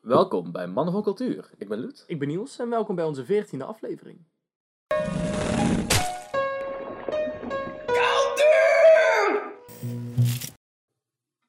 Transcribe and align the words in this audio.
Welkom 0.00 0.52
bij 0.52 0.66
Mannen 0.66 0.92
van 0.92 1.02
Cultuur. 1.02 1.50
Ik 1.58 1.68
ben 1.68 1.78
Lut. 1.78 2.04
Ik 2.06 2.18
ben 2.18 2.28
Niels 2.28 2.58
en 2.58 2.68
welkom 2.68 2.94
bij 2.94 3.04
onze 3.04 3.24
veertiende 3.24 3.64
aflevering. 3.64 4.18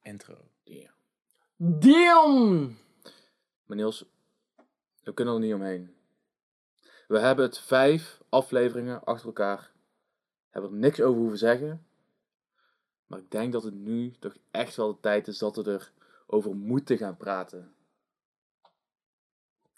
Intro. 0.02 0.38
Yeah. 0.64 0.90
Damn! 1.56 2.78
Maar 3.66 3.78
Niels, 3.78 4.06
we 5.04 5.14
kunnen 5.14 5.34
er 5.34 5.40
niet 5.40 5.54
omheen. 5.54 5.96
We 7.08 7.20
hebben 7.20 7.46
het 7.46 7.60
vijf 7.60 8.22
afleveringen 8.30 9.04
achter 9.04 9.28
elkaar. 9.28 9.72
Hebben 10.50 10.72
er 10.72 10.78
niks 10.78 11.02
over 11.02 11.20
hoeven 11.20 11.38
zeggen. 11.38 11.86
Maar 13.12 13.20
ik 13.20 13.32
denk 13.32 13.52
dat 13.52 13.64
het 13.64 13.74
nu 13.74 14.12
toch 14.12 14.38
echt 14.52 14.76
wel 14.76 14.94
de 14.94 15.00
tijd 15.00 15.28
is 15.28 15.38
dat 15.38 15.56
we 15.56 15.72
er 15.72 15.92
over 16.26 16.56
moeten 16.56 16.98
gaan 16.98 17.18
praten. 17.18 17.76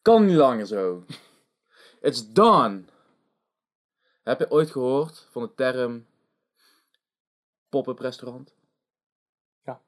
Kan 0.02 0.26
niet 0.26 0.36
langer 0.36 0.66
zo. 0.66 1.06
It's 2.02 2.34
done. 2.34 2.84
Heb 4.24 4.40
je 4.40 4.52
ooit 4.52 4.72
gehoord 4.72 5.28
van 5.32 5.42
de 5.42 5.54
term 5.54 6.06
pop-up 7.70 8.00
restaurant? 8.00 8.56
Ja. 9.62 9.82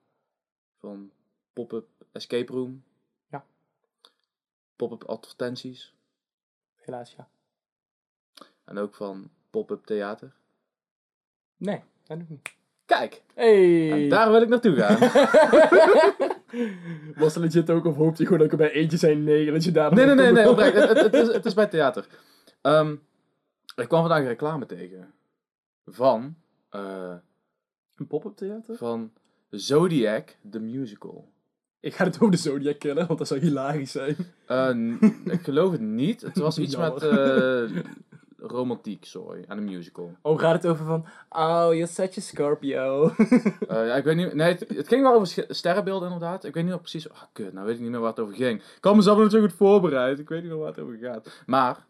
Van 0.78 1.12
pop-up 1.54 1.88
escape 2.12 2.52
room? 2.52 2.84
Ja. 3.28 3.46
Pop-up 4.76 5.04
advertenties? 5.04 5.96
Helaas 6.76 7.16
ja. 7.16 7.30
En 8.64 8.78
ook 8.78 8.96
van 8.96 9.32
pop-up 9.50 9.86
theater? 9.86 10.36
Nee, 11.58 11.84
dat 12.04 12.18
nog 12.18 12.30
niet. 12.30 12.56
Kijk, 12.86 13.24
Hey! 13.34 13.92
en 13.92 14.10
daar 14.10 14.32
wil 14.32 14.42
ik 14.42 14.50
naartoe 14.50 14.76
gaan. 14.76 14.98
Was 17.22 17.36
het 17.36 17.44
legit 17.44 17.70
ook 17.70 17.86
of 17.86 17.96
hoopte 17.96 18.22
je 18.22 18.28
gewoon 18.28 18.38
dat 18.48 18.54
ik 18.54 18.60
er 18.60 18.66
bij 18.68 18.72
eentje 18.82 18.98
zijn? 18.98 19.24
Nee, 19.24 19.52
dat 19.52 19.64
je 19.64 19.72
daar 19.72 19.94
Nee, 19.94 20.06
nee, 20.06 20.16
nee, 20.16 20.32
nee 20.32 20.50
oprecht. 20.54 20.74
Het, 20.74 20.88
het, 20.88 21.02
het 21.02 21.14
is, 21.14 21.34
het 21.34 21.46
is 21.46 21.54
bij 21.54 21.68
theater. 21.68 22.08
Ehm, 22.62 22.92
ik 23.76 23.88
kwam 23.88 24.00
vandaag 24.02 24.20
een 24.20 24.28
reclame 24.28 24.66
tegen. 24.66 25.14
Van, 25.86 26.36
eh, 26.70 27.14
Een 27.96 28.08
pop-up 28.08 28.36
theater? 28.36 28.76
van 28.76 29.12
Zodiac, 29.50 30.36
the 30.52 30.60
musical. 30.60 31.30
Ik 31.80 31.96
ga 31.96 32.04
het 32.04 32.16
over 32.16 32.32
de 32.32 32.38
Zodiac 32.38 32.80
kennen, 32.80 33.08
want 33.08 33.20
dat 33.20 33.28
zou 33.28 33.40
hilarisch 33.40 33.92
zijn. 33.92 34.16
Eh, 34.48 34.70
ik 35.26 35.42
geloof 35.44 35.72
het 35.72 35.82
niet. 35.82 36.22
Het 36.22 36.38
was 36.38 36.58
iets 36.66 36.78
met 36.78 37.04
eh, 37.04 37.64
romantiek, 38.48 39.06
sorry. 39.06 39.44
En 39.48 39.58
een 39.58 39.64
musical. 39.64 40.16
Oh, 40.22 40.40
gaat 40.40 40.54
het 40.54 40.72
over 40.72 40.86
van... 40.86 41.06
Oh, 41.30 41.68
you're 41.74 41.88
such 41.88 42.18
a 42.18 42.22
Scorpio. 42.22 43.10
Eh, 43.68 43.88
ja, 43.88 43.96
ik 43.96 44.04
weet 44.04 44.16
niet, 44.16 44.34
nee, 44.34 44.52
het, 44.52 44.70
het 44.70 44.88
ging 44.88 45.02
wel 45.02 45.14
over 45.14 45.46
sterrenbeelden 45.50 46.12
inderdaad. 46.12 46.44
Ik 46.44 46.54
weet 46.54 46.64
niet 46.64 46.72
meer 46.72 46.82
precies. 46.82 47.10
Ah, 47.10 47.22
kut, 47.32 47.54
nou 47.54 47.66
weet 47.66 47.76
ik 47.76 47.82
niet 47.82 47.90
meer 47.90 48.00
waar 48.00 48.10
het 48.10 48.20
over 48.20 48.36
ging. 48.36 48.62
Ik 48.62 48.84
had 48.84 48.96
mezelf 48.96 49.18
nog 49.18 49.32
zo 49.32 49.40
goed 49.40 49.54
voorbereid. 49.54 50.20
Ik 50.20 50.30
weet 50.30 50.42
niet 50.42 50.50
meer 50.50 50.60
waar 50.60 50.68
het 50.68 50.80
over 50.80 50.98
gaat. 50.98 51.44
Maar, 51.46 51.86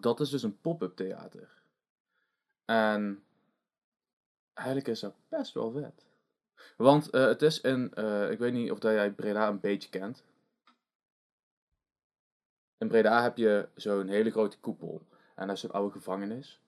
dat 0.00 0.20
is 0.20 0.30
dus 0.30 0.42
een 0.42 0.60
pop-up 0.60 0.96
theater. 0.96 1.48
En 2.64 3.22
eigenlijk 4.54 4.88
is 4.88 5.00
dat 5.00 5.14
best 5.28 5.54
wel 5.54 5.70
vet. 5.70 6.06
Want 6.76 7.10
eh, 7.10 7.24
het 7.24 7.42
is 7.42 7.60
in, 7.60 7.94
eh, 7.94 8.30
ik 8.30 8.38
weet 8.38 8.52
niet 8.52 8.70
of 8.70 8.78
dat 8.78 8.92
jij 8.92 9.10
Breda 9.10 9.48
een 9.48 9.60
beetje 9.60 9.88
kent. 9.88 10.24
In 12.78 12.88
Breda 12.88 13.22
heb 13.22 13.36
je 13.36 13.68
zo'n 13.74 14.08
hele 14.08 14.30
grote 14.30 14.58
koepel. 14.58 15.02
En 15.40 15.46
dat 15.46 15.56
is 15.56 15.62
een 15.62 15.70
oude 15.70 15.92
gevangenis. 15.92 16.60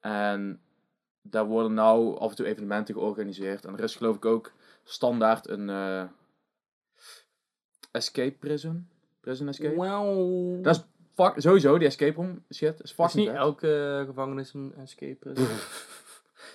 En 0.00 0.60
daar 1.22 1.44
worden 1.44 1.74
nou 1.74 2.18
af 2.18 2.30
en 2.30 2.36
toe 2.36 2.46
evenementen 2.46 2.94
georganiseerd. 2.94 3.64
En 3.64 3.72
er 3.72 3.84
is 3.84 3.96
geloof 3.96 4.16
ik 4.16 4.24
ook 4.24 4.52
standaard 4.84 5.48
een 5.48 5.70
eh, 5.70 6.02
escape 7.90 8.36
prison. 8.38 8.88
Prison 9.20 9.48
escape. 9.48 9.76
Wauw. 9.76 10.60
Dat 10.60 10.76
is 10.76 10.82
fuck, 11.14 11.34
sowieso, 11.36 11.78
die 11.78 11.86
escape 11.86 12.14
room 12.14 12.44
shit 12.54 12.74
is 12.74 12.80
is 12.80 12.92
fucking 12.92 13.14
niet 13.14 13.28
vet. 13.28 13.36
elke 13.36 14.02
gevangenis 14.06 14.54
een 14.54 14.74
escape 14.76 15.28
is. 15.32 15.40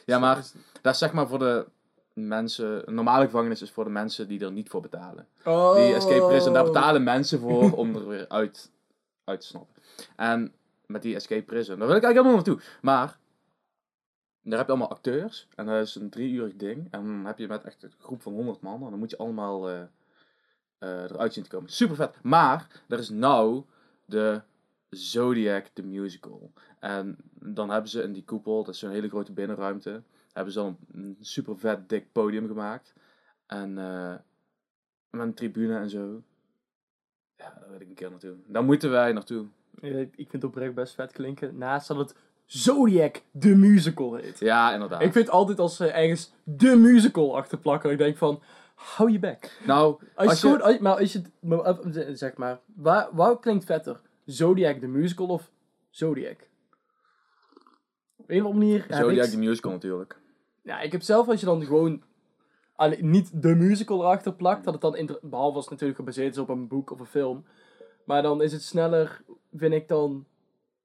Ja, 0.05 0.19
maar 0.19 0.45
dat 0.81 0.93
is 0.93 0.99
zeg 0.99 1.13
maar 1.13 1.27
voor 1.27 1.39
de 1.39 1.65
mensen... 2.13 2.87
Een 2.87 2.93
normale 2.93 3.25
gevangenis 3.25 3.61
is 3.61 3.71
voor 3.71 3.83
de 3.83 3.89
mensen 3.89 4.27
die 4.27 4.39
er 4.39 4.51
niet 4.51 4.69
voor 4.69 4.81
betalen. 4.81 5.27
Oh. 5.43 5.75
Die 5.75 5.93
escape 5.93 6.27
prison, 6.27 6.53
daar 6.53 6.63
betalen 6.63 7.03
mensen 7.03 7.39
voor 7.39 7.71
om 7.71 7.95
er 7.95 8.07
weer 8.07 8.25
uit, 8.27 8.71
uit 9.23 9.41
te 9.41 9.47
snappen. 9.47 9.75
En 10.15 10.53
met 10.87 11.01
die 11.01 11.15
escape 11.15 11.43
prison, 11.43 11.79
daar 11.79 11.87
wil 11.87 11.97
ik 11.97 12.03
eigenlijk 12.03 12.35
helemaal 12.35 12.55
naartoe. 12.55 12.79
Maar, 12.81 13.17
daar 14.41 14.57
heb 14.57 14.67
je 14.67 14.73
allemaal 14.73 14.89
acteurs. 14.89 15.47
En 15.55 15.65
dat 15.65 15.87
is 15.87 15.95
een 15.95 16.09
drieurig 16.09 16.55
ding. 16.55 16.87
En 16.91 17.03
dan 17.05 17.25
heb 17.25 17.37
je 17.37 17.47
met 17.47 17.63
echt 17.63 17.83
een 17.83 17.91
groep 17.97 18.21
van 18.21 18.33
100 18.33 18.61
man. 18.61 18.83
En 18.83 18.89
dan 18.89 18.99
moet 18.99 19.09
je 19.09 19.17
allemaal 19.17 19.69
eh, 19.69 19.81
eh, 20.77 21.03
eruit 21.03 21.33
zien 21.33 21.43
te 21.43 21.49
komen. 21.49 21.69
Super 21.69 21.95
vet. 21.95 22.23
Maar, 22.23 22.83
er 22.87 22.99
is 22.99 23.09
nou 23.09 23.63
de 24.05 24.41
Zodiac 24.89 25.67
the 25.67 25.83
Musical. 25.83 26.51
En 26.79 27.17
dan 27.33 27.69
hebben 27.69 27.89
ze 27.89 28.01
in 28.01 28.13
die 28.13 28.23
koepel, 28.23 28.63
dat 28.63 28.73
is 28.73 28.79
zo'n 28.79 28.89
hele 28.89 29.09
grote 29.09 29.33
binnenruimte, 29.33 30.03
hebben 30.33 30.53
ze 30.53 30.59
dan 30.59 30.77
een 30.91 31.17
super 31.19 31.57
vet 31.57 31.89
dik 31.89 32.11
podium 32.11 32.47
gemaakt. 32.47 32.93
En 33.45 33.77
eh, 33.77 34.15
met 35.09 35.21
een 35.21 35.33
tribune 35.33 35.77
en 35.77 35.89
zo. 35.89 36.23
Ja, 37.35 37.57
daar 37.59 37.69
wil 37.69 37.81
ik 37.81 37.87
een 37.87 37.93
keer 37.93 38.09
naartoe. 38.09 38.35
Daar 38.45 38.63
moeten 38.63 38.89
wij 38.89 39.11
naartoe. 39.11 39.47
Ja, 39.81 39.97
Ik 39.97 40.11
vind 40.15 40.31
het 40.31 40.43
oprecht 40.43 40.73
best 40.73 40.95
vet 40.95 41.11
klinken. 41.11 41.57
Naast 41.57 41.87
dat 41.87 41.97
het 41.97 42.15
Zodiac, 42.45 43.21
de 43.31 43.55
musical 43.55 44.13
heet. 44.15 44.39
Ja, 44.39 44.73
inderdaad. 44.73 45.01
Ik 45.01 45.11
vind 45.11 45.29
altijd 45.29 45.59
als 45.59 45.75
ze 45.75 45.87
ergens 45.87 46.33
de 46.43 46.75
musical 46.75 47.37
achter 47.37 47.57
plakken, 47.57 47.91
ik 47.91 47.97
denk 47.97 48.17
van, 48.17 48.41
hou 48.75 49.11
je 49.11 49.19
bek. 49.19 49.57
Nou, 49.65 49.93
Als 49.93 50.01
je 50.23 50.29
als 50.29 50.41
je... 50.41 50.47
gewoon, 50.47 50.61
als- 50.61 50.77
maar 50.79 50.95
als 50.97 51.13
je, 51.13 51.21
eh, 52.05 52.15
zeg 52.15 52.35
maar, 52.37 52.59
waar, 52.75 53.07
waar 53.11 53.39
klinkt 53.39 53.65
vetter? 53.65 53.99
Zodiac, 54.25 54.79
de 54.81 54.87
musical 54.87 55.27
of 55.27 55.49
Zodiac? 55.89 56.47
Op 58.15 58.29
een 58.29 58.39
of 58.41 58.45
andere 58.51 58.65
manier 58.65 58.85
Zodiac 58.89 59.25
ik- 59.25 59.31
the 59.31 59.37
Musical 59.37 59.71
natuurlijk. 59.71 60.19
Ja, 60.63 60.79
ik 60.79 60.91
heb 60.91 61.01
zelf 61.01 61.27
als 61.27 61.39
je 61.39 61.45
dan 61.45 61.65
gewoon 61.65 62.01
alle- 62.75 62.97
niet 63.01 63.41
de 63.41 63.55
musical 63.55 64.01
erachter 64.01 64.33
plakt, 64.33 64.63
dat 64.63 64.73
het 64.73 64.81
dan, 64.81 65.17
behalve 65.21 65.55
als 65.55 65.63
het 65.63 65.69
natuurlijk 65.73 65.99
gebaseerd 65.99 66.33
is 66.33 66.37
op 66.41 66.49
een 66.49 66.67
boek 66.67 66.91
of 66.91 66.99
een 66.99 67.05
film, 67.05 67.45
maar 68.07 68.21
dan 68.21 68.41
is 68.41 68.51
het 68.51 68.63
sneller, 68.63 69.21
vind 69.55 69.73
ik 69.73 69.87
dan, 69.87 70.25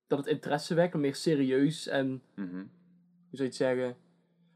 dat 0.07 0.19
het 0.19 0.27
interesse 0.29 0.75
wekt, 0.75 0.95
meer 0.95 1.15
serieus 1.15 1.87
en, 1.87 2.23
Mhm. 2.35 2.55
hoe 2.55 2.65
zou 3.31 3.43
je 3.43 3.43
het 3.43 3.55
zeggen, 3.55 3.97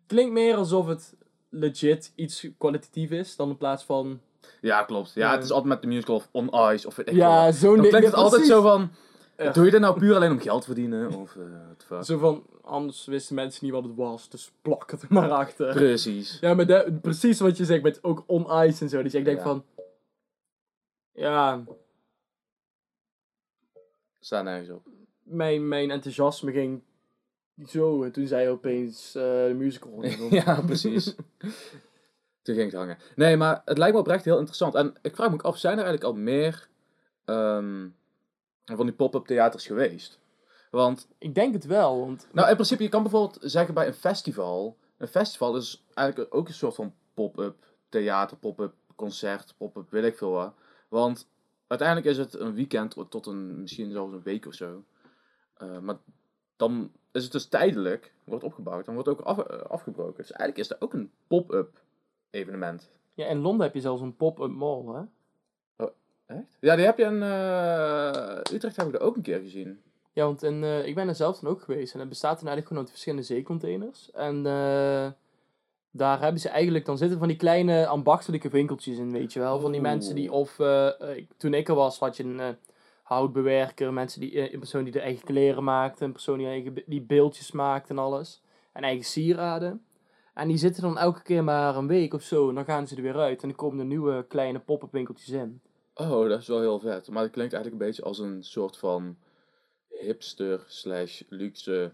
klinkt 0.07 0.33
meer 0.33 0.57
alsof 0.57 0.87
het 0.87 1.17
legit 1.49 2.13
iets 2.15 2.47
kwalitatief 2.59 3.11
is, 3.11 3.37
dan 3.37 3.49
in 3.49 3.57
plaats 3.57 3.85
van, 3.85 4.21
Ja, 4.61 4.83
klopt. 4.83 5.13
Ja, 5.15 5.33
het 5.35 5.45
is 5.45 5.51
altijd 5.51 5.69
met 5.69 5.83
de 5.83 5.89
musical 5.89 6.17
of 6.17 6.29
On 6.33 6.49
Ice 6.73 6.87
of 6.87 6.99
ik 6.99 7.11
ja, 7.11 7.53
zo'n 7.53 7.77
ding. 7.77 7.89
klinkt 7.89 8.07
het 8.07 8.15
altijd 8.17 8.33
precies. 8.43 8.55
zo 8.57 8.63
van... 8.63 8.91
Doe 9.53 9.65
je 9.65 9.71
dit 9.71 9.81
nou 9.81 9.99
puur 9.99 10.15
alleen 10.15 10.31
om 10.31 10.39
geld 10.41 10.61
te 10.61 10.67
verdienen? 10.67 11.13
Of, 11.15 11.37
eh 11.37 11.43
fuck? 11.87 12.05
Zo 12.05 12.19
van, 12.19 12.45
anders 12.63 13.05
wisten 13.07 13.35
mensen 13.35 13.65
niet 13.65 13.75
wat 13.75 13.85
het 13.85 13.95
was, 13.95 14.29
dus 14.29 14.53
plak 14.63 14.91
het 14.91 15.03
er 15.03 15.09
maar 15.11 15.31
achter. 15.31 15.75
Precies. 15.75 16.39
Ja, 16.41 16.55
maar 16.55 16.67
de- 16.67 16.99
precies 17.03 17.41
wat 17.41 17.57
je 17.57 17.65
zegt 17.65 17.83
met 17.83 18.05
ook 18.05 18.25
on 18.27 18.43
ice 18.65 18.83
en 18.83 18.89
zo. 18.89 19.03
Dus 19.03 19.15
ik 19.15 19.25
denk 19.25 19.37
Ja. 19.39 19.43
van. 19.43 19.65
Ja, 21.13 21.65
Staat 24.27 24.45
nergens 24.45 24.71
op. 24.71 24.87
mijn, 25.23 25.69
mijn 25.69 25.91
enthousiasme 25.91 26.53
ging 26.53 26.83
zo. 27.67 28.03
En 28.03 28.13
toen 28.13 28.27
zei 28.27 28.49
opeens 28.49 29.15
eh, 29.15 29.23
de 29.23 29.55
musical. 29.57 30.05
ja, 30.31 30.61
precies. 30.61 31.15
Toen 32.43 32.55
ging 32.55 32.71
het 32.71 32.75
hangen. 32.75 32.99
Nee, 33.17 33.37
maar 33.37 33.63
het 33.65 33.79
lijkt 33.79 33.95
me 33.95 34.01
oprecht 34.01 34.25
heel 34.25 34.39
interessant. 34.39 34.75
En 34.75 34.95
ik 35.03 35.15
vraag 35.15 35.29
me 35.29 35.35
ook 35.35 35.43
af, 35.43 35.59
zijn 35.59 35.79
er 35.79 35.85
eigenlijk 35.85 36.15
al 36.15 36.23
meer 36.23 36.69
ehm, 37.25 37.89
van 38.65 38.87
die 38.87 38.95
pop-up 38.95 39.27
theaters 39.27 39.67
geweest? 39.67 40.19
Want, 40.71 41.09
Ik 41.19 41.35
denk 41.35 41.53
het 41.55 41.65
wel, 41.67 42.01
want. 42.01 42.29
nou 42.33 42.49
in 42.49 42.55
principe, 42.55 42.83
je 42.83 42.89
kan 42.89 43.03
bijvoorbeeld 43.03 43.39
zeggen 43.41 43.75
bij 43.75 43.87
een 43.87 43.95
festival. 43.95 44.77
Een 44.97 45.09
festival 45.09 45.57
is 45.57 45.85
eigenlijk 45.95 46.35
ook 46.35 46.49
een 46.49 46.55
soort 46.55 46.75
van 46.75 46.95
pop-up 47.15 47.57
theater, 47.89 48.37
pop-up 48.37 48.75
concert, 48.97 49.55
pop-up 49.57 49.91
weet 49.91 50.05
ik 50.05 50.17
veel 50.17 50.31
wat. 50.31 50.55
Want 50.89 51.29
uiteindelijk 51.67 52.09
is 52.09 52.19
het 52.19 52.35
een 52.35 52.55
weekend 52.55 52.97
tot 53.09 53.27
een, 53.27 53.61
misschien 53.61 53.91
zelfs 53.91 54.13
een 54.13 54.23
week 54.23 54.47
of 54.47 54.55
zo. 54.55 54.85
Eh, 55.55 55.79
maar 55.79 55.97
dan 56.57 56.93
is 57.13 57.23
het 57.23 57.33
dus 57.33 57.47
tijdelijk, 57.47 58.13
wordt 58.25 58.45
opgebouwd, 58.45 58.85
dan 58.85 58.95
wordt 58.95 59.09
het 59.09 59.19
ook 59.19 59.27
af, 59.27 59.39
eh, 59.39 59.61
afgebroken. 59.61 60.17
Dus 60.17 60.33
eigenlijk 60.33 60.59
is 60.59 60.69
dat 60.69 60.81
ook 60.81 60.93
een 60.93 61.11
pop-up 61.27 61.83
evenement. 62.31 62.91
Ja, 63.15 63.27
in 63.27 63.39
Londen 63.39 63.67
heb 63.67 63.75
je 63.75 63.81
zelfs 63.81 64.03
een 64.03 64.17
pop-up 64.17 64.51
mall, 64.51 64.85
hè? 64.95 65.03
Echt? 66.27 66.57
Ja, 66.61 66.77
die 66.77 66.85
heb 66.85 66.99
je 66.99 67.05
in 67.05 67.23
eh, 67.23 68.55
Utrecht 68.55 68.77
heb 68.77 68.87
ik 68.87 68.95
er 68.95 69.01
ook 69.01 69.17
een 69.17 69.23
keer 69.23 69.41
gezien. 69.41 69.81
Ja, 70.13 70.25
want 70.25 70.43
in, 70.43 70.63
ik 70.63 70.95
ben 70.95 71.09
er 71.09 71.15
zelf 71.15 71.39
dan 71.39 71.51
ook 71.51 71.63
geweest. 71.63 71.95
En 71.95 72.01
het 72.01 72.09
bestaat 72.09 72.39
dan 72.41 72.49
eigenlijk 72.49 72.67
gewoon 72.67 72.83
uit 72.83 72.91
verschillende 72.91 73.25
zeecontainers. 73.25 74.11
En 74.11 74.47
eh, 74.47 75.11
daar 75.97 76.21
hebben 76.21 76.41
ze 76.41 76.49
eigenlijk, 76.49 76.85
dan 76.85 76.99
zitten 76.99 77.19
van 77.19 77.29
die 77.29 77.37
kleine 77.37 77.87
ambachtelijke 77.87 78.49
winkeltjes 78.49 78.99
in, 78.99 79.13
weet 79.13 79.33
je 79.33 79.41
wel. 79.41 79.61
Van 79.61 79.73
die 79.73 79.81
mensen 79.81 80.15
die, 80.15 80.33
of 80.33 80.59
eh, 80.59 80.87
eh, 80.87 81.25
toen 81.37 81.55
ik 81.55 81.69
er 81.69 81.75
was, 81.75 81.99
had 81.99 82.17
je 82.17 82.23
een 82.23 82.41
eh, 82.41 82.49
houtbewerker, 83.03 83.93
mensen 83.93 84.21
die, 84.21 84.53
een 84.53 84.59
persoon 84.59 84.85
die 84.85 84.93
de 84.93 85.01
eigen 85.01 85.25
kleren 85.25 85.65
maakte, 85.65 86.05
een 86.05 86.13
persoon 86.13 86.39
die, 86.39 86.47
eigen, 86.47 86.83
die 86.87 87.03
beeldjes 87.03 87.53
maakte 87.53 87.93
en 87.93 87.99
alles. 87.99 88.43
En 88.73 88.83
eigen 88.83 89.05
sieraden. 89.05 89.85
En 90.35 90.49
die 90.49 90.57
zitten 90.57 90.83
dan 90.83 90.99
elke 90.99 91.23
keer 91.23 91.45
maar 91.45 91.77
een 91.77 91.87
week 91.87 92.15
of 92.15 92.23
zo. 92.23 92.49
En 92.49 92.55
dan 92.55 92.65
gaan 92.65 92.87
ze 92.87 92.97
er 92.97 93.03
weer 93.03 93.17
uit. 93.17 93.43
En 93.43 93.49
dan 93.49 93.57
komen 93.57 93.79
er 93.79 93.85
nieuwe 93.85 94.25
kleine 94.29 94.59
pop-up 94.59 94.93
winkeltjes 94.93 95.29
in. 95.29 95.61
Oh, 95.95 96.29
dat 96.29 96.41
is 96.41 96.49
wel 96.49 96.61
heel 96.61 96.81
vet. 96.81 97.09
Maar 97.11 97.23
het 97.23 97.33
klinkt 97.33 97.53
eigenlijk 97.53 97.83
een 97.83 97.89
beetje 97.89 98.03
als 98.03 98.19
een 98.19 98.43
soort 98.43 98.77
van 98.77 99.17
hipster 99.89 100.65
slash 100.67 101.23
luxe 101.29 101.93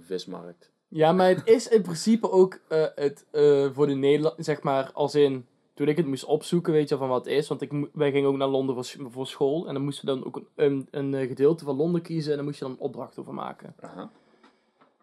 vismarkt. 0.00 0.71
Ja, 0.94 1.12
maar 1.12 1.28
het 1.28 1.46
is 1.46 1.68
in 1.68 1.82
principe 1.82 2.30
ook 2.30 2.58
eh, 2.68 2.84
het 2.94 3.26
eh, 3.30 3.68
voor 3.72 3.86
de 3.86 3.94
Nederland, 3.94 4.34
zeg 4.44 4.62
maar, 4.62 4.90
als 4.92 5.14
in 5.14 5.46
toen 5.74 5.88
ik 5.88 5.96
het 5.96 6.06
moest 6.06 6.24
opzoeken, 6.24 6.72
weet 6.72 6.88
je 6.88 6.96
van 6.96 7.08
wat 7.08 7.24
het 7.24 7.34
is. 7.34 7.48
Want 7.48 7.60
ik, 7.62 7.72
wij 7.92 8.10
gingen 8.10 8.28
ook 8.28 8.36
naar 8.36 8.48
Londen 8.48 8.74
voor, 8.74 8.84
sch- 8.84 8.96
voor 9.08 9.26
school. 9.26 9.66
En 9.68 9.74
dan 9.74 9.82
moesten 9.82 10.06
we 10.06 10.14
dan 10.14 10.24
ook 10.26 10.36
een, 10.36 10.46
een, 10.54 10.88
een 10.90 11.14
eh, 11.14 11.28
gedeelte 11.28 11.64
van 11.64 11.76
Londen 11.76 12.02
kiezen. 12.02 12.30
En 12.30 12.36
dan 12.36 12.46
moest 12.46 12.58
je 12.58 12.64
dan 12.64 12.72
een 12.74 12.80
opdracht 12.80 13.18
over 13.18 13.34
maken. 13.34 13.74
Aha. 13.80 14.10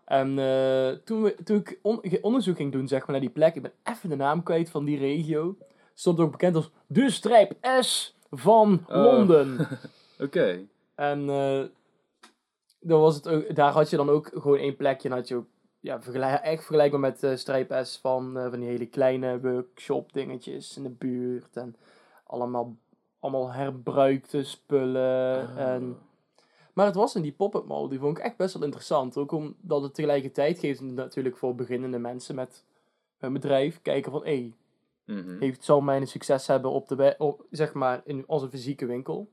En 0.06 0.36
toen, 1.06 1.22
we, 1.24 1.36
toen 1.44 1.58
ik 1.58 1.80
on- 1.82 2.02
onderzoek 2.22 2.56
ging 2.56 2.72
doen, 2.72 2.88
zeg 2.88 3.00
maar, 3.00 3.12
naar 3.12 3.20
die 3.20 3.30
plek. 3.30 3.56
Ik 3.56 3.62
ben 3.62 3.72
even 3.84 4.10
de 4.10 4.16
naam 4.16 4.44
kwijt 4.44 4.70
van 4.70 4.86
die 4.86 4.98
regio. 4.98 5.56
Stond 5.94 6.20
ook 6.20 6.32
bekend 6.32 6.56
als 6.56 6.70
de 6.88 7.10
strijp 7.10 7.54
S 7.80 8.16
van 8.32 8.84
Oh. 8.88 8.96
Londen. 8.96 9.68
Oké. 10.20 10.60
En 10.96 11.26
dan 12.80 13.00
was 13.00 13.16
het 13.16 13.28
ook, 13.30 13.56
daar 13.56 13.72
had 13.72 13.90
je 13.90 13.98
dan 13.98 14.10
ook 14.10 14.30
gewoon 14.34 14.58
één 14.58 14.76
plekje. 14.76 15.10
En 15.10 15.16
had 15.16 15.28
je 15.28 15.36
ook 15.36 15.46
ja, 15.80 16.02
vergelijk, 16.02 16.42
echt 16.42 16.64
vergelijkbaar 16.64 17.00
met 17.00 17.20
de 17.20 17.38
Strijp 17.38 17.80
S 17.84 17.98
van, 17.98 18.38
eh, 18.38 18.50
van 18.50 18.60
die 18.60 18.70
hele 18.70 18.86
kleine 18.86 19.40
workshop 19.40 20.14
dingetjes 20.14 20.78
in 20.78 20.84
de 20.84 20.90
buurt. 20.90 21.58
En 21.58 21.76
allemaal, 22.24 22.76
allemaal 23.20 23.52
herbruikte 23.52 24.44
spullen. 24.44 25.42
Oh. 25.50 25.60
En, 25.60 25.98
maar 26.74 26.86
het 26.86 26.96
was 26.96 27.16
in 27.16 27.22
die 27.22 27.32
pop-up 27.32 27.66
mall, 27.66 27.90
die 27.90 28.00
vond 28.00 28.18
ik 28.18 28.24
echt 28.24 28.38
best 28.38 28.54
wel 28.54 28.64
interessant. 28.64 29.18
Ook 29.18 29.32
omdat 29.32 29.82
het 29.82 29.94
tegelijkertijd 29.94 30.60
geeft 30.60 30.82
natuurlijk 30.82 31.38
voor 31.38 31.56
beginnende 31.56 32.00
mensen 32.00 32.36
met 32.36 32.66
een 33.20 33.34
bedrijf 33.34 33.82
kijken 33.82 34.12
van... 34.12 34.24
Hey, 34.24 34.54
Mhm. 35.10 35.40
heeft, 35.40 35.64
zal 35.64 35.82
mijn 35.82 36.08
succes 36.08 36.48
hebben 36.48 36.72
op 36.72 36.88
de, 36.88 37.16
op, 37.18 37.46
zeg 37.50 37.74
maar, 37.74 38.02
in 38.04 38.24
onze 38.28 38.50
fysieke 38.50 38.86
winkel. 38.86 39.30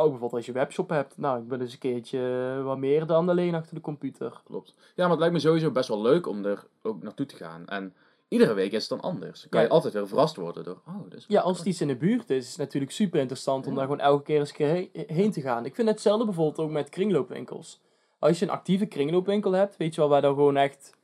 Ook 0.00 0.10
bijvoorbeeld 0.10 0.32
als 0.32 0.46
je 0.46 0.52
webshop 0.52 0.88
hebt. 0.88 1.18
Nou, 1.18 1.40
ik 1.40 1.48
ben 1.48 1.58
dus 1.58 1.72
een 1.72 1.78
keertje 1.78 2.60
wat 2.64 2.78
meer 2.78 3.06
dan 3.06 3.28
alleen 3.28 3.54
achter 3.54 3.74
de 3.74 3.80
computer. 3.80 4.40
Klopt. 4.44 4.74
Ja, 4.76 4.82
maar 5.02 5.10
het 5.10 5.18
lijkt 5.18 5.34
me 5.34 5.40
sowieso 5.40 5.70
best 5.70 5.88
wel 5.88 6.02
leuk 6.02 6.26
om 6.26 6.44
er 6.44 6.66
ook 6.82 7.02
naartoe 7.02 7.26
te 7.26 7.36
gaan. 7.36 7.66
En 7.66 7.94
iedere 8.28 8.52
week 8.54 8.72
is 8.72 8.88
het 8.88 9.00
dan 9.00 9.10
anders. 9.10 9.46
Kan 9.48 9.60
je 9.60 9.66
Ja. 9.66 9.72
altijd 9.72 9.92
weer 9.92 10.08
verrast 10.08 10.36
worden 10.36 10.64
door, 10.64 10.80
oh, 10.86 10.94
is 11.16 11.24
Ja, 11.28 11.40
als 11.40 11.58
het 11.58 11.66
iets 11.66 11.80
in 11.80 11.88
de 11.88 11.96
buurt 11.96 12.30
is, 12.30 12.44
is 12.44 12.48
het 12.50 12.58
natuurlijk 12.58 12.92
super 12.92 13.20
interessant 13.20 13.64
om 13.66 13.70
Ja. 13.72 13.78
daar 13.78 13.86
gewoon 13.88 14.00
elke 14.00 14.22
keer 14.22 14.38
eens 14.38 14.56
heen, 14.56 14.90
heen 14.92 15.30
te 15.30 15.40
gaan. 15.40 15.64
Ik 15.64 15.74
vind 15.74 15.88
hetzelfde 15.88 16.24
bijvoorbeeld 16.24 16.58
ook 16.66 16.70
met 16.72 16.88
kringloopwinkels. 16.88 17.80
Als 18.18 18.38
je 18.38 18.44
een 18.44 18.50
actieve 18.50 18.86
kringloopwinkel 18.86 19.52
hebt, 19.52 19.76
weet 19.76 19.94
je 19.94 20.00
wel, 20.00 20.10
waar 20.10 20.22
dan 20.22 20.34
gewoon 20.34 20.56
echt... 20.56 20.98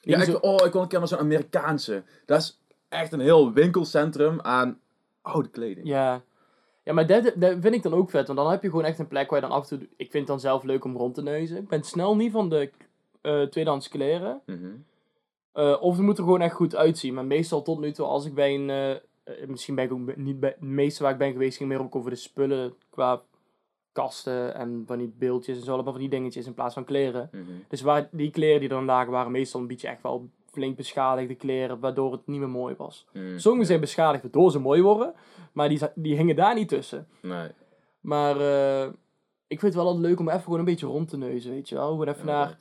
Ja, 0.00 0.22
ik, 0.22 0.44
oh, 0.44 0.66
ik 0.66 0.70
kon 0.70 0.82
een 0.82 0.88
keer 0.88 0.98
naar 0.98 1.08
zo'n 1.08 1.18
Amerikaanse. 1.18 2.02
Dat 2.26 2.40
is 2.40 2.60
echt 2.88 3.12
een 3.12 3.20
heel 3.20 3.52
winkelcentrum 3.52 4.40
aan 4.40 4.80
oude 5.22 5.48
kleding. 5.48 5.86
Ja. 5.86 6.22
Ja, 6.86 6.92
maar 6.92 7.06
dat, 7.06 7.32
dat 7.36 7.56
vind 7.60 7.74
ik 7.74 7.82
dan 7.82 7.94
ook 7.94 8.10
vet. 8.10 8.26
Want 8.26 8.38
dan 8.38 8.50
heb 8.50 8.62
je 8.62 8.68
gewoon 8.70 8.84
echt 8.84 8.98
een 8.98 9.08
plek 9.08 9.30
waar 9.30 9.40
je 9.40 9.46
dan 9.46 9.56
af 9.56 9.70
en 9.70 9.78
toe... 9.78 9.88
Ik 9.96 10.10
vind 10.10 10.12
het 10.12 10.26
dan 10.26 10.40
zelf 10.40 10.62
leuk 10.62 10.84
om 10.84 10.96
rond 10.96 11.14
te 11.14 11.22
neuzen. 11.22 11.56
Ik 11.56 11.68
ben 11.68 11.82
snel 11.82 12.16
niet 12.16 12.32
van 12.32 12.48
de 12.48 12.70
eh 13.20 13.42
tweedehands 13.42 13.88
kleren. 13.88 14.40
Mhm. 14.46 14.66
Eh, 15.52 15.76
of 15.80 15.96
het 15.96 16.04
moet 16.04 16.18
er 16.18 16.24
gewoon 16.24 16.40
echt 16.40 16.54
goed 16.54 16.76
uitzien. 16.76 17.14
Maar 17.14 17.24
meestal 17.24 17.62
tot 17.62 17.80
nu 17.80 17.92
toe, 17.92 18.06
als 18.06 18.26
ik 18.26 18.34
bij 18.34 18.54
een... 18.54 18.70
eh, 18.70 19.46
misschien 19.46 19.74
ben 19.74 19.84
ik 19.84 19.92
ook 19.92 20.16
niet 20.16 20.40
bij... 20.40 20.56
De 20.60 20.66
meeste 20.66 21.02
waar 21.02 21.12
ik 21.12 21.18
ben 21.18 21.32
geweest 21.32 21.56
ging 21.56 21.68
meer 21.68 21.80
ook 21.80 21.96
over 21.96 22.10
de 22.10 22.16
spullen 22.16 22.74
qua 22.90 23.22
kasten 23.92 24.54
en 24.54 24.82
van 24.86 24.98
die 24.98 25.12
beeldjes 25.18 25.58
en 25.58 25.64
zo. 25.64 25.72
Allemaal 25.72 25.92
van 25.92 26.00
die 26.00 26.10
dingetjes 26.10 26.46
in 26.46 26.54
plaats 26.54 26.74
van 26.74 26.84
kleren. 26.84 27.28
Mhm. 27.32 27.42
Dus 27.68 27.80
waar, 27.80 28.08
die 28.12 28.30
kleren 28.30 28.60
die 28.60 28.68
er 28.68 28.74
dan 28.74 28.84
lagen 28.84 29.12
waren 29.12 29.32
meestal 29.32 29.60
een 29.60 29.66
beetje 29.66 29.88
echt 29.88 30.02
wel 30.02 30.28
flink 30.56 30.76
beschadigde 30.76 31.34
kleren. 31.34 31.80
Waardoor 31.80 32.12
het 32.12 32.26
niet 32.26 32.38
meer 32.40 32.48
mooi 32.48 32.74
was. 32.76 33.06
Mhm. 33.12 33.38
Sommige 33.38 33.66
zijn 33.66 33.80
beschadigd 33.80 34.22
waardoor 34.22 34.50
ze 34.50 34.58
mooi 34.58 34.82
worden. 34.82 35.14
Maar 35.52 35.68
die, 35.68 35.80
die 35.94 36.16
hingen 36.16 36.36
daar 36.36 36.54
niet 36.54 36.68
tussen. 36.68 37.08
Nee. 37.22 37.48
Maar 38.00 38.40
eh, 38.40 38.86
ik 39.46 39.60
vind 39.60 39.62
het 39.62 39.74
wel 39.74 39.86
altijd 39.86 40.04
leuk 40.04 40.18
om 40.20 40.28
even 40.28 40.42
gewoon 40.42 40.58
een 40.58 40.64
beetje 40.64 40.86
rond 40.86 41.08
te 41.08 41.16
neuzen, 41.16 41.50
weet 41.50 41.68
je 41.68 41.74
wel. 41.74 41.88
Gewoon 41.90 42.08
even 42.08 42.26
naar 42.26 42.58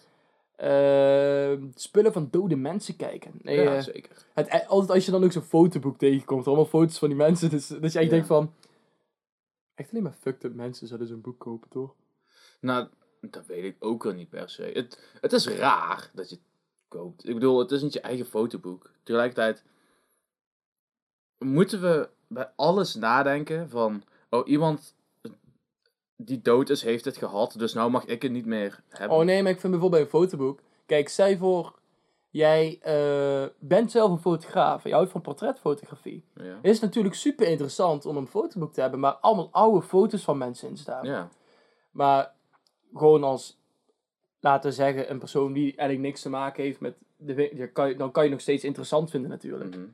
eh, 0.55 1.57
spullen 1.75 2.13
van 2.13 2.27
dode 2.31 2.55
mensen 2.55 2.95
kijken. 2.95 3.31
Nee, 3.41 3.61
ja, 3.61 3.75
eh, 3.75 3.81
zeker. 3.81 4.25
het, 4.33 4.47
eh, 4.47 4.69
altijd 4.69 4.91
als 4.91 5.05
je 5.05 5.11
dan 5.11 5.23
ook 5.23 5.31
zo'n 5.31 5.41
fotoboek 5.41 5.97
tegenkomt, 5.97 6.47
allemaal 6.47 6.65
foto's 6.65 6.99
van 6.99 7.07
die 7.07 7.17
mensen, 7.17 7.49
dus, 7.49 7.67
dat 7.67 7.91
je 7.91 7.99
echt 7.99 8.07
Ja. 8.09 8.13
denkt 8.13 8.27
van... 8.27 8.53
Echt 9.75 9.91
alleen 9.91 10.03
maar 10.03 10.15
fucked 10.19 10.43
up 10.43 10.53
mensen 10.53 10.87
zouden 10.87 11.07
zo'n 11.07 11.21
boek 11.21 11.39
kopen, 11.39 11.69
toch? 11.69 11.93
Nou, 12.59 12.87
dat 13.21 13.45
weet 13.45 13.63
ik 13.63 13.75
ook 13.79 14.03
wel 14.03 14.13
niet 14.13 14.29
per 14.29 14.49
se. 14.49 14.63
Het, 14.73 14.99
het 15.21 15.33
is 15.33 15.47
raar 15.47 16.09
dat 16.13 16.29
je 16.29 16.37
koopt. 16.95 17.27
Ik 17.27 17.33
bedoel, 17.33 17.59
het 17.59 17.71
is 17.71 17.81
niet 17.81 17.93
je 17.93 18.01
eigen 18.01 18.25
fotoboek. 18.25 18.91
Tegelijkertijd 19.03 19.63
moeten 21.37 21.81
we 21.81 22.09
bij 22.27 22.51
alles 22.55 22.95
nadenken 22.95 23.69
van... 23.69 24.03
Oh, 24.29 24.47
iemand 24.47 24.95
die 26.15 26.41
dood 26.41 26.69
is, 26.69 26.81
heeft 26.81 27.05
het 27.05 27.17
gehad. 27.17 27.55
Dus 27.57 27.73
nou 27.73 27.91
mag 27.91 28.05
ik 28.05 28.21
het 28.21 28.31
niet 28.31 28.45
meer 28.45 28.83
hebben. 28.89 29.17
Oh 29.17 29.23
nee, 29.23 29.41
maar 29.41 29.51
ik 29.51 29.59
vind 29.59 29.73
bijvoorbeeld 29.73 30.09
bij 30.09 30.19
een 30.19 30.27
fotoboek... 30.27 30.59
Kijk, 30.85 31.09
stel 31.09 31.37
voor, 31.37 31.79
jij 32.29 32.79
eh, 32.81 33.49
bent 33.59 33.91
zelf 33.91 34.11
een 34.11 34.19
fotograaf 34.19 34.83
en 34.83 34.89
je 34.89 34.95
houdt 34.95 35.11
van 35.11 35.21
portretfotografie. 35.21 36.23
Ja. 36.33 36.59
Is 36.61 36.79
natuurlijk 36.79 37.15
super 37.15 37.47
interessant 37.47 38.05
om 38.05 38.17
een 38.17 38.27
fotoboek 38.27 38.73
te 38.73 38.81
hebben, 38.81 38.99
maar 38.99 39.13
allemaal 39.13 39.49
oude 39.51 39.81
foto's 39.81 40.23
van 40.23 40.37
mensen 40.37 40.69
in 40.69 40.77
staan. 40.77 41.05
ja. 41.05 41.29
Maar 41.91 42.33
gewoon 42.93 43.23
als, 43.23 43.59
laten 44.45 44.69
we 44.69 44.75
zeggen, 44.75 45.11
een 45.11 45.19
persoon 45.19 45.53
die 45.53 45.63
eigenlijk 45.63 45.99
niks 45.99 46.21
te 46.21 46.29
maken 46.29 46.63
heeft 46.63 46.79
met 46.79 46.95
de 47.17 47.69
kan, 47.73 47.97
dan 47.97 48.11
kan 48.11 48.23
je 48.23 48.29
nog 48.29 48.41
steeds 48.41 48.63
interessant 48.63 49.09
vinden 49.09 49.29
natuurlijk. 49.29 49.75
Mhm. 49.75 49.85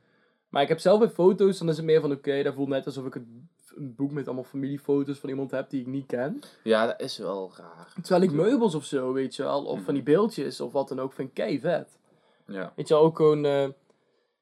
Maar 0.48 0.62
ik 0.62 0.68
heb 0.68 0.78
zelf 0.78 0.98
bij 0.98 1.08
foto's, 1.08 1.58
dan 1.58 1.68
is 1.68 1.76
het 1.76 1.84
meer 1.86 2.00
van 2.00 2.12
oké, 2.12 2.42
dat 2.42 2.54
voelt 2.54 2.68
net 2.68 2.86
alsof 2.86 3.06
ik 3.06 3.14
een, 3.14 3.48
een 3.76 3.94
boek 3.94 4.10
met 4.12 4.26
allemaal 4.26 4.44
familiefoto's 4.44 5.18
van 5.18 5.28
iemand 5.28 5.50
heb 5.50 5.70
die 5.70 5.80
ik 5.80 5.86
niet 5.86 6.06
ken. 6.06 6.40
ja, 6.62 6.86
dat 6.86 7.00
is 7.00 7.18
wel 7.18 7.52
raar. 7.56 7.92
Terwijl 8.02 8.22
ik 8.22 8.32
meubels 8.32 8.74
of 8.74 8.84
zo, 8.84 9.12
weet 9.12 9.36
je 9.36 9.42
wel, 9.42 9.64
of 9.64 9.76
Mhm. 9.76 9.84
van 9.84 9.94
die 9.94 10.02
beeldjes 10.02 10.60
of 10.60 10.72
wat 10.72 10.88
dan 10.88 11.00
ook, 11.00 11.12
vind 11.12 11.28
ik 11.28 11.34
kei 11.34 11.60
vet. 11.60 11.98
Ja. 12.46 12.72
Weet 12.76 12.88
je 12.88 12.94
wel, 12.94 13.02
ook 13.02 13.16
gewoon, 13.16 13.44
eh, 13.44 13.68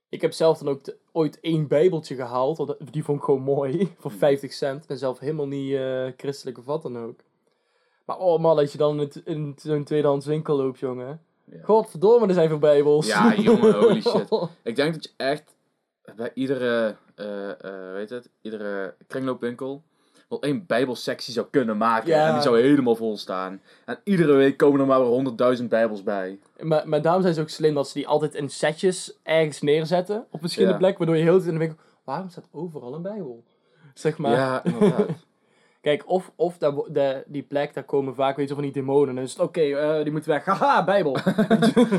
ik 0.08 0.20
heb 0.20 0.32
zelf 0.32 0.58
dan 0.58 0.68
ook 0.68 0.82
te- 0.82 0.96
ooit 1.12 1.40
één 1.40 1.66
bijbeltje 1.68 2.14
gehaald, 2.14 2.56
want 2.58 2.76
die 2.92 3.04
vond 3.04 3.18
ik 3.18 3.24
gewoon 3.24 3.42
mooi, 3.42 3.92
voor 3.98 4.10
50 4.12 4.52
cent. 4.52 4.82
Ik 4.82 4.88
ben 4.88 4.98
zelf 4.98 5.18
helemaal 5.18 5.46
niet 5.48 5.74
eh, 5.74 6.06
christelijk 6.16 6.58
of 6.58 6.64
wat 6.64 6.82
dan 6.82 6.98
ook. 6.98 7.20
Maar 8.10 8.18
oh 8.18 8.40
man, 8.40 8.58
als 8.58 8.72
je 8.72 8.78
dan 8.78 9.10
in, 9.24 9.54
zo'n 9.56 9.84
tweedehands 9.84 10.26
winkel 10.26 10.56
loopt, 10.56 10.78
jongen. 10.78 11.20
Ja. 11.44 11.58
Godverdomme, 11.62 12.26
er 12.26 12.34
zijn 12.34 12.48
veel 12.48 12.58
bijbels. 12.58 13.06
Ja, 13.06 13.34
jongen, 13.34 13.74
holy 13.74 14.00
shit. 14.00 14.28
Ik 14.62 14.76
denk 14.76 14.94
dat 14.94 15.02
je 15.04 15.10
echt 15.16 15.54
bij 16.16 16.30
iedere, 16.34 16.96
eh 17.14 17.50
eh 17.50 17.92
weet 17.92 18.10
het, 18.10 18.30
iedere 18.40 18.94
kringloopwinkel 19.06 19.82
wel 20.28 20.42
één 20.42 20.66
bijbelsectie 20.66 21.32
zou 21.32 21.46
kunnen 21.50 21.76
maken. 21.76 22.08
Ja. 22.08 22.26
En 22.26 22.32
die 22.32 22.42
zou 22.42 22.60
helemaal 22.60 22.96
vol 22.96 23.16
staan. 23.16 23.60
En 23.84 23.98
iedere 24.04 24.32
week 24.32 24.56
komen 24.56 24.80
er 24.80 24.86
maar 24.86 25.00
weer 25.00 25.08
honderdduizend 25.08 25.68
bijbels 25.68 26.02
bij. 26.02 26.38
maar, 26.60 26.88
maar 26.88 27.02
daarom 27.02 27.22
zijn 27.22 27.34
ze 27.34 27.40
ook 27.40 27.48
slim 27.48 27.74
dat 27.74 27.88
ze 27.88 27.94
die 27.94 28.08
altijd 28.08 28.34
in 28.34 28.50
setjes 28.50 29.18
ergens 29.22 29.60
neerzetten. 29.60 30.26
Op 30.30 30.40
verschillende 30.40 30.74
Ja. 30.74 30.80
plekken, 30.80 30.98
waardoor 30.98 31.24
je 31.24 31.30
heel 31.30 31.38
de 31.38 31.44
tijd 31.44 31.52
in 31.54 31.58
de 31.58 31.66
winkel... 31.66 31.84
Waarom 32.04 32.28
staat 32.30 32.48
overal 32.50 32.94
een 32.94 33.02
bijbel? 33.02 33.44
Zeg 33.94 34.18
maar. 34.18 34.32
Ja, 34.32 34.64
inderdaad. 34.64 35.08
Kijk, 35.80 36.08
of, 36.08 36.32
of 36.36 36.58
daar, 36.58 36.72
de, 36.88 37.22
die 37.26 37.42
plek, 37.42 37.74
daar 37.74 37.84
komen 37.84 38.14
vaak 38.14 38.36
weet 38.36 38.48
je, 38.48 38.54
van 38.54 38.62
die 38.62 38.72
demonen. 38.72 39.08
En 39.08 39.14
dan 39.14 39.24
is 39.24 39.30
het 39.32 39.40
oké, 39.40 39.60
eh, 39.60 40.02
die 40.02 40.12
moeten 40.12 40.30
weg. 40.30 40.44
Haha, 40.44 40.84
bijbel. 40.84 41.16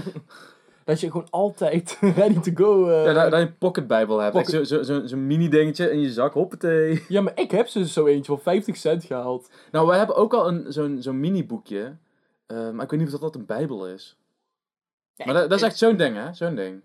dat 0.86 1.00
je 1.00 1.12
gewoon 1.12 1.28
altijd 1.30 1.98
ready 2.16 2.40
to 2.40 2.52
go... 2.66 2.88
eh, 2.90 3.06
ja, 3.06 3.14
dat, 3.14 3.32
dat 3.32 3.40
je 3.40 3.46
een 3.46 3.58
pocketbijbel 3.58 4.20
hebt. 4.20 4.34
Pocket- 4.34 4.52
Zo'n 4.52 4.66
zo, 4.66 4.82
zo, 4.84 5.06
zo'n 5.08 5.28
mini 5.28 5.50
dingetje 5.50 5.92
in 5.92 6.00
je 6.00 6.12
zak, 6.12 6.34
hoppatee. 6.34 7.04
Ja, 7.08 7.22
maar 7.22 7.40
ik 7.40 7.52
heb 7.52 7.68
ze 7.68 7.80
dus 7.80 7.94
zo 7.94 8.06
eentje 8.06 8.32
voor 8.32 8.40
50 8.42 8.78
cent 8.78 9.04
gehaald. 9.04 9.50
Nou, 9.72 9.88
wij 9.88 9.98
hebben 9.98 10.16
ook 10.16 10.34
al 10.34 10.48
een, 10.48 10.66
zo'n, 10.74 10.98
zo'n 11.02 11.20
mini 11.20 11.46
boekje. 11.46 11.96
Eh, 12.48 12.70
maar 12.70 12.84
ik 12.84 12.92
weet 12.92 13.00
niet 13.00 13.14
of 13.14 13.20
dat 13.20 13.36
een 13.36 13.46
bijbel 13.46 13.88
is. 13.88 14.18
Ja, 15.16 15.26
maar 15.26 15.34
dat, 15.34 15.50
dat 15.50 15.60
is 15.60 15.66
echt 15.66 15.78
zo'n 15.78 15.96
ding, 15.98 16.16
hè? 16.16 16.34
Zo'n 16.34 16.56
ding. 16.56 16.82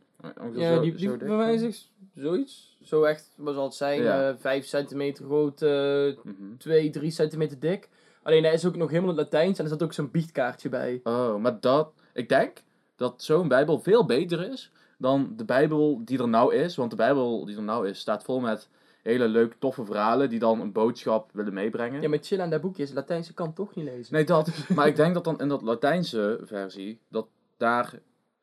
Ja, 0.54 0.75
zo- 0.75 0.80
die, 0.80 0.95
die 0.95 1.09
zo 1.09 1.71
zoiets. 2.14 2.76
Zo 2.83 3.02
echt, 3.02 3.30
wat 3.37 3.54
zal 3.54 3.64
het 3.64 3.75
zijn, 3.75 4.02
Ja. 4.02 4.28
eh 4.28 4.35
5 4.38 4.66
centimeter 4.66 5.25
groot, 5.25 5.62
eh 5.62 5.71
Mhm. 6.23 6.56
2, 6.59 6.90
3 6.90 7.11
centimeter 7.11 7.59
dik. 7.61 7.88
Alleen 8.23 8.42
daar 8.42 8.52
is 8.52 8.66
ook 8.66 8.76
nog 8.76 8.90
helemaal 8.90 9.11
in 9.11 9.16
het 9.18 9.33
Latijns 9.33 9.59
en 9.59 9.64
er 9.64 9.71
zat 9.71 9.83
ook 9.83 9.92
zo'n 9.92 10.11
biechtkaartje 10.11 10.68
bij. 10.68 11.00
Oh, 11.04 11.37
maar 11.37 11.61
dat... 11.61 11.92
Ik 12.12 12.28
denk 12.28 12.62
dat 12.97 13.23
zo'n 13.23 13.49
bijbel 13.49 13.78
veel 13.80 14.06
beter 14.06 14.50
is 14.52 14.71
dan 14.99 15.33
de 15.37 15.45
bijbel 15.45 16.00
die 16.04 16.18
er 16.18 16.28
nou 16.28 16.54
is. 16.54 16.76
Want 16.76 16.90
de 16.90 16.97
bijbel 16.97 17.45
die 17.45 17.56
er 17.56 17.62
nou 17.62 17.88
is, 17.88 17.99
staat 17.99 18.25
vol 18.25 18.40
met 18.40 18.68
hele 19.02 19.28
leuke, 19.28 19.56
toffe 19.59 19.85
verhalen 19.85 20.30
die 20.30 20.38
dan 20.38 20.61
een 20.61 20.73
boodschap 20.73 21.30
willen 21.33 21.54
meebrengen. 21.54 22.02
Ja, 22.02 22.09
maar 22.09 22.18
chill 22.23 22.40
aan 22.40 22.50
dat 22.50 22.61
boekje 22.61 22.83
is 22.83 22.92
Latijnse 22.92 23.35
kan 23.35 23.52
toch 23.52 23.75
niet 23.75 23.85
lezen. 23.85 24.14
Nee, 24.14 24.25
dat. 24.25 24.50
Maar 24.75 24.87
ik 24.87 24.97
denk 24.97 25.14
dat 25.14 25.25
dan 25.25 25.40
in 25.40 25.49
dat 25.49 25.62
Latijnse 25.62 26.40
versie, 26.42 27.00
dat 27.09 27.26
daar 27.56 27.92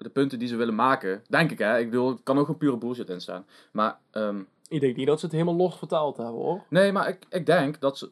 de 0.03 0.10
punten 0.10 0.39
die 0.39 0.48
ze 0.48 0.55
willen 0.55 0.75
maken, 0.75 1.24
denk 1.29 1.51
ik 1.51 1.57
hè, 1.57 1.79
ik 1.79 1.89
bedoel, 1.89 2.10
het 2.10 2.24
kan 2.24 2.38
ook 2.38 2.48
een 2.48 2.57
pure 2.57 2.77
bullshit 2.77 3.10
in 3.10 3.22
staan. 3.22 3.45
Maar, 3.72 3.98
ehm, 4.12 4.41
Ik 4.67 4.79
denk 4.81 4.95
niet 4.95 5.07
dat 5.07 5.19
ze 5.19 5.25
het 5.25 5.33
helemaal 5.36 5.55
los 5.55 5.77
vertaald 5.77 6.17
hebben 6.17 6.41
hoor. 6.41 6.63
nee, 6.69 6.91
maar 6.91 7.07
ik, 7.07 7.25
ik 7.29 7.45
denk 7.45 7.79
dat 7.79 7.98
ze 7.98 8.10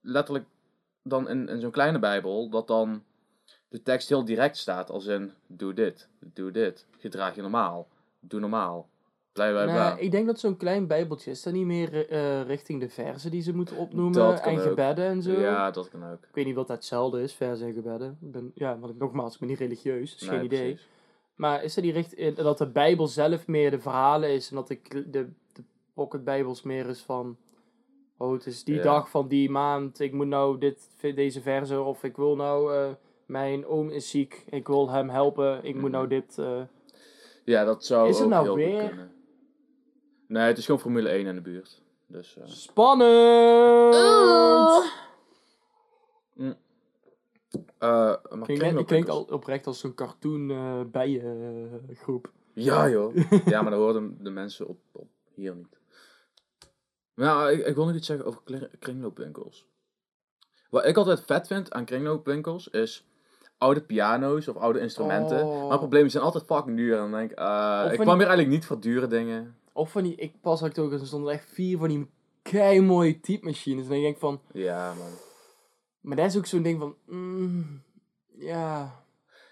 letterlijk 0.00 0.44
dan 1.02 1.28
in, 1.28 1.48
in 1.48 1.60
zo'n 1.60 1.70
kleine 1.70 1.98
bijbel, 1.98 2.48
dat 2.48 2.66
dan 2.66 3.02
de 3.68 3.82
tekst 3.82 4.08
heel 4.08 4.24
direct 4.24 4.56
staat. 4.56 4.90
Als 4.90 5.06
in, 5.06 5.32
doe 5.46 5.74
dit, 5.74 6.08
doe 6.20 6.50
dit. 6.50 6.86
Gedraag 6.98 7.34
je 7.34 7.40
normaal. 7.42 7.88
Doe 8.20 8.40
normaal. 8.40 8.88
Nou, 9.34 9.98
ik 9.98 10.10
denk 10.10 10.26
dat 10.26 10.40
zo'n 10.40 10.56
klein 10.56 10.86
bijbeltje 10.86 11.30
is 11.30 11.42
dat 11.42 11.52
niet 11.52 11.64
meer 11.66 12.08
eh, 12.08 12.42
richting 12.42 12.80
de 12.80 12.88
verzen 12.88 13.30
die 13.30 13.42
ze 13.42 13.54
moeten 13.54 13.76
opnoemen 13.76 14.42
en 14.42 14.56
ook. 14.56 14.62
gebedden 14.62 15.04
en 15.06 15.22
zo. 15.22 15.40
Ja, 15.40 15.70
dat 15.70 15.88
kan 15.88 16.04
ook. 16.04 16.22
Ik 16.22 16.34
weet 16.34 16.44
niet 16.44 16.54
wat 16.54 16.66
dat 16.66 16.76
hetzelfde 16.76 17.22
is, 17.22 17.34
verzen 17.34 17.66
en 17.66 17.72
gebedden. 17.72 18.18
Ik 18.20 18.32
ben, 18.32 18.52
ja, 18.54 18.78
want 18.78 18.92
ik, 18.92 18.98
nogmaals, 18.98 19.32
ik 19.34 19.38
ben 19.40 19.48
niet 19.48 19.58
religieus, 19.58 20.18
dus 20.18 20.28
Nee, 20.28 20.36
geen 20.36 20.44
idee. 20.44 20.68
precies. 20.72 20.88
Maar 21.34 21.62
is 21.64 21.76
er 21.76 21.82
die 21.82 21.92
richt 21.92 22.14
eh, 22.14 22.36
dat 22.36 22.58
de 22.58 22.66
Bijbel 22.70 23.06
zelf 23.06 23.46
meer 23.46 23.70
de 23.70 23.80
verhalen 23.80 24.30
is 24.30 24.48
en 24.50 24.56
dat 24.56 24.68
de, 24.68 24.80
de, 24.90 25.28
de 25.52 25.62
pocket 25.94 26.24
Bijbels 26.24 26.62
meer 26.62 26.86
is 26.88 27.00
van. 27.00 27.36
Oh, 28.16 28.32
het 28.32 28.46
is 28.46 28.64
die 28.64 28.74
Ja. 28.74 28.82
dag 28.82 29.10
van 29.10 29.28
die 29.28 29.50
maand. 29.50 30.00
Ik 30.00 30.12
moet 30.12 30.26
nou 30.26 30.58
dit, 30.58 30.88
deze 31.00 31.40
verse. 31.40 31.80
Of 31.80 32.04
ik 32.04 32.16
wil 32.16 32.36
nou. 32.36 32.74
eh, 32.74 32.90
mijn 33.26 33.66
oom 33.66 33.90
is 33.90 34.10
ziek. 34.10 34.44
Ik 34.50 34.66
wil 34.66 34.90
hem 34.90 35.08
helpen. 35.08 35.64
Ik 35.64 35.74
moet 35.74 35.90
nou 35.90 36.08
dit. 36.08 36.38
eh, 36.38 36.62
Ja, 37.44 37.64
dat 37.64 37.84
zou 37.84 38.08
Is 38.08 38.14
het 38.16 38.24
ook 38.24 38.30
nou 38.30 38.44
heel 38.44 38.54
weer? 38.54 38.86
kunnen. 38.88 39.12
Nee, 40.26 40.42
het 40.46 40.58
is 40.58 40.64
gewoon 40.64 40.80
Formule 40.80 41.08
1 41.08 41.26
in 41.26 41.34
de 41.34 41.40
buurt. 41.40 41.82
Dus, 42.06 42.36
eh, 42.36 42.44
Spannend! 42.46 43.94
Eh, 47.78 48.14
maar 48.30 48.84
Klinkt, 48.84 49.08
al 49.08 49.22
oprecht 49.22 49.66
als 49.66 49.78
zo'n 49.78 49.94
cartoon 49.94 50.50
eh 50.50 50.80
bijengroep. 50.90 52.32
Ja 52.52 52.88
joh. 52.88 53.14
ja, 53.46 53.62
maar 53.62 53.70
dan 53.70 53.80
horen 53.80 54.16
de 54.20 54.30
mensen 54.30 54.66
op, 54.68 54.78
op 54.92 55.08
hier 55.34 55.54
niet. 55.54 55.78
Maar 57.14 57.26
ja, 57.26 57.48
ik, 57.48 57.66
ik 57.66 57.74
wil 57.74 57.86
nog 57.86 57.94
iets 57.94 58.06
zeggen 58.06 58.26
over 58.26 58.40
kring- 58.44 58.70
kringloopwinkels. 58.78 59.66
Wat 60.70 60.84
ik 60.86 60.96
altijd 60.96 61.20
vet 61.20 61.46
vind 61.46 61.72
aan 61.72 61.84
kringloopwinkels 61.84 62.68
is 62.68 63.06
oude 63.58 63.82
piano's 63.82 64.48
of 64.48 64.56
oude 64.56 64.80
instrumenten. 64.80 65.44
Oh. 65.44 65.60
Maar 65.62 65.70
het 65.70 65.78
probleem 65.78 66.04
is, 66.04 66.12
zijn 66.12 66.24
altijd 66.24 66.44
fucking 66.44 66.76
duur. 66.76 66.92
En 66.94 66.98
dan 67.00 67.10
denk 67.10 67.30
ik, 67.30 67.38
eh, 67.38 67.80
ik 67.84 67.90
kwam 67.90 67.96
die- 67.96 68.04
hier 68.04 68.16
eigenlijk 68.26 68.48
niet 68.48 68.64
voor 68.66 68.80
dure 68.80 69.06
dingen. 69.06 69.56
Of 69.72 69.90
van 69.90 70.02
die, 70.02 70.14
ik 70.14 70.40
pas 70.40 70.60
had 70.60 70.78
ook, 70.78 70.92
er 70.92 71.06
stonden 71.06 71.32
echt 71.32 71.48
vier 71.50 71.78
van 71.78 71.88
die 71.88 72.10
kei 72.42 72.80
mooie 72.80 73.20
typemachines. 73.20 73.84
En 73.84 73.90
dan 73.90 74.00
denk 74.00 74.14
ik 74.14 74.20
van, 74.20 74.40
Ja 74.52 74.94
man. 74.94 75.06
Maar 76.04 76.16
dat 76.16 76.26
is 76.26 76.36
ook 76.36 76.46
zo'n 76.46 76.62
ding 76.62 76.78
van, 76.80 76.94
mm, 77.06 77.82
ja. 78.38 79.02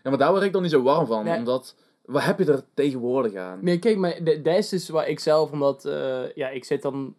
Ja, 0.02 0.11
maar 0.11 0.18
daar 0.18 0.30
word 0.30 0.42
ik 0.42 0.52
dan 0.52 0.62
niet 0.62 0.71
zo 0.71 0.82
warm 0.82 1.06
van. 1.06 1.25
Nee. 1.25 1.37
Omdat, 1.38 1.76
wat 2.04 2.23
heb 2.25 2.38
je 2.38 2.44
er 2.52 2.64
tegenwoordig 2.75 3.35
aan? 3.35 3.59
Nee, 3.62 3.78
kijk, 3.78 3.97
maar 3.97 4.12
d- 4.12 4.44
dat 4.44 4.56
is 4.56 4.68
dus 4.68 4.88
waar 4.88 5.09
ik 5.09 5.21
zelf, 5.21 5.50
omdat, 5.52 5.85
eh, 5.85 6.32
ja, 6.35 6.49
ik 6.49 6.64
zit 6.64 6.82
dan 6.82 7.14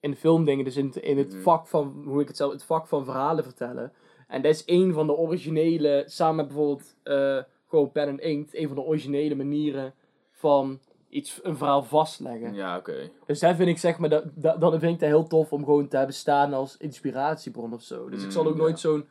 in 0.00 0.16
filmdingen, 0.16 0.64
dus 0.64 0.76
in, 0.76 0.86
het- 0.86 0.96
in 0.96 1.18
het 1.18 1.32
Mhm. 1.32 1.42
vak 1.42 1.66
van, 1.66 2.02
hoe 2.06 2.20
ik 2.20 2.28
het 2.28 2.36
zelf, 2.36 2.52
het 2.52 2.64
vak 2.64 2.86
van 2.86 3.04
verhalen 3.04 3.44
vertellen. 3.44 3.92
En 4.28 4.42
dat 4.42 4.54
is 4.54 4.62
een 4.66 4.92
van 4.92 5.06
de 5.06 5.12
originele, 5.16 6.02
samen 6.06 6.36
met 6.36 6.46
bijvoorbeeld 6.46 6.94
eh, 7.02 7.38
gewoon 7.68 7.92
pen 7.92 8.08
en 8.08 8.18
inkt, 8.18 8.54
een 8.56 8.66
van 8.66 8.76
de 8.76 8.82
originele 8.82 9.34
manieren 9.34 9.94
van 10.30 10.80
iets, 11.16 11.40
een 11.42 11.56
verhaal 11.56 11.82
vastleggen. 11.82 12.54
Ja, 12.54 12.76
oké. 12.76 13.10
Dus 13.26 13.38
daar 13.40 13.54
vind 13.56 13.68
ik 13.68 13.78
zeg 13.78 13.98
maar, 13.98 14.08
dat, 14.08 14.24
dat, 14.34 14.60
dan 14.60 14.70
vind 14.70 14.82
ik 14.94 15.00
het 15.00 15.08
heel 15.08 15.26
tof 15.26 15.52
om 15.52 15.64
gewoon 15.64 15.88
te 15.88 15.96
hebben 15.96 16.14
staan 16.14 16.54
als 16.54 16.76
inspiratiebron 16.76 17.72
of 17.72 17.82
zo. 17.82 18.08
Dus 18.08 18.24
ik 18.24 18.30
zal 18.30 18.42
Mm, 18.42 18.48
ook 18.48 18.56
nooit 18.56 18.80
zo'n 18.80 19.06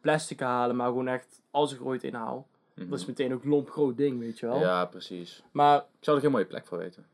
plastic 0.00 0.40
halen, 0.40 0.76
maar 0.76 0.86
gewoon 0.86 1.08
echt, 1.08 1.42
als 1.50 1.72
ik 1.72 1.78
er 1.80 1.86
ooit 1.86 2.04
in 2.04 2.14
haal. 2.14 2.46
Mhm. 2.74 2.88
Dat 2.90 2.98
is 2.98 3.06
meteen 3.06 3.34
ook 3.34 3.44
lomp 3.44 3.70
groot 3.70 3.96
ding, 3.96 4.18
weet 4.18 4.38
je 4.38 4.46
wel. 4.46 4.58
Ja, 4.60 4.84
precies. 4.84 5.42
Maar 5.52 5.76
Ik 5.78 5.84
zou 6.04 6.16
er 6.16 6.22
geen 6.22 6.32
mooie 6.32 6.44
plek 6.46 6.66
voor 6.66 6.78
weten. 6.78 7.06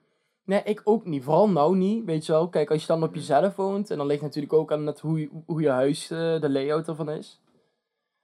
nee, 0.44 0.62
ik 0.64 0.80
ook 0.84 1.04
niet. 1.04 1.24
Vooral 1.24 1.48
nou 1.48 1.76
niet, 1.76 2.04
weet 2.04 2.26
je 2.26 2.32
wel. 2.32 2.48
Kijk, 2.48 2.70
als 2.70 2.80
je 2.80 2.86
dan 2.86 3.02
op 3.02 3.08
Mhm. 3.08 3.18
jezelf 3.18 3.56
woont, 3.56 3.90
en 3.90 3.96
dan 3.96 4.06
ligt 4.06 4.22
natuurlijk 4.22 4.52
ook 4.52 4.72
aan 4.72 4.84
net 4.84 5.00
hoe, 5.00 5.20
je- 5.20 5.30
hoe 5.46 5.60
je 5.60 5.68
huis, 5.68 6.10
eh, 6.10 6.40
de 6.40 6.50
layout 6.50 6.88
ervan 6.88 7.10
is. 7.10 7.40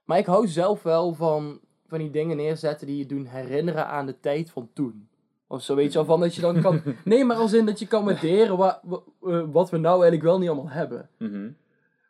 Maar 0.04 0.18
ik 0.18 0.26
hou 0.26 0.46
zelf 0.48 0.82
wel 0.82 1.14
van, 1.14 1.60
van 1.86 1.98
die 1.98 2.10
dingen 2.10 2.36
neerzetten 2.36 2.86
die 2.86 2.96
je 2.96 3.06
doen 3.06 3.24
herinneren 3.24 3.86
aan 3.86 4.06
de 4.06 4.20
tijd 4.20 4.50
van 4.50 4.70
toen. 4.72 5.08
Of 5.52 5.62
zo, 5.62 5.74
weet 5.74 5.92
je 5.92 5.98
wel, 5.98 6.04
van 6.06 6.20
dat 6.20 6.34
je 6.34 6.40
dan 6.40 6.60
kan... 6.60 6.82
Nee, 7.04 7.24
maar 7.24 7.36
als 7.36 7.52
in 7.52 7.66
dat 7.66 7.78
je 7.78 7.86
kan 7.86 8.04
waarderen 8.04 8.56
wa- 8.56 8.80
wa- 8.82 9.02
eh, 9.22 9.42
wat 9.52 9.70
we 9.70 9.76
nou 9.76 9.92
eigenlijk 9.94 10.22
wel 10.22 10.38
niet 10.38 10.48
allemaal 10.48 10.70
hebben. 10.70 11.10
Mhm. 11.18 11.50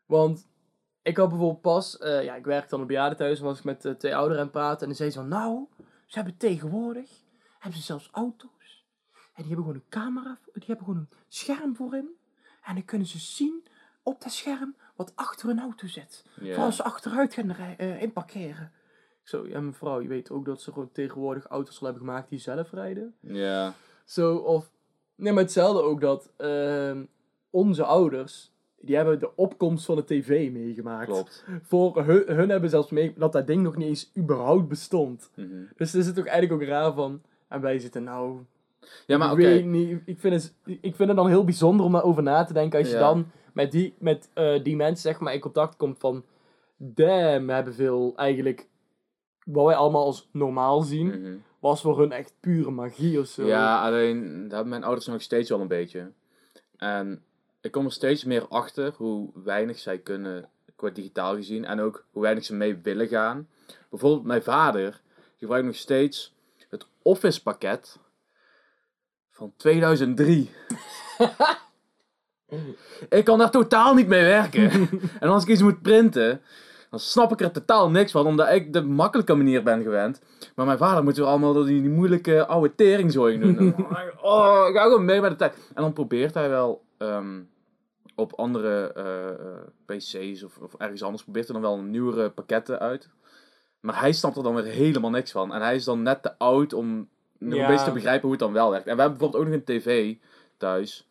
Want 0.06 0.48
ik 1.02 1.16
had 1.16 1.28
bijvoorbeeld 1.28 1.60
pas, 1.60 1.98
eh, 1.98 2.24
ja, 2.24 2.34
ik 2.34 2.44
werkte 2.44 2.70
dan 2.70 2.80
op 2.80 2.86
bejaardentehuis, 2.86 3.38
en 3.38 3.44
was 3.44 3.58
ik 3.58 3.64
met 3.64 3.84
eh, 3.84 3.92
twee 3.92 4.14
ouderen 4.16 4.38
aan 4.38 4.42
het 4.48 4.52
praten. 4.52 4.80
En 4.80 4.86
dan 4.86 4.96
zei 4.96 5.10
ze 5.10 5.18
van, 5.18 5.28
nou, 5.28 5.66
ze 6.06 6.14
hebben 6.18 6.36
tegenwoordig, 6.36 7.10
hebben 7.58 7.78
ze 7.80 7.84
zelfs 7.86 8.08
auto's. 8.12 8.84
En 9.12 9.42
die 9.46 9.46
hebben 9.46 9.64
gewoon 9.64 9.74
een 9.74 9.88
camera, 9.88 10.38
die 10.52 10.62
hebben 10.66 10.84
gewoon 10.84 11.00
een 11.00 11.16
scherm 11.28 11.76
voorin. 11.76 12.08
En 12.64 12.74
dan 12.74 12.84
kunnen 12.84 13.06
ze 13.06 13.18
zien 13.18 13.66
op 14.02 14.22
dat 14.22 14.32
scherm 14.32 14.76
wat 14.96 15.12
achter 15.14 15.48
een 15.48 15.60
auto 15.60 15.86
zit. 15.86 16.24
Voor 16.54 16.64
als 16.64 16.76
ze 16.76 16.82
achteruit 16.82 17.34
gaan 17.34 17.56
inparkeren. 17.78 18.72
Zo, 19.30 19.46
ja 19.46 19.60
mevrouw, 19.60 20.00
je 20.00 20.08
weet 20.08 20.30
ook 20.30 20.44
dat 20.44 20.62
ze 20.62 20.72
gewoon 20.72 20.92
tegenwoordig 20.92 21.46
auto's 21.46 21.80
al 21.80 21.86
hebben 21.86 22.06
gemaakt 22.06 22.28
die 22.28 22.38
zelf 22.38 22.72
rijden. 22.72 23.14
Ja. 23.20 23.74
Zo, 24.04 24.36
of... 24.36 24.70
Nee, 25.14 25.32
maar 25.32 25.42
hetzelfde 25.42 25.82
ook 25.82 26.00
dat 26.00 26.30
ehm, 26.36 27.04
onze 27.50 27.84
ouders, 27.84 28.52
die 28.80 28.96
hebben 28.96 29.18
de 29.18 29.36
opkomst 29.36 29.84
van 29.84 29.96
de 29.96 30.04
tv 30.04 30.50
meegemaakt. 30.52 31.06
Klopt. 31.06 31.44
Voor 31.62 32.04
hun, 32.04 32.22
hun 32.26 32.48
hebben 32.48 32.70
zelfs 32.70 32.90
mee 32.90 33.14
dat 33.16 33.32
dat 33.32 33.46
ding 33.46 33.62
nog 33.62 33.76
niet 33.76 33.88
eens 33.88 34.10
überhaupt 34.16 34.68
bestond. 34.68 35.30
Mhm. 35.34 35.62
Dus 35.76 35.94
er 35.94 36.02
zit 36.02 36.18
ook 36.18 36.26
eigenlijk 36.26 36.62
ook 36.62 36.68
raar 36.68 36.92
van... 36.92 37.22
En 37.48 37.60
wij 37.60 37.78
zitten 37.78 38.04
nou... 38.04 38.38
Ja, 39.06 39.18
maar 39.18 39.26
ik 39.26 39.32
oké. 39.32 39.42
weet 39.42 39.64
niet, 39.64 40.00
ik 40.04 40.20
vind, 40.20 40.34
het, 40.34 40.54
ik 40.64 40.96
vind 40.96 41.08
het 41.08 41.16
dan 41.16 41.28
heel 41.28 41.44
bijzonder 41.44 41.86
om 41.86 41.92
daarover 41.92 42.22
na 42.22 42.44
te 42.44 42.52
denken 42.52 42.78
als 42.78 42.90
je 42.90 42.98
dan 42.98 43.30
met 43.52 43.72
die, 43.72 43.94
met, 43.98 44.28
eh, 44.34 44.62
die 44.62 44.76
mensen 44.76 45.10
zeg 45.10 45.20
maar 45.20 45.34
in 45.34 45.40
contact 45.40 45.76
komt 45.76 45.98
van... 45.98 46.24
Damn, 46.76 47.46
we 47.46 47.52
hebben 47.52 47.74
veel 47.74 48.12
eigenlijk... 48.16 48.68
Wat 49.44 49.66
wij 49.66 49.74
allemaal 49.74 50.04
als 50.04 50.28
normaal 50.32 50.80
zien, 50.82 51.06
Mhm. 51.20 51.36
was 51.58 51.80
voor 51.80 51.98
hun 51.98 52.12
echt 52.12 52.34
pure 52.40 52.70
magie 52.70 53.20
of 53.20 53.26
zo. 53.26 53.46
Ja, 53.46 53.82
alleen 53.84 54.22
daar 54.42 54.50
hebben 54.50 54.68
mijn 54.68 54.84
ouders 54.84 55.06
nog 55.06 55.22
steeds 55.22 55.48
wel 55.48 55.60
een 55.60 55.68
beetje. 55.68 56.10
En 56.76 57.22
ik 57.60 57.70
kom 57.70 57.84
er 57.84 57.92
steeds 57.92 58.24
meer 58.24 58.48
achter 58.48 58.92
hoe 58.96 59.30
weinig 59.34 59.78
zij 59.78 59.98
kunnen 59.98 60.48
qua 60.76 60.90
digitaal 60.90 61.34
gezien 61.34 61.64
en 61.64 61.80
ook 61.80 62.04
hoe 62.10 62.22
weinig 62.22 62.44
ze 62.44 62.54
mee 62.54 62.76
willen 62.82 63.08
gaan. 63.08 63.48
Bijvoorbeeld 63.90 64.24
mijn 64.24 64.42
vader 64.42 65.00
gebruikt 65.38 65.66
nog 65.66 65.76
steeds 65.76 66.34
het 66.68 66.86
Office 67.02 67.42
pakket 67.42 67.98
van 69.30 69.52
2003. 69.56 70.50
ik 73.08 73.24
kan 73.24 73.38
daar 73.38 73.50
totaal 73.50 73.94
niet 73.94 74.06
mee 74.06 74.22
werken. 74.24 74.70
en 75.20 75.28
als 75.28 75.42
ik 75.42 75.48
iets 75.48 75.62
moet 75.62 75.82
printen, 75.82 76.42
dan 76.90 76.98
snap 76.98 77.32
ik 77.32 77.40
er 77.40 77.50
totaal 77.50 77.90
niks 77.90 78.12
van, 78.12 78.26
omdat 78.26 78.52
ik 78.52 78.72
de 78.72 78.82
makkelijke 78.82 79.34
manier 79.34 79.62
ben 79.62 79.82
gewend. 79.82 80.20
Maar 80.54 80.66
mijn 80.66 80.78
vader 80.78 81.04
moet 81.04 81.16
weer 81.16 81.26
allemaal 81.26 81.52
door 81.52 81.66
die, 81.66 81.80
die 81.80 81.90
moeilijke 81.90 82.46
oude 82.46 82.74
teringzooi 82.74 83.38
doen. 83.38 83.58
oh, 84.22 84.66
ik 84.68 84.76
ga 84.76 84.82
gewoon 84.82 85.04
mee 85.04 85.20
met 85.20 85.30
de 85.30 85.36
tijd. 85.36 85.54
En 85.74 85.82
dan 85.82 85.92
probeert 85.92 86.34
hij 86.34 86.48
wel 86.48 86.82
ehm, 86.98 87.40
op 88.14 88.32
andere 88.34 88.92
eh, 88.92 89.28
eh, 89.28 89.36
PC's 89.86 90.42
of, 90.42 90.58
of 90.58 90.74
ergens 90.74 91.02
anders, 91.02 91.22
probeert 91.22 91.48
hij 91.48 91.60
dan 91.60 91.70
wel 91.70 91.80
nieuwere 91.80 92.30
pakketten 92.30 92.78
uit. 92.78 93.08
Maar 93.80 94.00
hij 94.00 94.12
snapt 94.12 94.36
er 94.36 94.42
dan 94.42 94.54
weer 94.54 94.64
helemaal 94.64 95.10
niks 95.10 95.30
van. 95.30 95.52
En 95.54 95.60
hij 95.60 95.74
is 95.74 95.84
dan 95.84 96.02
net 96.02 96.22
te 96.22 96.38
oud 96.38 96.72
om 96.72 97.08
nog 97.38 97.54
Ja. 97.54 97.62
een 97.62 97.70
beetje 97.70 97.84
te 97.84 97.92
begrijpen 97.92 98.22
hoe 98.22 98.30
het 98.30 98.40
dan 98.40 98.52
wel 98.52 98.70
werkt. 98.70 98.86
En 98.86 98.94
we 98.96 99.00
hebben 99.00 99.18
bijvoorbeeld 99.18 99.54
ook 99.54 99.60
nog 99.60 99.60
een 99.66 99.80
tv 99.80 100.16
thuis. 100.56 101.08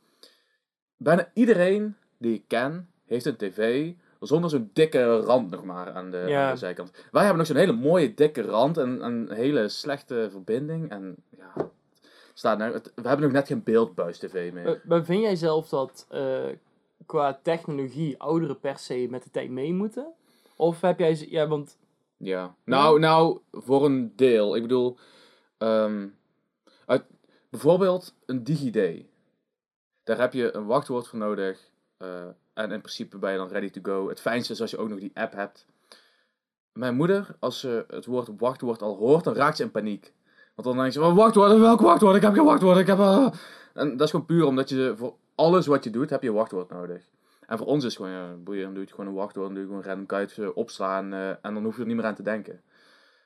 Bijna 0.97 1.29
iedereen 1.33 1.95
die 2.17 2.33
ik 2.33 2.43
ken, 2.47 2.89
heeft 3.05 3.25
een 3.25 3.35
tv 3.35 3.91
zonder 4.19 4.49
zo'n 4.49 4.69
dikke 4.73 5.19
rand 5.19 5.49
nog 5.49 5.63
maar 5.63 5.91
aan 5.93 6.11
de, 6.11 6.17
Ja. 6.27 6.45
aan 6.47 6.53
de 6.53 6.59
zijkant. 6.59 6.91
Wij 7.11 7.21
hebben 7.21 7.37
nog 7.37 7.47
zo'n 7.47 7.55
hele 7.55 7.71
mooie 7.71 8.13
dikke 8.13 8.41
rand 8.41 8.77
en 8.77 9.03
een 9.05 9.31
hele 9.31 9.69
slechte 9.69 10.27
verbinding. 10.31 10.89
En 10.89 11.15
ja, 11.37 11.69
staat 12.33 12.57
nou, 12.57 12.73
het- 12.73 12.91
we 12.95 13.07
hebben 13.07 13.25
nog 13.25 13.35
net 13.35 13.47
geen 13.47 13.63
beeldbuis 13.63 14.17
tv 14.17 14.53
meer. 14.53 14.63
Maar, 14.63 14.81
maar 14.83 15.05
vind 15.05 15.21
jij 15.21 15.35
zelf 15.35 15.69
dat 15.69 16.05
eh, 16.09 16.45
qua 17.05 17.39
technologie 17.43 18.19
ouderen 18.19 18.59
per 18.59 18.77
se 18.77 19.07
met 19.09 19.23
de 19.23 19.31
tijd 19.31 19.49
mee 19.49 19.73
moeten? 19.73 20.13
Of 20.55 20.81
heb 20.81 20.99
jij... 20.99 21.25
Ja, 21.29 21.47
want... 21.47 21.77
Ja. 22.17 22.55
Nou, 22.63 22.99
nou, 22.99 23.39
voor 23.51 23.85
een 23.85 24.13
deel. 24.15 24.55
Ik 24.55 24.61
bedoel, 24.61 24.97
ehm, 25.57 26.07
uit, 26.85 27.03
bijvoorbeeld 27.49 28.15
een 28.25 28.43
DigiD. 28.43 29.05
Daar 30.03 30.19
heb 30.19 30.33
je 30.33 30.55
een 30.55 30.65
wachtwoord 30.65 31.07
voor 31.07 31.19
nodig. 31.19 31.69
eh, 31.97 32.25
en 32.59 32.71
in 32.71 32.81
principe 32.81 33.17
ben 33.17 33.31
je 33.31 33.37
dan 33.37 33.47
ready 33.47 33.69
to 33.69 33.81
go. 33.83 34.09
Het 34.09 34.19
fijnste 34.19 34.53
is 34.53 34.61
als 34.61 34.71
je 34.71 34.77
ook 34.77 34.89
nog 34.89 34.99
die 34.99 35.11
app 35.13 35.33
hebt. 35.33 35.65
Mijn 36.73 36.95
moeder, 36.95 37.35
als 37.39 37.59
ze 37.59 37.85
het 37.87 38.05
woord 38.05 38.29
wachtwoord 38.37 38.81
al 38.81 38.95
hoort, 38.95 39.23
dan 39.23 39.33
raakt 39.33 39.57
ze 39.57 39.63
in 39.63 39.71
paniek. 39.71 40.13
Want 40.55 40.67
dan 40.67 40.77
denkt 40.77 40.93
ze, 40.93 40.99
"Wat 40.99 41.13
wachtwoord, 41.13 41.59
welk 41.59 41.81
wachtwoord? 41.81 42.15
Ik 42.15 42.21
heb 42.21 42.33
geen 42.33 42.45
wachtwoord, 42.45 42.77
ik 42.77 42.87
heb... 42.87 42.99
ah." 42.99 43.33
En 43.73 43.89
dat 43.97 44.01
is 44.01 44.09
gewoon 44.09 44.25
puur 44.25 44.45
omdat 44.45 44.69
je 44.69 44.93
voor 44.97 45.15
alles 45.35 45.67
wat 45.67 45.83
je 45.83 45.89
doet, 45.89 46.09
heb 46.09 46.21
je 46.21 46.27
een 46.27 46.33
wachtwoord 46.33 46.69
nodig. 46.69 47.03
En 47.47 47.57
voor 47.57 47.67
ons 47.67 47.83
is 47.83 47.95
gewoon, 47.95 48.11
ja, 48.11 48.33
boeien, 48.43 48.63
dan 48.63 48.73
doe 48.73 48.83
je 48.83 48.89
gewoon 48.89 49.07
een 49.07 49.13
wachtwoord, 49.13 49.45
dan 49.45 49.55
doe 49.55 49.63
je 49.63 49.69
gewoon 49.69 49.83
random, 49.83 50.05
kan 50.05 50.45
eh, 50.45 50.57
opslaan 50.57 51.13
eh, 51.13 51.29
en 51.29 51.53
dan 51.53 51.63
hoef 51.63 51.75
je 51.75 51.81
er 51.81 51.87
niet 51.87 51.95
meer 51.95 52.05
aan 52.05 52.15
te 52.15 52.23
denken. 52.23 52.61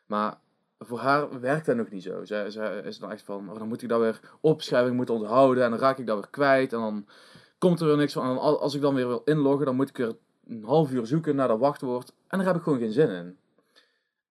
Maar 0.06 0.38
voor 0.80 1.00
haar 1.00 1.40
werkt 1.40 1.66
dat 1.66 1.76
nog 1.76 1.90
niet 1.90 2.04
zo. 2.04 2.26
Zij 2.26 2.46
is 2.84 3.00
dan 3.00 3.12
echt 3.12 3.22
van, 3.22 3.50
oh, 3.50 3.58
dan 3.58 3.68
moet 3.68 3.82
ik 3.82 3.90
dat 3.90 4.00
weer 4.00 4.20
opschrijven, 4.42 4.92
ik 4.92 4.98
moet 4.98 5.10
onthouden 5.10 5.64
en 5.64 5.70
dan 5.70 5.80
raak 5.80 5.98
ik 5.98 6.08
dat 6.08 6.18
weer 6.18 6.30
kwijt 6.30 6.74
en 6.74 6.80
dan 6.80 7.06
komt 7.64 7.80
er 7.80 7.88
weer 7.88 7.98
niks 7.98 8.14
van. 8.14 8.40
Als 8.40 8.74
ik 8.74 8.82
dan 8.82 8.96
weer 8.96 9.08
wil 9.08 9.22
inloggen, 9.26 9.66
dan 9.66 9.76
moet 9.76 9.90
ik 9.90 9.98
weer 9.98 10.16
een 10.48 10.64
half 10.64 10.92
uur 10.92 11.06
zoeken 11.06 11.36
naar 11.36 11.48
dat 11.48 11.60
wachtwoord 11.60 12.14
en 12.28 12.38
daar 12.38 12.48
heb 12.48 12.56
ik 12.56 12.64
gewoon 12.64 12.80
geen 12.80 12.92
zin 12.92 13.10
in. 13.10 13.38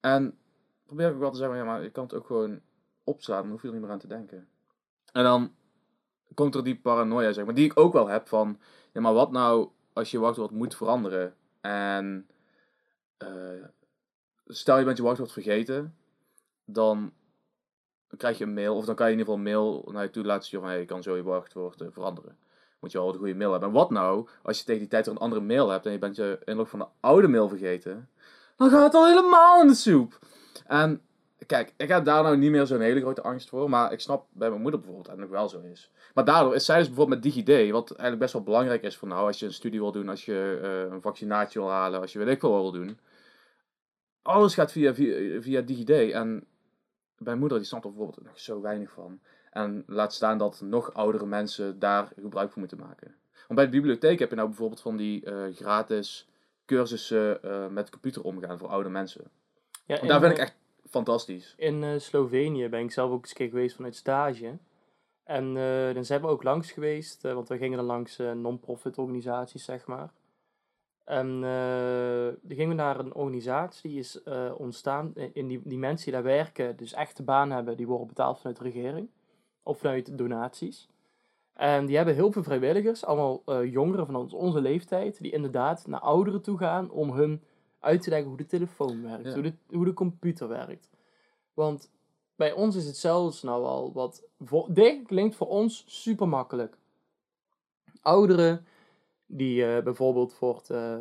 En 0.00 0.38
probeer 0.86 1.10
ik 1.10 1.16
wel 1.16 1.30
te 1.30 1.36
zeggen, 1.36 1.56
ja, 1.56 1.64
maar 1.64 1.82
je 1.82 1.90
kan 1.90 2.02
het 2.04 2.14
ook 2.14 2.26
gewoon 2.26 2.60
opslaan, 3.04 3.42
dan 3.42 3.50
hoef 3.50 3.62
je 3.62 3.66
er 3.66 3.72
niet 3.72 3.82
meer 3.82 3.92
aan 3.92 3.98
te 3.98 4.06
denken. 4.06 4.48
En 5.12 5.22
dan 5.22 5.54
komt 6.34 6.54
er 6.54 6.64
die 6.64 6.76
paranoia, 6.76 7.32
zeg 7.32 7.44
maar, 7.44 7.54
die 7.54 7.64
ik 7.64 7.78
ook 7.78 7.92
wel 7.92 8.08
heb 8.08 8.28
van, 8.28 8.58
ja, 8.92 9.00
maar 9.00 9.14
wat 9.14 9.30
nou 9.30 9.68
als 9.92 10.10
je 10.10 10.18
wachtwoord 10.18 10.50
moet 10.50 10.74
veranderen 10.74 11.34
en 11.60 12.26
eh, 13.16 13.28
stel 14.46 14.78
je 14.78 14.84
bent 14.84 14.96
je 14.96 15.02
wachtwoord 15.02 15.32
vergeten, 15.32 15.96
dan 16.64 17.12
krijg 18.16 18.38
je 18.38 18.44
een 18.44 18.54
mail, 18.54 18.76
of 18.76 18.84
dan 18.84 18.94
kan 18.94 19.06
je 19.06 19.12
in 19.12 19.18
ieder 19.18 19.34
geval 19.34 19.46
een 19.46 19.52
mail 19.52 19.88
naar 19.92 20.02
je 20.02 20.10
toe 20.10 20.24
laten 20.24 20.46
sturen 20.46 20.68
van, 20.68 20.78
je 20.78 20.84
kan 20.84 21.02
zo 21.02 21.16
je 21.16 21.22
wachtwoord 21.22 21.80
eh, 21.80 21.88
veranderen. 21.90 22.36
Moet 22.82 22.92
je 22.92 22.98
wel 22.98 23.08
een 23.08 23.18
goede 23.18 23.34
mail 23.34 23.50
hebben. 23.50 23.68
En 23.68 23.74
wat 23.74 23.90
nou, 23.90 24.28
als 24.42 24.58
je 24.58 24.64
tegen 24.64 24.80
die 24.80 24.90
tijd 24.90 25.06
weer 25.06 25.14
een 25.14 25.20
andere 25.20 25.40
mail 25.40 25.68
hebt 25.68 25.86
en 25.86 25.92
je 25.92 25.98
bent 25.98 26.16
je 26.16 26.38
inlog 26.44 26.68
van 26.68 26.78
de 26.78 26.86
oude 27.00 27.28
mail 27.28 27.48
vergeten, 27.48 28.08
dan 28.56 28.70
gaat 28.70 28.84
het 28.84 28.94
al 28.94 29.06
helemaal 29.06 29.60
in 29.60 29.66
de 29.66 29.74
soep. 29.74 30.18
En 30.66 31.00
kijk, 31.46 31.72
ik 31.76 31.88
heb 31.88 32.04
daar 32.04 32.22
nou 32.22 32.36
niet 32.36 32.50
meer 32.50 32.66
zo'n 32.66 32.80
hele 32.80 33.00
grote 33.00 33.22
angst 33.22 33.48
voor, 33.48 33.70
maar 33.70 33.92
ik 33.92 34.00
snap 34.00 34.26
bij 34.30 34.48
mijn 34.48 34.60
moeder 34.60 34.80
bijvoorbeeld 34.80 35.08
dat 35.08 35.18
het 35.18 35.24
nog 35.24 35.38
wel 35.38 35.48
zo 35.48 35.60
is. 35.60 35.90
Maar 36.14 36.24
daardoor 36.24 36.54
is 36.54 36.64
zij 36.64 36.78
dus 36.78 36.86
bijvoorbeeld 36.86 37.24
met 37.24 37.34
DigiD, 37.34 37.70
wat 37.70 37.90
eigenlijk 37.90 38.18
best 38.18 38.32
wel 38.32 38.42
belangrijk 38.42 38.82
is 38.82 38.96
voor 38.96 39.08
nou, 39.08 39.26
als 39.26 39.38
je 39.38 39.46
een 39.46 39.52
studie 39.52 39.80
wil 39.80 39.92
doen, 39.92 40.08
als 40.08 40.24
je 40.24 40.58
eh, 40.62 40.92
een 40.92 41.02
vaccinatie 41.02 41.60
wil 41.60 41.70
halen, 41.70 42.00
als 42.00 42.12
je 42.12 42.18
weet 42.18 42.28
ik 42.28 42.40
wil 42.40 42.72
doen. 42.72 42.98
Alles 44.22 44.54
gaat 44.54 44.72
via, 44.72 44.94
via, 44.94 45.40
via 45.40 45.60
DigiD 45.60 45.90
en 45.90 46.46
mijn 47.18 47.38
moeder 47.38 47.58
die 47.58 47.66
snapt 47.66 47.84
er 47.84 47.90
bijvoorbeeld 47.90 48.26
nog 48.26 48.40
zo 48.40 48.60
weinig 48.60 48.90
van. 48.90 49.20
En 49.52 49.84
laat 49.86 50.14
staan 50.14 50.38
dat 50.38 50.60
nog 50.60 50.94
oudere 50.94 51.26
mensen 51.26 51.78
daar 51.78 52.12
gebruik 52.20 52.50
van 52.52 52.60
moeten 52.60 52.78
maken. 52.78 53.14
Want 53.32 53.54
bij 53.54 53.64
de 53.64 53.70
bibliotheek 53.70 54.18
heb 54.18 54.30
je 54.30 54.36
nou 54.36 54.48
bijvoorbeeld 54.48 54.80
van 54.80 54.96
die 54.96 55.24
eh, 55.24 55.54
gratis 55.54 56.28
cursussen 56.66 57.42
eh, 57.42 57.66
met 57.66 57.90
computer 57.90 58.22
omgaan 58.22 58.58
voor 58.58 58.68
oude 58.68 58.88
mensen. 58.88 59.30
Ja, 59.86 60.00
En 60.00 60.08
daar 60.08 60.20
vind 60.20 60.32
ik 60.32 60.38
echt 60.38 60.54
fantastisch. 60.90 61.54
In 61.56 61.82
eh, 61.82 61.98
Slovenië 61.98 62.68
ben 62.68 62.80
ik 62.80 62.92
zelf 62.92 63.10
ook 63.10 63.20
eens 63.20 63.30
een 63.30 63.36
keer 63.36 63.48
geweest 63.48 63.76
vanuit 63.76 63.96
stage. 63.96 64.58
En 65.24 65.56
eh, 65.56 65.94
dan 65.94 66.04
zijn 66.04 66.20
we 66.20 66.26
ook 66.26 66.42
langs 66.42 66.70
geweest, 66.70 67.24
eh, 67.24 67.32
want 67.32 67.48
we 67.48 67.58
gingen 67.58 67.76
dan 67.76 67.86
langs 67.86 68.18
eh, 68.18 68.32
non-profit 68.32 68.98
organisaties, 68.98 69.64
zeg 69.64 69.86
maar. 69.86 70.12
En 71.04 71.26
eh, 71.44 72.34
dan 72.42 72.56
gingen 72.56 72.68
we 72.68 72.74
naar 72.74 72.98
een 72.98 73.14
organisatie 73.14 73.90
die 73.90 73.98
is 73.98 74.22
eh, 74.22 74.52
ontstaan. 74.56 75.12
In 75.14 75.30
in 75.34 75.46
die, 75.46 75.60
die 75.64 75.78
mensen 75.78 76.04
die 76.04 76.14
daar 76.14 76.32
werken, 76.32 76.76
dus 76.76 76.92
echte 76.92 77.22
baan 77.22 77.50
hebben, 77.50 77.76
die 77.76 77.86
worden 77.86 78.06
betaald 78.06 78.36
vanuit 78.38 78.56
de 78.56 78.64
regering 78.64 79.08
of 79.62 79.78
vanuit 79.78 80.18
donaties. 80.18 80.88
En 81.52 81.86
die 81.86 81.96
hebben 81.96 82.14
heel 82.14 82.32
veel 82.32 82.42
vrijwilligers, 82.42 83.04
allemaal 83.04 83.42
eh, 83.46 83.72
jongeren 83.72 84.06
van 84.06 84.16
ons- 84.16 84.32
onze 84.32 84.60
leeftijd, 84.60 85.20
die 85.22 85.32
inderdaad 85.32 85.86
naar 85.86 86.00
ouderen 86.00 86.42
toe 86.42 86.58
gaan 86.58 86.90
om 86.90 87.10
hun 87.12 87.42
uit 87.78 88.02
te 88.02 88.10
leggen 88.10 88.28
hoe 88.28 88.36
de 88.36 88.46
telefoon 88.46 89.02
werkt, 89.02 89.24
Ja. 89.26 89.32
hoe, 89.32 89.42
de, 89.42 89.52
hoe 89.76 89.84
de 89.84 89.92
computer 89.92 90.48
werkt. 90.48 90.88
Want 91.54 91.90
bij 92.36 92.52
ons 92.52 92.76
is 92.76 92.86
het 92.86 92.96
zelfs 92.96 93.42
nou 93.42 93.64
al 93.64 93.92
wat. 93.92 94.22
Voor, 94.40 94.66
dit 94.74 95.06
klinkt 95.06 95.36
voor 95.36 95.48
ons 95.48 95.84
super 95.86 96.28
makkelijk. 96.28 96.76
Ouderen 98.02 98.66
die 99.26 99.64
eh, 99.66 99.82
bijvoorbeeld 99.82 100.34
voor 100.34 100.56
het 100.56 100.70
eh, 100.70 100.96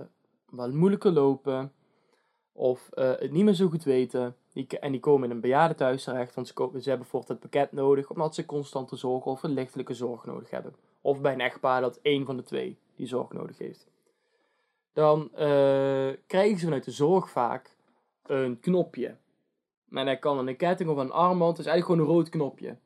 wat 0.49 0.71
moeilijker 0.73 1.11
lopen 1.11 1.71
of 2.61 2.89
eh, 2.89 3.09
het 3.09 3.31
niet 3.31 3.43
meer 3.43 3.53
zo 3.53 3.67
goed 3.67 3.83
weten. 3.83 4.35
Die, 4.53 4.79
en 4.79 4.91
die 4.91 4.99
komen 4.99 5.29
in 5.29 5.35
een 5.35 5.41
bejaardentehuis 5.41 6.03
terecht, 6.03 6.35
want 6.35 6.47
ze, 6.47 6.53
hebben 6.55 6.81
bijvoorbeeld 6.83 7.27
het 7.27 7.39
pakket 7.39 7.71
nodig 7.71 8.09
omdat 8.09 8.35
ze 8.35 8.45
constante 8.45 8.95
zorg 8.95 9.25
of 9.25 9.43
een 9.43 9.53
lichtelijke 9.53 9.93
zorg 9.93 10.25
nodig 10.25 10.49
hebben. 10.49 10.75
Of 11.01 11.21
bij 11.21 11.33
een 11.33 11.41
echtpaar 11.41 11.81
dat 11.81 11.99
één 12.01 12.25
van 12.25 12.37
de 12.37 12.43
twee 12.43 12.77
die 12.95 13.07
zorg 13.07 13.31
nodig 13.31 13.57
heeft. 13.57 13.87
Dan 14.93 15.29
eh, 15.33 16.09
krijgen 16.27 16.57
ze 16.57 16.63
vanuit 16.63 16.83
de 16.83 16.91
zorg 16.91 17.29
vaak 17.29 17.75
een 18.25 18.59
knopje. 18.59 19.15
Maar 19.85 20.05
dat 20.05 20.19
kan 20.19 20.47
een 20.47 20.57
ketting 20.57 20.89
of 20.89 20.97
een 20.97 21.11
armband, 21.11 21.57
het 21.57 21.65
is 21.65 21.71
eigenlijk 21.71 21.85
gewoon 21.85 22.01
een 22.09 22.23
rood 22.23 22.29
knopje. 22.29 22.77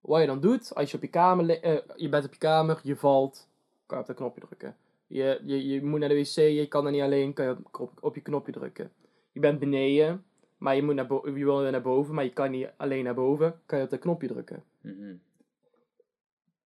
Wat 0.00 0.20
je 0.20 0.26
dan 0.26 0.40
doet, 0.40 0.74
als 0.74 0.90
je 0.90 0.96
op 0.96 1.02
je 1.02 1.08
kamer, 1.08 1.62
eh, 1.62 1.78
je 1.96 2.08
bent 2.08 2.24
op 2.24 2.32
je 2.32 2.38
kamer, 2.38 2.80
je 2.82 2.96
valt, 2.96 3.48
kan 3.86 3.96
je 3.96 4.02
op 4.02 4.08
dat 4.08 4.16
knopje 4.16 4.40
drukken. 4.40 4.76
Je, 5.14 5.40
je, 5.44 5.66
je 5.66 5.84
moet 5.84 6.00
naar 6.00 6.08
de 6.08 6.14
wc, 6.14 6.34
je 6.34 6.66
kan 6.68 6.86
er 6.86 6.92
niet 6.92 7.02
alleen, 7.02 7.32
kan 7.32 7.44
je 7.46 7.56
op, 7.72 7.92
op, 8.00 8.14
je 8.14 8.20
knopje 8.20 8.52
drukken. 8.52 8.92
Je 9.32 9.40
bent 9.40 9.58
beneden, 9.58 10.24
maar 10.58 10.76
je, 10.76 10.82
moet 10.82 10.94
naar 10.94 11.06
bo- 11.06 11.22
je 11.24 11.32
wil 11.44 11.60
weer 11.60 11.70
naar 11.70 11.82
boven, 11.82 12.14
maar 12.14 12.24
je 12.24 12.32
kan 12.32 12.50
niet 12.50 12.68
alleen 12.76 13.04
naar 13.04 13.14
boven, 13.14 13.60
kan 13.66 13.78
je 13.78 13.84
op 13.84 13.90
dat 13.90 13.98
knopje 14.00 14.28
drukken. 14.28 14.62
Mhm. 14.80 15.14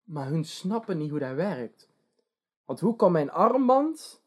Maar 0.04 0.28
hun 0.28 0.44
snappen 0.46 0.98
niet 0.98 1.10
hoe 1.10 1.20
dat 1.20 1.34
werkt. 1.36 1.90
Want 2.66 2.80
hoe 2.80 2.96
kan 2.96 3.12
mijn 3.12 3.32
armband 3.32 4.24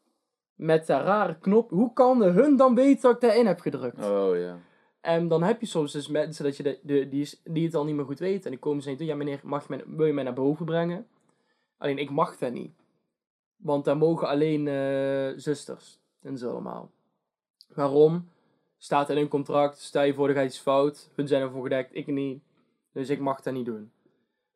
met 0.55 0.87
dat 0.87 1.01
rare 1.01 1.37
knop, 1.39 1.69
hoe 1.69 1.93
kan 1.93 2.21
hun 2.21 2.55
dan 2.57 2.75
weten 2.75 3.01
dat 3.01 3.13
ik 3.15 3.21
daarin 3.21 3.45
heb 3.45 3.59
gedrukt? 3.59 4.05
Oh 4.05 4.37
ja. 4.37 4.57
En 5.01 5.27
dan 5.27 5.43
heb 5.43 5.59
je 5.61 5.67
soms 5.67 5.91
dus 5.91 6.07
mensen 6.07 6.43
dat 6.43 6.57
je 6.57 6.63
de, 6.63 6.79
de, 6.83 7.09
die, 7.09 7.21
is- 7.21 7.41
die 7.43 7.65
het 7.65 7.75
al 7.75 7.85
niet 7.85 7.95
meer 7.95 8.05
goed 8.05 8.19
weten. 8.19 8.43
En 8.43 8.51
die 8.51 8.59
komen 8.59 8.83
ze 8.83 8.89
je 8.89 8.95
toe, 8.95 9.05
ja 9.05 9.15
meneer, 9.15 9.39
mag 9.43 9.67
je 9.67 9.75
mij, 9.75 9.83
wil 9.87 10.05
je 10.05 10.13
mij 10.13 10.23
naar 10.23 10.33
boven 10.33 10.65
brengen? 10.65 11.07
Alleen 11.77 11.97
ik 11.97 12.09
mag 12.09 12.37
dat 12.37 12.51
niet. 12.53 12.71
Want 13.61 13.85
daar 13.85 13.97
mogen 13.97 14.27
alleen 14.27 14.67
eh, 14.67 15.39
zusters 15.39 15.99
en 16.21 16.37
zo 16.37 16.49
allemaal. 16.49 16.91
Waarom? 17.73 18.29
Staat 18.77 19.09
in 19.09 19.17
hun 19.17 19.27
contract, 19.27 19.77
stel 19.79 20.03
je 20.03 20.13
voor 20.13 20.29
er 20.29 20.35
gaat 20.35 20.45
iets 20.45 20.59
fout. 20.59 21.09
Hun 21.15 21.27
zijn 21.27 21.41
ervoor 21.41 21.63
gedekt, 21.63 21.95
ik 21.95 22.07
niet. 22.07 22.41
Dus 22.91 23.09
ik 23.09 23.19
mag 23.19 23.41
dat 23.41 23.53
niet 23.53 23.65
doen. 23.65 23.91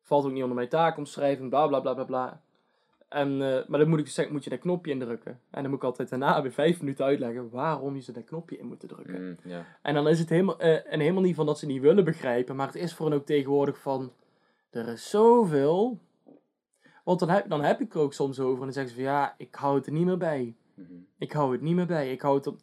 Valt 0.02 0.24
ook 0.24 0.32
niet 0.32 0.42
onder 0.42 0.56
mijn 0.56 0.68
taakomschrijving, 0.68 1.48
bla 1.48 1.66
bla 1.66 1.80
bla 1.80 1.94
bla 1.94 2.04
bla. 2.04 2.40
En, 3.08 3.28
eh, 3.42 3.68
maar 3.68 3.78
dan 3.78 3.88
moet, 3.88 3.98
ik 3.98 4.08
zeggen, 4.08 4.34
moet 4.34 4.44
je 4.44 4.50
dat 4.50 4.58
knopje 4.58 4.90
indrukken. 4.90 5.40
En 5.50 5.62
dan 5.62 5.70
moet 5.70 5.78
ik 5.78 5.84
altijd 5.84 6.08
daarna 6.08 6.42
weer 6.42 6.52
vijf 6.52 6.80
minuten 6.80 7.04
uitleggen 7.04 7.50
waarom 7.50 7.94
je 7.94 8.00
ze 8.00 8.12
dat 8.12 8.24
knopje 8.24 8.58
in 8.58 8.66
moet 8.66 8.80
drukken. 8.80 9.38
Ja. 9.44 9.66
En 9.82 9.94
dan 9.94 10.08
is 10.08 10.18
het 10.18 10.28
helemaal, 10.28 10.58
eh, 10.58 10.92
en 10.92 11.00
helemaal 11.00 11.22
niet 11.22 11.34
van 11.34 11.46
dat 11.46 11.58
ze 11.58 11.66
niet 11.66 11.80
willen 11.80 12.04
begrijpen, 12.04 12.56
maar 12.56 12.66
het 12.66 12.76
is 12.76 12.94
voor 12.94 13.06
hen 13.06 13.16
ook 13.16 13.26
tegenwoordig 13.26 13.78
van, 13.78 14.12
er 14.70 14.88
is 14.88 15.10
zoveel. 15.10 15.98
Want 17.06 17.18
dan 17.18 17.28
heb, 17.28 17.48
dan 17.48 17.62
heb 17.62 17.80
ik 17.80 17.94
er 17.94 18.00
ook 18.00 18.12
soms 18.12 18.40
over 18.40 18.58
en 18.58 18.64
dan 18.64 18.72
zeggen 18.72 18.90
ze 18.90 19.02
van, 19.02 19.04
ja, 19.04 19.34
ik 19.38 19.54
hou 19.54 19.76
het 19.76 19.86
er 19.86 19.92
niet 19.92 20.04
meer 20.04 20.16
bij. 20.16 20.54
Mhm. 20.74 20.92
Ik 21.18 21.32
hou 21.32 21.52
het 21.52 21.60
niet 21.60 21.74
meer 21.74 21.86
bij. 21.86 22.12
Ik 22.12 22.20
hou 22.20 22.36
het 22.36 22.46
op, 22.46 22.58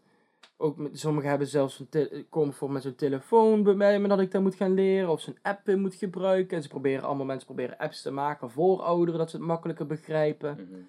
ook 0.57 0.77
met, 0.77 0.99
sommigen 0.99 1.29
hebben 1.29 1.47
zelfs 1.47 1.85
een 1.89 2.25
komen 2.29 2.53
voor 2.53 2.71
met 2.71 2.81
zo'n 2.81 2.95
telefoon 2.95 3.63
bij 3.63 3.73
mij, 3.73 3.99
maar 3.99 4.09
dat 4.09 4.19
ik 4.19 4.31
dat 4.31 4.41
moet 4.41 4.55
gaan 4.55 4.73
leren 4.73 5.09
of 5.09 5.21
zo'n 5.21 5.37
app 5.41 5.69
in 5.69 5.81
moet 5.81 5.95
gebruiken. 5.95 6.57
En 6.57 6.63
ze 6.63 6.69
proberen, 6.69 7.03
allemaal 7.03 7.25
mensen 7.25 7.45
proberen 7.45 7.77
apps 7.77 8.01
te 8.01 8.11
maken 8.11 8.49
voor 8.49 8.81
ouderen, 8.81 9.19
dat 9.19 9.29
ze 9.29 9.37
het 9.37 9.45
makkelijker 9.45 9.85
begrijpen. 9.85 10.53
Mhm. 10.53 10.79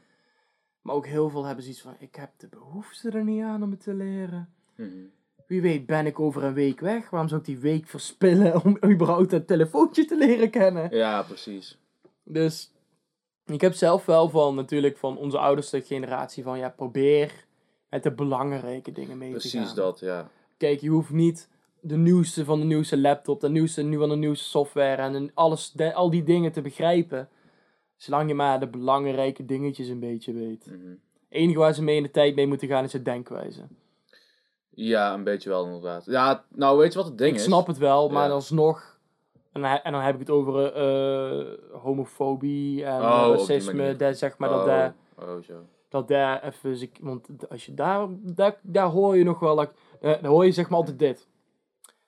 Maar 0.80 0.94
ook 0.94 1.06
heel 1.06 1.30
veel 1.30 1.44
hebben 1.44 1.64
zoiets 1.64 1.82
van, 1.82 1.96
ik 1.98 2.14
heb 2.14 2.30
de 2.36 2.48
behoefte 2.48 3.10
er 3.10 3.24
niet 3.24 3.42
aan 3.42 3.62
om 3.62 3.70
het 3.70 3.82
te 3.82 3.94
leren. 3.94 4.48
Mhm. 4.76 4.88
Wie 5.46 5.62
weet 5.62 5.86
ben 5.86 6.06
ik 6.06 6.20
over 6.20 6.44
een 6.44 6.54
week 6.54 6.80
weg. 6.80 7.10
Waarom 7.10 7.28
zou 7.28 7.40
ik 7.40 7.46
die 7.46 7.58
week 7.58 7.86
verspillen 7.86 8.64
om 8.64 8.78
überhaupt 8.92 9.32
een 9.32 9.46
telefoontje 9.46 10.04
te 10.04 10.16
leren 10.16 10.50
kennen? 10.50 10.96
Ja, 10.96 11.22
precies. 11.22 11.78
Dus 12.22 12.73
ik 13.46 13.60
heb 13.60 13.74
zelf 13.74 14.04
wel 14.06 14.28
van 14.28 14.54
natuurlijk 14.54 14.98
van 14.98 15.16
onze 15.18 15.38
oudste 15.38 15.80
generatie 15.82 16.42
van 16.42 16.58
ja, 16.58 16.68
probeer 16.68 17.44
met 17.90 18.02
de 18.02 18.12
belangrijke 18.12 18.92
dingen 18.92 19.18
mee 19.18 19.32
te 19.34 19.40
gaan. 19.40 19.50
Precies 19.60 19.74
dat, 19.74 20.00
ja. 20.00 20.28
Kijk, 20.56 20.80
je 20.80 20.88
hoeft 20.88 21.10
niet 21.10 21.48
de 21.80 21.96
nieuwste 21.96 22.44
van 22.44 22.60
de 22.60 22.66
nieuwste 22.66 22.98
laptop, 22.98 23.40
de 23.40 23.48
nieuwste 23.48 23.82
nu 23.82 23.96
van 23.98 24.08
de 24.08 24.16
nieuwste 24.16 24.44
software 24.48 25.02
en 25.02 25.30
alles, 25.34 25.70
de- 25.72 25.94
al 25.94 26.10
die 26.10 26.22
dingen 26.24 26.52
te 26.52 26.60
begrijpen. 26.60 27.28
Zolang 27.96 28.28
je 28.28 28.34
maar 28.34 28.60
de 28.60 28.66
belangrijke 28.68 29.44
dingetjes 29.44 29.88
een 29.88 30.00
beetje 30.00 30.32
weet. 30.32 30.66
Mhm. 30.66 30.88
Het 30.88 30.98
enige 31.28 31.58
waar 31.58 31.74
ze 31.74 31.82
mee 31.82 31.96
in 31.96 32.02
de 32.02 32.10
tijd 32.10 32.34
mee 32.34 32.46
moeten 32.46 32.68
gaan 32.68 32.84
is 32.84 32.92
het 32.92 33.04
denkwijze. 33.04 33.62
Ja, 34.70 35.14
een 35.14 35.24
beetje 35.24 35.48
wel 35.48 35.64
inderdaad. 35.64 36.04
Ja, 36.04 36.44
nou 36.48 36.78
weet 36.78 36.92
je 36.92 36.98
wat 36.98 37.08
het 37.08 37.18
ding 37.18 37.30
ik 37.30 37.36
is? 37.36 37.44
snap 37.44 37.66
het 37.66 37.78
wel, 37.78 38.08
maar 38.08 38.26
Ja. 38.28 38.32
alsnog. 38.34 38.93
En 39.54 39.60
dan, 39.62 39.70
en 39.82 39.92
dan 39.92 40.00
heb 40.00 40.14
ik 40.14 40.20
het 40.20 40.30
over 40.30 40.72
eh, 40.72 41.80
homofobie 41.82 42.84
en 42.84 43.00
Oh, 43.02 43.22
eh, 43.24 43.30
racisme. 43.38 43.96
Dat, 43.96 44.18
zeg 44.18 44.38
maar 44.38 44.48
dat 44.48 44.60
oh, 44.60 44.66
daar, 44.66 44.94
oh, 45.18 45.42
zo. 45.42 45.66
dat 45.88 46.08
daar 46.08 46.42
even. 46.44 46.80
ik- 46.80 46.98
Want 47.00 47.28
als 47.48 47.66
je 47.66 47.74
daar, 47.74 48.06
daar, 48.20 48.58
daar 48.62 48.86
hoor 48.86 49.16
je 49.16 49.24
nog 49.24 49.38
wel. 49.40 49.56
dat- 49.56 49.72
eh, 50.00 50.12
dan 50.22 50.30
hoor 50.30 50.44
je 50.44 50.52
zeg 50.52 50.68
maar 50.68 50.78
altijd 50.78 50.98
dit. 50.98 51.28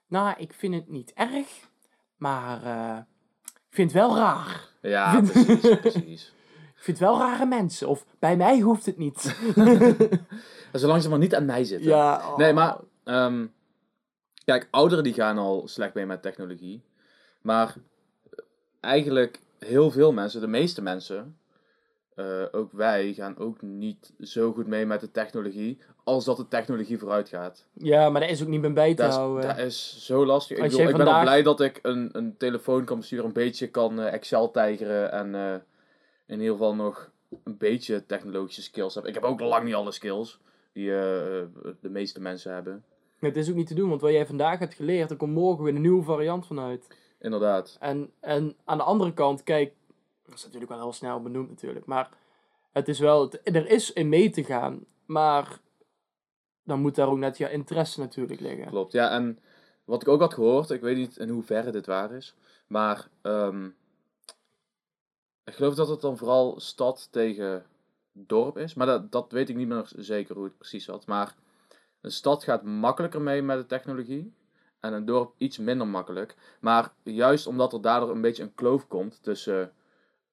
Nou, 0.08 0.34
ik 0.38 0.52
vind 0.52 0.74
het 0.74 0.88
niet 0.88 1.12
erg, 1.14 1.48
maar 2.16 2.62
eh, 2.64 2.96
ik 3.68 3.74
vind 3.74 3.92
het 3.92 4.00
wel 4.02 4.16
raar. 4.16 4.68
Ja, 4.82 5.20
precies, 5.20 5.60
precies. 5.80 6.34
Ik 6.76 6.82
vind 6.82 6.98
het 6.98 7.08
wel 7.08 7.18
rare 7.18 7.46
mensen. 7.46 7.88
Of 7.88 8.06
bij 8.18 8.36
mij 8.36 8.60
hoeft 8.60 8.86
het 8.86 8.96
niet. 8.98 9.36
Zolang 10.72 11.02
ze 11.02 11.08
maar 11.08 11.18
niet 11.18 11.34
aan 11.34 11.44
mij 11.44 11.64
zitten. 11.64 11.88
ja, 11.90 12.16
oh. 12.16 12.36
Nee, 12.36 12.52
maar 12.52 12.76
ehm, 13.04 13.46
kijk, 14.44 14.68
ouderen 14.70 15.04
die 15.04 15.12
gaan 15.12 15.38
al 15.38 15.68
slecht 15.68 15.94
mee 15.94 16.06
met 16.06 16.22
technologie. 16.22 16.82
Maar 17.46 17.74
eigenlijk 18.80 19.40
heel 19.58 19.90
veel 19.90 20.12
mensen, 20.12 20.40
de 20.40 20.46
meeste 20.46 20.82
mensen, 20.82 21.38
eh, 22.14 22.42
ook 22.52 22.72
wij, 22.72 23.12
gaan 23.12 23.38
ook 23.38 23.62
niet 23.62 24.12
zo 24.20 24.52
goed 24.52 24.66
mee 24.66 24.86
met 24.86 25.00
de 25.00 25.10
technologie 25.10 25.78
als 26.04 26.24
dat 26.24 26.36
de 26.36 26.48
technologie 26.48 26.98
vooruit 26.98 27.28
gaat. 27.28 27.66
Ja, 27.72 28.10
maar 28.10 28.20
dat 28.20 28.30
is 28.30 28.42
ook 28.42 28.48
niet 28.48 28.60
meer 28.60 28.72
bij 28.72 28.94
te 28.94 29.02
Dat 29.02 29.10
is, 29.10 29.16
houden. 29.16 29.46
dat 29.46 29.58
is 29.58 30.04
zo 30.04 30.26
lastig. 30.26 30.56
Ik, 30.56 30.62
bedoel, 30.62 30.78
ben 30.78 30.92
al 30.92 30.96
vandaag- 30.96 31.22
blij 31.22 31.42
dat 31.42 31.60
ik 31.60 31.78
een, 31.82 32.08
een 32.12 32.36
telefoon 32.36 32.84
kan 32.84 32.98
besturen, 32.98 33.24
een 33.24 33.32
beetje 33.32 33.68
kan 33.68 34.00
eh, 34.00 34.12
Excel 34.12 34.50
tijgeren 34.50 35.12
en 35.12 35.34
eh, 35.34 35.54
in 36.26 36.38
ieder 36.40 36.52
geval 36.52 36.74
nog 36.74 37.10
een 37.44 37.56
beetje 37.56 38.06
technologische 38.06 38.62
skills 38.62 38.94
heb. 38.94 39.06
Ik 39.06 39.14
heb 39.14 39.22
ook 39.22 39.40
lang 39.40 39.64
niet 39.64 39.74
alle 39.74 39.92
skills 39.92 40.40
die 40.72 40.86
de 40.86 41.48
meeste 41.80 42.20
mensen 42.20 42.52
hebben. 42.52 42.84
Het 43.18 43.36
is 43.36 43.50
ook 43.50 43.56
niet 43.56 43.66
te 43.66 43.74
doen, 43.74 43.88
want 43.88 44.00
wat 44.00 44.12
jij 44.12 44.26
vandaag 44.26 44.58
hebt 44.58 44.74
geleerd, 44.74 45.10
er 45.10 45.16
komt 45.16 45.32
morgen 45.32 45.64
weer 45.64 45.74
een 45.74 45.80
nieuwe 45.80 46.02
variant 46.02 46.46
vanuit. 46.46 46.88
Inderdaad. 47.18 47.76
En, 47.80 48.12
en 48.20 48.56
aan 48.64 48.78
de 48.78 48.84
andere 48.84 49.12
kant, 49.12 49.42
kijk, 49.42 49.74
dat 50.24 50.34
is 50.34 50.44
natuurlijk 50.44 50.70
wel 50.70 50.80
heel 50.80 50.92
snel 50.92 51.22
benoemd 51.22 51.48
natuurlijk, 51.48 51.86
maar 51.86 52.10
het 52.72 52.88
is 52.88 52.98
wel, 52.98 53.32
er 53.42 53.70
is 53.70 53.92
in 53.92 54.08
mee 54.08 54.30
te 54.30 54.44
gaan, 54.44 54.84
maar 55.06 55.60
dan 56.62 56.80
moet 56.80 56.94
daar 56.94 57.08
ook 57.08 57.18
net 57.18 57.38
je 57.38 57.50
interesse 57.50 58.00
natuurlijk 58.00 58.40
liggen. 58.40 58.66
Klopt, 58.66 58.92
ja. 58.92 59.10
En 59.10 59.38
wat 59.84 60.02
ik 60.02 60.08
ook 60.08 60.20
had 60.20 60.34
gehoord, 60.34 60.70
ik 60.70 60.80
weet 60.80 60.96
niet 60.96 61.16
in 61.16 61.28
hoeverre 61.28 61.70
dit 61.70 61.86
waar 61.86 62.12
is, 62.12 62.34
maar 62.66 63.08
ehm, 63.22 63.66
ik 65.44 65.54
geloof 65.54 65.74
dat 65.74 65.88
het 65.88 66.00
dan 66.00 66.16
vooral 66.16 66.60
stad 66.60 67.08
tegen 67.10 67.64
dorp 68.12 68.58
is. 68.58 68.74
Maar 68.74 68.86
dat, 68.86 69.12
dat 69.12 69.32
weet 69.32 69.48
ik 69.48 69.56
niet 69.56 69.68
meer 69.68 69.90
zeker 69.96 70.34
hoe 70.34 70.44
het 70.44 70.56
precies 70.58 70.84
zat. 70.84 71.06
Maar 71.06 71.34
een 72.00 72.10
stad 72.10 72.44
gaat 72.44 72.62
makkelijker 72.62 73.20
mee 73.20 73.42
met 73.42 73.58
de 73.58 73.66
technologie 73.66 74.32
en 74.86 74.92
een 74.92 75.04
dorp 75.04 75.34
iets 75.36 75.58
minder 75.58 75.86
makkelijk. 75.86 76.34
Maar 76.60 76.92
juist 77.02 77.46
omdat 77.46 77.72
er 77.72 77.80
daardoor 77.80 78.10
een 78.10 78.20
beetje 78.20 78.42
een 78.42 78.54
kloof 78.54 78.88
komt 78.88 79.22
tussen 79.22 79.72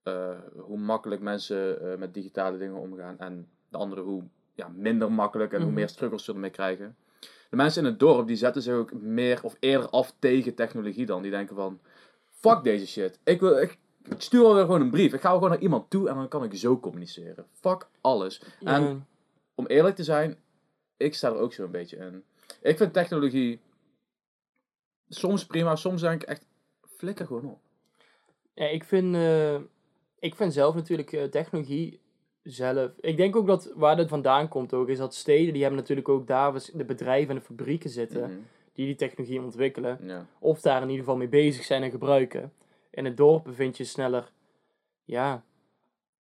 eh, 0.04 0.30
hoe 0.58 0.78
makkelijk 0.78 1.22
mensen 1.22 1.82
eh, 1.92 1.98
met 1.98 2.14
digitale 2.14 2.58
dingen 2.58 2.76
omgaan 2.76 3.20
en 3.20 3.48
de 3.70 3.78
andere 3.78 4.02
hoe 4.02 4.24
ja, 4.56 4.68
minder 4.76 5.12
makkelijk 5.12 5.52
en 5.52 5.58
hoe 5.58 5.66
Mhm. 5.68 5.76
meer 5.76 5.90
struggles 5.90 6.24
ze 6.24 6.34
ermee 6.34 6.50
krijgen. 6.50 6.96
De 7.50 7.56
mensen 7.56 7.84
in 7.86 7.90
het 7.90 8.00
dorp 8.00 8.28
die 8.28 8.36
zetten 8.36 8.62
zich 8.62 8.74
ook 8.74 8.94
meer 8.94 9.40
of 9.44 9.56
eerder 9.60 9.90
af 9.90 10.14
tegen 10.20 10.56
technologie 10.56 11.06
dan. 11.06 11.22
Die 11.22 11.32
denken 11.32 11.56
van, 11.56 11.80
fuck 12.30 12.64
deze 12.64 12.88
shit. 12.88 13.20
Ik, 13.24 13.40
wil, 13.40 13.58
ik, 13.62 13.78
ik 14.10 14.22
stuur 14.22 14.42
wel 14.42 14.54
weer 14.54 14.66
gewoon 14.66 14.82
een 14.82 14.90
brief. 14.92 15.14
Ik 15.14 15.22
ga 15.22 15.32
gewoon 15.32 15.50
naar 15.50 15.60
iemand 15.60 15.90
toe 15.90 16.10
en 16.10 16.16
dan 16.16 16.28
kan 16.28 16.44
ik 16.44 16.56
zo 16.56 16.80
communiceren. 16.80 17.46
Fuck 17.54 17.88
alles. 18.02 18.42
Ja, 18.60 18.76
En- 18.76 19.08
Om 19.56 19.66
eerlijk 19.66 19.96
te 19.96 20.04
zijn, 20.04 20.38
ik 20.98 21.14
sta 21.16 21.28
er 21.30 21.36
ook 21.38 21.54
zo 21.54 21.64
een 21.64 21.72
beetje 21.72 21.98
in. 21.98 22.24
Ik 22.62 22.78
vind 22.78 22.94
technologie 22.94 23.60
soms 25.16 25.46
prima, 25.46 25.76
soms 25.76 26.02
denk 26.02 26.22
ik 26.22 26.28
echt, 26.28 26.46
flikker 26.98 27.26
gewoon 27.26 27.46
op. 27.46 27.60
Ja, 28.54 28.66
ik 28.66 28.84
vind, 28.84 29.16
eh, 29.16 29.56
ik 30.20 30.36
vind 30.36 30.54
zelf 30.54 30.76
natuurlijk 30.76 31.14
eh, 31.14 31.24
technologie 31.24 32.00
zelf. 32.44 32.92
Ik 33.00 33.18
denk 33.18 33.36
ook 33.36 33.48
dat 33.48 33.72
waar 33.76 33.96
dit 33.96 34.10
vandaan 34.10 34.48
komt 34.48 34.74
ook, 34.74 34.90
is 34.90 34.98
dat 34.98 35.16
steden, 35.16 35.54
die 35.54 35.62
hebben 35.62 35.80
natuurlijk 35.80 36.10
ook 36.10 36.28
daar 36.28 36.54
de 36.74 36.86
bedrijven 36.86 37.30
en 37.30 37.36
de 37.36 37.46
fabrieken 37.46 37.90
zitten 37.90 38.22
Mhm, 38.22 38.40
die 38.74 38.86
die 38.86 38.96
technologie 38.96 39.42
ontwikkelen. 39.42 40.00
Ja. 40.02 40.26
Of 40.40 40.62
daar 40.62 40.82
in 40.82 40.90
ieder 40.90 41.04
geval 41.04 41.18
mee 41.18 41.28
bezig 41.28 41.64
zijn 41.64 41.84
en 41.84 41.92
gebruiken. 41.92 42.54
In 42.90 43.06
het 43.06 43.18
dorp 43.18 43.48
vind 43.52 43.78
je 43.78 43.84
sneller, 43.84 44.32
ja, 45.04 45.44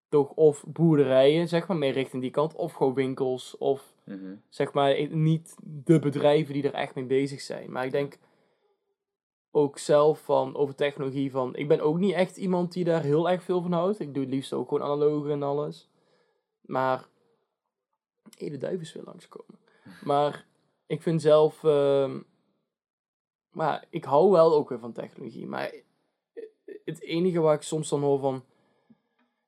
toch 0.10 0.32
of 0.32 0.64
boerderijen, 0.68 1.48
zeg 1.48 1.68
maar, 1.68 1.78
meer 1.78 1.94
richting 1.94 2.22
die 2.22 2.32
kant. 2.32 2.56
Of 2.56 2.74
gewoon 2.74 2.94
winkels, 2.94 3.58
of 3.58 3.94
mhm. 4.04 4.36
zeg 4.50 4.74
maar 4.74 5.08
niet 5.10 5.56
de 5.64 6.00
bedrijven 6.00 6.54
die 6.54 6.64
er 6.64 6.74
echt 6.74 6.96
mee 6.96 7.06
bezig 7.06 7.42
zijn. 7.42 7.72
Maar 7.72 7.86
ik 7.86 7.92
denk 7.92 8.18
ook 9.56 9.78
zelf 9.78 10.20
van 10.20 10.56
over 10.56 10.76
technologie 10.76 11.32
van, 11.32 11.56
ik 11.56 11.68
ben 11.68 11.82
ook 11.82 11.98
niet 11.98 12.14
echt 12.14 12.38
iemand 12.38 12.74
die 12.74 12.84
daar 12.84 13.02
heel 13.04 13.30
erg 13.30 13.44
veel 13.44 13.62
van 13.62 13.72
houdt. 13.72 14.00
Ik 14.00 14.14
doe 14.14 14.24
het 14.24 14.34
liefst 14.34 14.54
ook 14.54 14.68
gewoon 14.68 14.84
analoog 14.84 15.28
en 15.28 15.44
alles. 15.44 15.90
Maar, 16.62 17.08
hé, 18.38 18.50
de 18.50 18.58
duif 18.58 18.82
is 18.82 18.94
weer 18.94 19.04
langskomen. 19.06 19.60
Maar 20.04 20.46
ik 20.86 21.02
vind 21.02 21.22
zelf, 21.22 21.64
ehm, 21.64 22.20
maar 23.52 23.86
ik 23.90 24.04
hou 24.04 24.32
wel 24.32 24.54
ook 24.54 24.70
weer 24.70 24.80
van 24.80 24.92
technologie. 24.94 25.48
Maar 25.48 25.74
het 26.86 27.02
enige 27.02 27.40
waar 27.40 27.56
ik 27.56 27.62
soms 27.62 27.90
dan 27.90 28.02
hoor 28.02 28.20
van, 28.20 28.44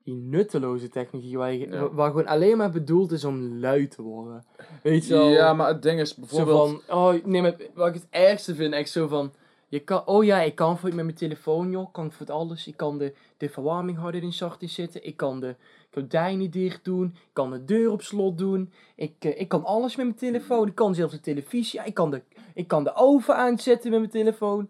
die 0.03 0.15
nutteloze 0.15 0.89
technologie, 0.89 1.37
waar, 1.37 1.53
je, 1.53 1.67
Ja. 1.69 1.93
waar 1.93 2.09
gewoon 2.09 2.27
alleen 2.27 2.57
maar 2.57 2.71
bedoeld 2.71 3.11
is 3.11 3.23
om 3.23 3.59
lui 3.59 3.87
te 3.87 4.01
worden. 4.01 4.45
Weet 4.83 5.07
je 5.07 5.13
wel? 5.13 5.27
Ja, 5.27 5.53
maar 5.53 5.67
het 5.67 5.81
ding 5.81 5.99
is 5.99 6.13
Zo 6.13 6.19
bijvoorbeeld... 6.19 6.83
van, 6.85 6.97
oh 6.97 7.25
nee, 7.25 7.41
maar 7.41 7.55
wat 7.73 7.87
ik 7.87 7.93
het 7.93 8.07
ergste 8.09 8.55
vind, 8.55 8.73
echt 8.73 8.89
zo 8.89 9.07
van, 9.07 9.33
je 9.67 9.79
kan, 9.79 10.05
oh 10.05 10.23
ja, 10.23 10.41
ik 10.41 10.55
kan 10.55 10.77
voor 10.77 10.95
met 10.95 11.05
mijn 11.05 11.17
telefoon, 11.17 11.69
joh, 11.69 11.91
kan 11.91 12.11
voor 12.11 12.31
alles. 12.31 12.67
Ik 12.67 12.77
kan 12.77 12.97
de, 12.97 13.13
de 13.37 13.49
verwarming 13.49 13.97
harder 13.97 14.23
in 14.23 14.33
zacht 14.33 14.61
zetten, 14.69 15.05
ik 15.05 15.17
kan 15.17 15.39
de 15.39 15.55
gordijnen 15.91 16.51
dicht 16.51 16.83
doen, 16.83 17.05
ik 17.05 17.33
kan 17.33 17.51
de 17.51 17.65
deur 17.65 17.91
op 17.91 18.01
slot 18.01 18.37
doen, 18.37 18.73
ik, 18.95 19.13
eh, 19.19 19.39
ik 19.39 19.47
kan 19.47 19.63
alles 19.63 19.95
met 19.95 20.05
mijn 20.05 20.17
telefoon, 20.17 20.67
ik 20.67 20.75
kan 20.75 20.95
zelfs 20.95 21.13
de 21.13 21.19
televisie, 21.19 21.79
ja, 21.79 21.85
ik 21.85 21.93
kan 21.93 22.11
de, 22.11 22.21
ik 22.53 22.67
kan 22.67 22.83
de 22.83 22.95
oven 22.95 23.35
aanzetten 23.35 23.91
met 23.91 23.99
mijn 23.99 24.11
telefoon. 24.11 24.69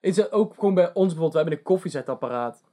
Is 0.00 0.18
er 0.18 0.32
ook 0.32 0.54
gewoon 0.54 0.74
bij 0.74 0.86
ons 0.86 0.94
bijvoorbeeld, 0.94 1.32
we 1.32 1.38
hebben 1.38 1.58
een 1.58 1.64
koffiezetapparaat. 1.64 2.64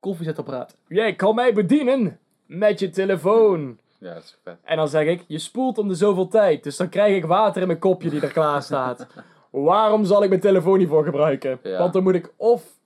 Koffiezetapparaat. 0.00 0.76
Jij 0.88 1.14
kan 1.14 1.34
mij 1.34 1.52
bedienen 1.54 2.18
met 2.46 2.78
je 2.78 2.90
telefoon. 2.90 3.78
Ja, 3.98 4.14
dat 4.14 4.22
is 4.22 4.38
vet. 4.42 4.58
En 4.62 4.76
dan 4.76 4.88
zeg 4.88 5.06
ik, 5.06 5.24
je 5.26 5.38
spoelt 5.38 5.78
om 5.78 5.88
de 5.88 5.94
zoveel 5.94 6.28
tijd. 6.28 6.62
Dus 6.62 6.76
dan 6.76 6.88
krijg 6.88 7.16
ik 7.16 7.24
water 7.24 7.60
in 7.60 7.66
mijn 7.66 7.78
kopje 7.78 8.10
die 8.10 8.20
er 8.20 8.32
klaar 8.32 8.62
staat. 8.62 9.06
Waarom 9.64 10.04
zal 10.04 10.22
ik 10.22 10.28
mijn 10.28 10.40
telefoon 10.40 10.78
hiervoor 10.78 11.04
gebruiken? 11.04 11.58
Ja. 11.62 11.78
Want 11.78 11.92
dan 11.92 12.02
moet 12.02 12.14
ik 12.14 12.32
of 12.36 12.78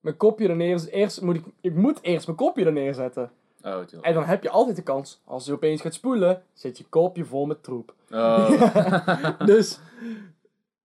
mijn 0.00 0.16
kopje 0.16 0.48
er 0.48 0.56
neer... 0.56 0.88
Eerst 0.88 1.20
moet 1.22 1.36
ik, 1.36 1.44
ik 1.60 1.74
moet 1.74 1.98
eerst 2.02 2.26
mijn 2.26 2.38
kopje 2.38 2.64
er 2.64 2.72
neerzetten. 2.72 3.30
Oh. 3.62 3.80
En 4.00 4.14
dan 4.14 4.24
heb 4.24 4.42
je 4.42 4.50
altijd 4.50 4.76
de 4.76 4.82
kans, 4.82 5.20
als 5.24 5.46
je 5.46 5.52
opeens 5.52 5.80
gaat 5.80 5.94
spoelen, 5.94 6.42
zit 6.52 6.78
je 6.78 6.84
kopje 6.88 7.24
vol 7.24 7.46
met 7.46 7.62
troep. 7.62 7.94
Oh. 8.10 9.38
Dus 9.46 9.78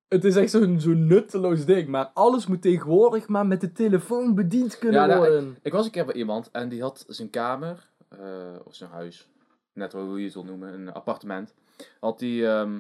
het 0.07 0.23
is 0.23 0.35
echt 0.35 0.51
zo'n 0.51 0.79
zo'n 0.79 1.07
nutteloos 1.07 1.65
ding. 1.65 1.87
Maar 1.87 2.11
alles 2.13 2.47
moet 2.47 2.61
tegenwoordig 2.61 3.27
maar 3.27 3.45
met 3.45 3.61
de 3.61 3.71
telefoon 3.71 4.35
bediend 4.35 4.77
kunnen 4.77 5.01
Ja, 5.01 5.05
nou, 5.07 5.19
worden. 5.19 5.57
Ik 5.61 5.71
was 5.71 5.85
een 5.85 5.91
keer 5.91 6.05
bij 6.05 6.15
iemand 6.15 6.49
en 6.51 6.69
die 6.69 6.81
had 6.81 7.05
zijn 7.07 7.29
kamer, 7.29 7.89
eh, 8.09 8.19
of 8.63 8.75
zijn 8.75 8.89
huis, 8.89 9.27
net 9.73 9.93
hoe 9.93 10.19
je 10.19 10.25
het 10.25 10.33
wil 10.33 10.43
noemen, 10.43 10.73
een 10.73 10.93
appartement. 10.93 11.53
Had 11.99 12.19
die 12.19 12.47
ehm, 12.47 12.79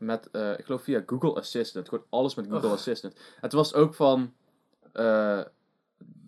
met, 0.00 0.30
eh, 0.30 0.58
ik 0.58 0.64
geloof 0.64 0.82
via 0.82 1.02
Google 1.06 1.34
Assistant, 1.34 1.88
gewoon 1.88 2.04
alles 2.08 2.34
met 2.34 2.46
Google 2.46 2.66
Ugh. 2.66 2.72
Assistant. 2.72 3.16
Het 3.40 3.52
was 3.52 3.74
ook 3.74 3.94
van, 3.94 4.32
eh, 4.92 5.40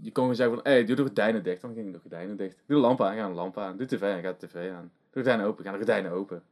je 0.00 0.12
kon 0.12 0.12
gewoon 0.12 0.34
zeggen 0.34 0.54
van, 0.54 0.64
hé, 0.64 0.72
hey, 0.72 0.84
doe 0.84 0.96
de 0.96 1.02
gordijnen 1.02 1.42
dicht. 1.42 1.60
Dan 1.60 1.74
ging 1.74 1.86
ik 1.86 1.92
de 1.92 1.98
gordijnen 1.98 2.36
dicht. 2.36 2.62
Doe 2.66 2.76
de 2.76 2.82
lamp 2.82 3.00
aan, 3.00 3.16
ga 3.16 3.28
de 3.28 3.34
lamp 3.34 3.58
aan. 3.58 3.76
Doe 3.76 3.86
de 3.86 3.96
tv 3.96 4.02
aan, 4.02 4.22
ga 4.22 4.32
de 4.38 4.46
tv 4.46 4.70
aan. 4.70 4.80
Doe 4.80 4.90
de 5.10 5.18
gordijnen 5.20 5.46
open, 5.46 5.64
ga 5.64 5.70
de 5.70 5.76
gordijnen 5.76 6.12
open. 6.12 6.42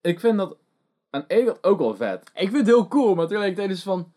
Ik 0.00 0.20
vind 0.20 0.36
dat 0.36 0.56
aan 1.10 1.24
één 1.26 1.44
kant 1.44 1.64
ook 1.64 1.78
wel 1.78 1.96
vet. 1.96 2.30
Ik 2.34 2.48
vind 2.48 2.56
het 2.56 2.66
heel 2.66 2.88
cool, 2.88 3.14
maar 3.14 3.26
tegelijkertijd 3.26 3.70
is 3.70 3.82
van... 3.82 4.12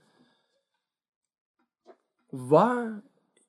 Waar... 2.29 3.01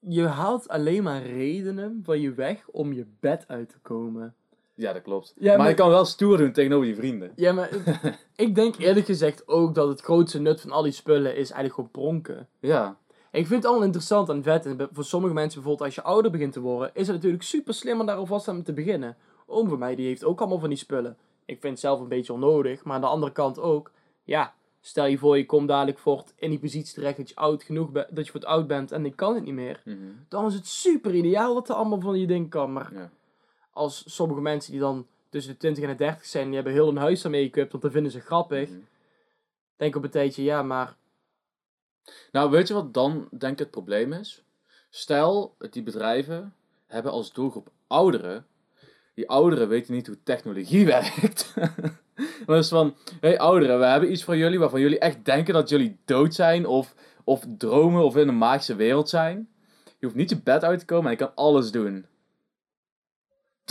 Je 0.03 0.27
haalt 0.27 0.69
alleen 0.69 1.03
maar 1.03 1.23
redenen 1.23 2.01
van 2.05 2.21
je 2.21 2.35
weg 2.35 2.69
om 2.69 2.93
je 2.93 3.07
bed 3.21 3.49
uit 3.49 3.69
te 3.69 3.79
komen. 3.79 4.35
Ja, 4.81 4.93
dat 4.93 5.03
klopt. 5.03 5.35
Ja, 5.37 5.49
maar, 5.49 5.59
maar- 5.59 5.69
je 5.69 5.75
kan 5.75 5.89
wel 5.89 6.05
stoer 6.05 6.37
doen 6.37 6.53
tegenover 6.53 6.87
je 6.89 6.95
vrienden. 6.95 7.33
Ja, 7.37 7.53
maar 7.53 7.71
ik 8.37 8.55
denk 8.55 8.77
eerlijk 8.77 9.07
gezegd 9.07 9.49
ook 9.49 9.75
dat 9.75 9.89
het 9.89 10.01
grootste 10.01 10.41
nut 10.41 10.61
van 10.61 10.71
al 10.71 10.83
die 10.83 10.93
spullen 10.93 11.31
is 11.37 11.51
eigenlijk 11.51 11.75
gewoon 11.75 11.91
pronken. 11.91 12.49
Ja. 12.61 12.97
Ik 13.33 13.47
vind 13.47 13.55
het 13.55 13.65
allemaal 13.65 13.85
interessant 13.85 14.29
en 14.29 14.43
vet. 14.43 14.67
En 14.67 14.89
voor 14.93 15.05
sommige 15.05 15.35
mensen, 15.35 15.61
bijvoorbeeld 15.61 15.87
als 15.89 15.95
je 15.95 16.03
ouder 16.03 16.31
begint 16.31 16.53
te 16.53 16.61
worden, 16.61 16.91
is 16.95 17.07
het 17.07 17.17
natuurlijk 17.17 17.43
super 17.43 17.75
slim 17.75 18.01
om 18.01 18.07
daar 18.07 18.17
alvast 18.17 18.49
aan 18.49 18.63
te 18.63 18.73
beginnen. 18.73 19.17
Oom 19.47 19.69
van 19.69 19.79
mij, 19.79 19.95
die 19.95 20.07
heeft 20.07 20.25
ook 20.25 20.41
allemaal 20.41 20.59
van 20.59 20.69
die 20.69 20.79
spullen. 20.79 21.17
Ik 21.45 21.61
vind 21.61 21.73
het 21.73 21.81
zelf 21.81 22.01
een 22.01 22.09
beetje 22.09 22.33
onnodig, 22.33 22.85
maar 22.85 22.95
aan 22.95 23.01
de 23.01 23.07
andere 23.07 23.33
kant 23.33 23.59
ook. 23.59 23.91
Ja, 24.25 24.55
stel 24.81 25.07
je 25.07 25.19
voor 25.19 25.37
je 25.37 25.47
komt 25.47 25.69
dadelijk 25.69 25.99
voort 25.99 26.33
in 26.37 26.51
die 26.51 26.59
positie 26.59 26.95
terecht 26.95 27.17
dat 27.17 27.29
je 27.29 27.37
oud 27.37 27.63
genoeg 27.63 27.91
bent, 27.91 28.17
dat 28.17 28.25
je 28.27 28.31
voor 28.31 28.41
het 28.41 28.49
oud 28.49 28.67
bent 28.67 28.93
en 28.93 29.05
ik 29.07 29.17
kan 29.17 29.35
het 29.35 29.45
niet 29.45 29.55
meer. 29.55 29.83
Mhm. 29.85 29.97
Dan 30.29 30.47
is 30.47 30.55
het 30.55 30.67
super 30.67 31.15
ideaal 31.15 31.55
dat 31.55 31.69
er 31.69 31.75
allemaal 31.75 32.01
van 32.01 32.13
die 32.13 32.27
dingen 32.27 32.49
kan. 32.49 32.73
Maar 32.73 32.91
Ja. 32.95 33.11
Als 33.71 34.15
sommige 34.15 34.41
mensen 34.41 34.73
die 34.73 34.81
dan 34.81 35.07
tussen 35.29 35.53
de 35.53 35.59
20 35.59 35.85
en 35.85 35.91
de 35.91 35.97
30 35.97 36.27
zijn, 36.27 36.47
die 36.47 36.55
hebben 36.55 36.73
heel 36.73 36.87
hun 36.87 36.97
huis 36.97 37.23
daarmee 37.23 37.47
equipped, 37.47 37.73
want 37.73 37.83
dat 37.83 37.93
vinden 37.93 38.13
ze 38.13 38.21
grappig. 38.21 38.69
Mhm. 38.69 38.79
Denk 39.77 39.97
op 39.97 40.05
een 40.05 40.11
tijdje, 40.11 40.43
ja, 40.43 40.63
maar 40.63 40.97
Nou, 42.33 42.51
weet 42.51 42.69
je 42.69 42.75
wat 42.75 42.95
dan 42.95 43.29
denk 43.31 43.53
ik 43.53 43.59
het 43.59 43.71
probleem 43.71 44.13
is? 44.13 44.43
Stel, 44.91 45.55
die 45.71 45.83
bedrijven 45.83 46.55
hebben 46.87 47.13
als 47.13 47.33
doelgroep 47.33 47.71
ouderen. 47.87 48.47
Die 49.15 49.29
ouderen 49.29 49.69
weten 49.69 49.95
niet 49.95 50.07
hoe 50.07 50.23
technologie 50.23 50.87
werkt. 50.97 51.55
Het 52.47 52.69
van, 52.69 52.97
hé 53.21 53.29
hey, 53.29 53.39
ouderen, 53.39 53.79
we 53.79 53.85
hebben 53.85 54.13
iets 54.13 54.25
voor 54.25 54.37
jullie 54.37 54.59
waarvan 54.59 54.81
jullie 54.81 54.99
echt 54.99 55.25
denken 55.25 55.55
dat 55.55 55.69
jullie 55.69 55.99
dood 56.05 56.35
zijn 56.35 56.67
of, 56.67 56.95
of 57.25 57.45
dromen 57.59 58.05
of 58.05 58.17
in 58.17 58.29
een 58.29 58.39
magische 58.39 58.75
wereld 58.75 59.09
zijn. 59.09 59.49
Je 59.85 60.07
hoeft 60.07 60.19
niet 60.19 60.31
je 60.31 60.41
bed 60.43 60.65
uit 60.65 60.79
te 60.79 60.85
komen 60.85 61.05
en 61.05 61.11
je 61.11 61.25
kan 61.25 61.35
alles 61.35 61.71
doen. 61.71 62.07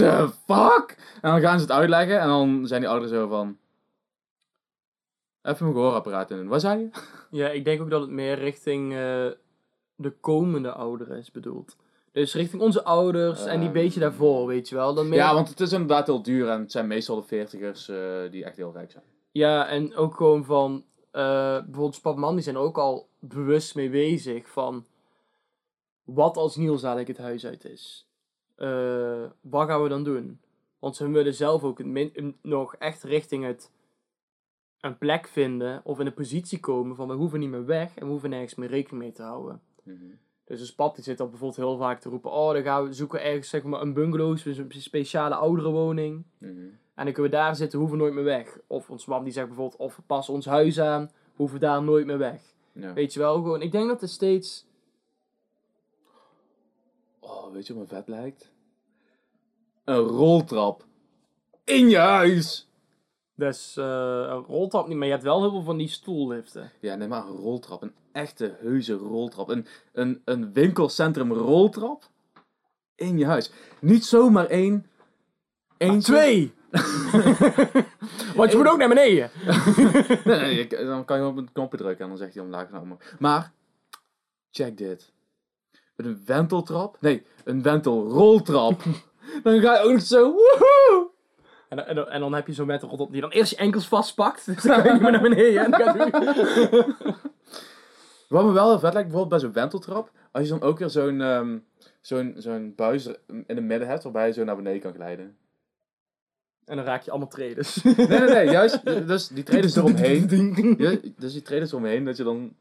The 0.05 0.29
fuck? 0.45 0.97
En 1.21 1.31
dan 1.31 1.41
gaan 1.41 1.57
ze 1.59 1.63
het 1.65 1.73
uitleggen 1.73 2.19
en 2.19 2.27
dan 2.27 2.67
zijn 2.67 2.81
die 2.81 2.89
ouderen 2.89 3.15
zo 3.15 3.27
van... 3.27 3.57
Even 5.41 5.63
mijn 5.65 5.77
gehoorapparaat 5.77 6.31
in 6.31 6.37
doen. 6.37 6.47
Wat 6.47 6.61
zei 6.61 6.79
je? 6.79 6.89
Ja, 7.37 7.49
ik 7.49 7.65
denk 7.65 7.81
ook 7.81 7.89
dat 7.89 8.01
het 8.01 8.09
meer 8.09 8.39
richting 8.39 8.91
eh, 8.93 9.27
de 9.95 10.11
komende 10.19 10.71
ouderen 10.71 11.17
is 11.17 11.31
bedoeld. 11.31 11.75
Dus 12.11 12.33
richting 12.33 12.61
onze 12.61 12.83
ouders 12.83 13.45
en 13.45 13.57
die 13.59 13.63
Ehm. 13.69 13.73
beetje 13.77 13.99
daarvoor, 13.99 14.47
weet 14.47 14.69
je 14.69 14.75
wel. 14.75 14.93
Dan 14.93 15.09
meer... 15.09 15.17
Ja, 15.19 15.33
want 15.33 15.49
het 15.49 15.59
is 15.59 15.71
inderdaad 15.71 16.07
heel 16.07 16.21
duur 16.21 16.49
en 16.49 16.59
het 16.59 16.71
zijn 16.71 16.87
meestal 16.87 17.15
de 17.15 17.27
veertigers 17.27 17.89
eh 17.89 18.31
die 18.31 18.43
echt 18.45 18.57
heel 18.57 18.71
rijk 18.73 18.91
zijn. 18.91 19.03
Ja, 19.31 19.67
en 19.67 19.95
ook 19.95 20.15
gewoon 20.15 20.45
van... 20.45 20.85
eh, 21.11 21.21
bijvoorbeeld 21.57 21.95
Spapman, 21.95 22.33
die 22.35 22.43
zijn 22.43 22.57
ook 22.57 22.77
al 22.77 23.09
bewust 23.19 23.75
mee 23.75 23.89
bezig 23.89 24.47
van... 24.49 24.85
Wat 26.03 26.37
als 26.37 26.55
Niels 26.55 26.83
eigenlijk 26.83 27.17
het 27.17 27.25
huis 27.27 27.45
uit 27.45 27.65
is? 27.65 28.08
Eh, 28.59 29.23
wat 29.41 29.67
gaan 29.67 29.83
we 29.83 29.89
dan 29.89 30.03
doen? 30.03 30.39
Want 30.79 30.95
ze 30.95 31.09
willen 31.09 31.33
zelf 31.33 31.63
ook 31.63 31.83
min- 31.83 32.35
nog 32.41 32.75
echt 32.75 33.03
richting 33.03 33.43
het 33.45 33.71
een 34.79 34.97
plek 34.97 35.27
vinden 35.27 35.81
of 35.83 35.99
in 35.99 36.05
een 36.05 36.13
positie 36.13 36.59
komen 36.59 36.95
van 36.95 37.07
we 37.07 37.13
hoeven 37.13 37.39
niet 37.39 37.49
meer 37.49 37.65
weg 37.65 37.95
en 37.95 38.05
we 38.05 38.11
hoeven 38.11 38.29
nergens 38.29 38.55
meer 38.55 38.69
rekening 38.69 39.01
mee 39.03 39.11
te 39.11 39.21
houden. 39.23 39.61
Mhm. 39.83 39.95
Dus 40.43 40.69
een 40.69 40.75
pap 40.75 40.95
die 40.95 41.03
zit 41.03 41.17
dan 41.17 41.29
bijvoorbeeld 41.29 41.59
heel 41.59 41.77
vaak 41.77 41.99
te 41.99 42.09
roepen, 42.09 42.31
oh 42.31 42.53
dan 42.53 42.63
gaan 42.63 42.83
we 42.83 42.93
zoeken 42.93 43.23
ergens 43.23 43.49
zeg 43.49 43.63
maar 43.63 43.81
een 43.81 43.93
bungalow, 43.93 44.43
dus 44.43 44.57
een 44.57 44.71
speciale 44.71 45.35
ouderenwoning. 45.35 46.23
Mhm. 46.37 46.49
En 46.95 47.05
dan 47.05 47.13
kunnen 47.13 47.31
we 47.31 47.37
daar 47.37 47.55
zitten, 47.55 47.79
hoeven 47.79 47.97
we 47.97 48.03
nooit 48.03 48.15
meer 48.15 48.23
weg. 48.23 48.59
Of 48.67 48.89
ons 48.89 49.05
mam 49.05 49.23
die 49.23 49.33
zegt 49.33 49.47
bijvoorbeeld, 49.47 49.79
of 49.79 49.95
we 49.95 50.01
passen 50.01 50.33
ons 50.33 50.45
huis 50.45 50.79
aan, 50.79 51.11
hoeven 51.35 51.59
we 51.59 51.65
daar 51.65 51.83
nooit 51.83 52.05
meer 52.05 52.17
weg. 52.17 52.41
Ja. 52.71 52.93
Weet 52.93 53.13
je 53.13 53.19
wel, 53.19 53.33
gewoon, 53.33 53.61
ik 53.61 53.71
denk 53.71 53.87
dat 53.87 54.01
er 54.01 54.07
steeds... 54.07 54.67
Oh, 57.29 57.53
weet 57.53 57.67
je 57.67 57.73
wat 57.73 57.81
me 57.81 57.87
vet 57.87 58.07
lijkt? 58.07 58.51
Een 59.83 59.97
roltrap. 59.97 60.85
In 61.63 61.89
je 61.89 61.97
huis! 61.97 62.67
Dus 63.35 63.77
eh 63.77 64.25
een 64.27 64.43
roltrap 64.43 64.87
niet, 64.87 64.97
maar 64.97 65.05
je 65.05 65.11
hebt 65.11 65.23
wel 65.23 65.41
heel 65.41 65.51
veel 65.51 65.63
van 65.63 65.77
die 65.77 65.87
stoelliften. 65.87 66.71
Ja, 66.79 66.95
nee, 66.95 67.07
maar 67.07 67.25
een 67.27 67.35
roltrap. 67.35 67.81
Een 67.81 67.93
echte 68.11 68.57
heuse 68.59 68.93
roltrap. 68.93 69.49
Een, 69.49 69.67
een, 69.93 70.21
een 70.25 70.53
winkelcentrum 70.53 71.33
roltrap. 71.33 72.09
In 72.95 73.17
je 73.17 73.25
huis. 73.25 73.51
Niet 73.81 74.05
zomaar 74.05 74.45
één. 74.45 74.85
Eentje. 75.77 76.11
Twee! 76.13 76.53
Want 78.35 78.51
je 78.51 78.57
moet 78.57 78.67
ook 78.67 78.77
naar 78.77 78.87
beneden. 78.87 79.31
Nee, 80.25 80.67
nee, 80.69 80.85
dan 80.85 81.05
kan 81.05 81.19
je 81.19 81.25
op 81.25 81.37
een 81.37 81.51
knopje 81.51 81.77
drukken 81.77 82.03
en 82.03 82.09
dan 82.09 82.17
zegt 82.17 82.33
hij 82.33 82.43
omlaag 82.43 82.71
omhoog. 82.71 82.99
Maar, 83.19 83.51
check 84.51 84.77
dit. 84.77 85.11
Met 85.99 86.07
een 86.07 86.21
wenteltrap. 86.25 86.97
Nee, 86.99 87.23
een 87.43 87.61
wentelroltrap. 87.61 88.81
dan 89.43 89.59
ga 89.59 89.73
je 89.73 89.79
ook 89.83 89.91
nog 89.91 90.01
zo. 90.01 90.23
Woehoe! 90.31 91.09
En, 91.69 91.77
dan- 91.77 91.85
en, 91.85 91.95
dan- 91.95 92.09
en 92.09 92.19
dan 92.19 92.33
heb 92.33 92.47
je 92.47 92.53
zo'n 92.53 92.67
met 92.67 92.83
rot 92.83 92.99
op 92.99 93.11
die 93.11 93.21
dan 93.21 93.29
eerst 93.29 93.51
je 93.51 93.57
enkels 93.57 93.87
vastpakt. 93.87 94.45
Dus 94.55 94.63
dan 94.63 94.75
kan 94.75 94.85
je 94.85 94.91
niet 94.91 95.01
meer 95.01 95.11
naar 95.11 95.21
beneden. 95.21 95.63
En 95.63 95.71
dan 95.71 95.81
gaat 95.81 95.95
hij- 95.95 96.93
Wat 98.29 98.45
me 98.45 98.51
wel 98.51 98.69
heel 98.69 98.79
vet 98.79 98.93
lijkt, 98.93 99.09
bijvoorbeeld 99.09 99.29
bij 99.29 99.39
zo'n 99.39 99.53
wenteltrap. 99.61 100.11
Als 100.31 100.43
je 100.43 100.49
dan 100.49 100.61
ook 100.61 100.79
weer 100.79 100.89
zo'n 100.89 101.21
ehm, 101.21 101.57
zo'n 102.01 102.33
zo'n 102.37 102.73
buis 102.75 103.05
er 103.05 103.19
in 103.27 103.43
het 103.55 103.63
midden 103.63 103.87
hebt, 103.87 104.03
waarbij 104.03 104.27
je 104.27 104.33
zo 104.33 104.43
naar 104.43 104.55
beneden 104.55 104.81
kan 104.81 104.93
glijden. 104.93 105.37
En 106.65 106.75
dan 106.75 106.85
raak 106.85 107.01
je 107.01 107.09
allemaal 107.11 107.29
traders. 107.29 107.83
Nee, 107.83 107.95
nee, 108.07 108.19
nee, 108.19 108.49
juist. 108.49 108.85
Dus 108.85 109.27
die 109.27 109.43
traders 109.43 109.75
eromheen. 109.75 110.75
Ja, 110.77 110.95
dus 111.17 111.33
die 111.33 111.41
traders 111.41 111.71
eromheen, 111.71 112.03
dat 112.05 112.17
je 112.17 112.23
dan... 112.23 112.55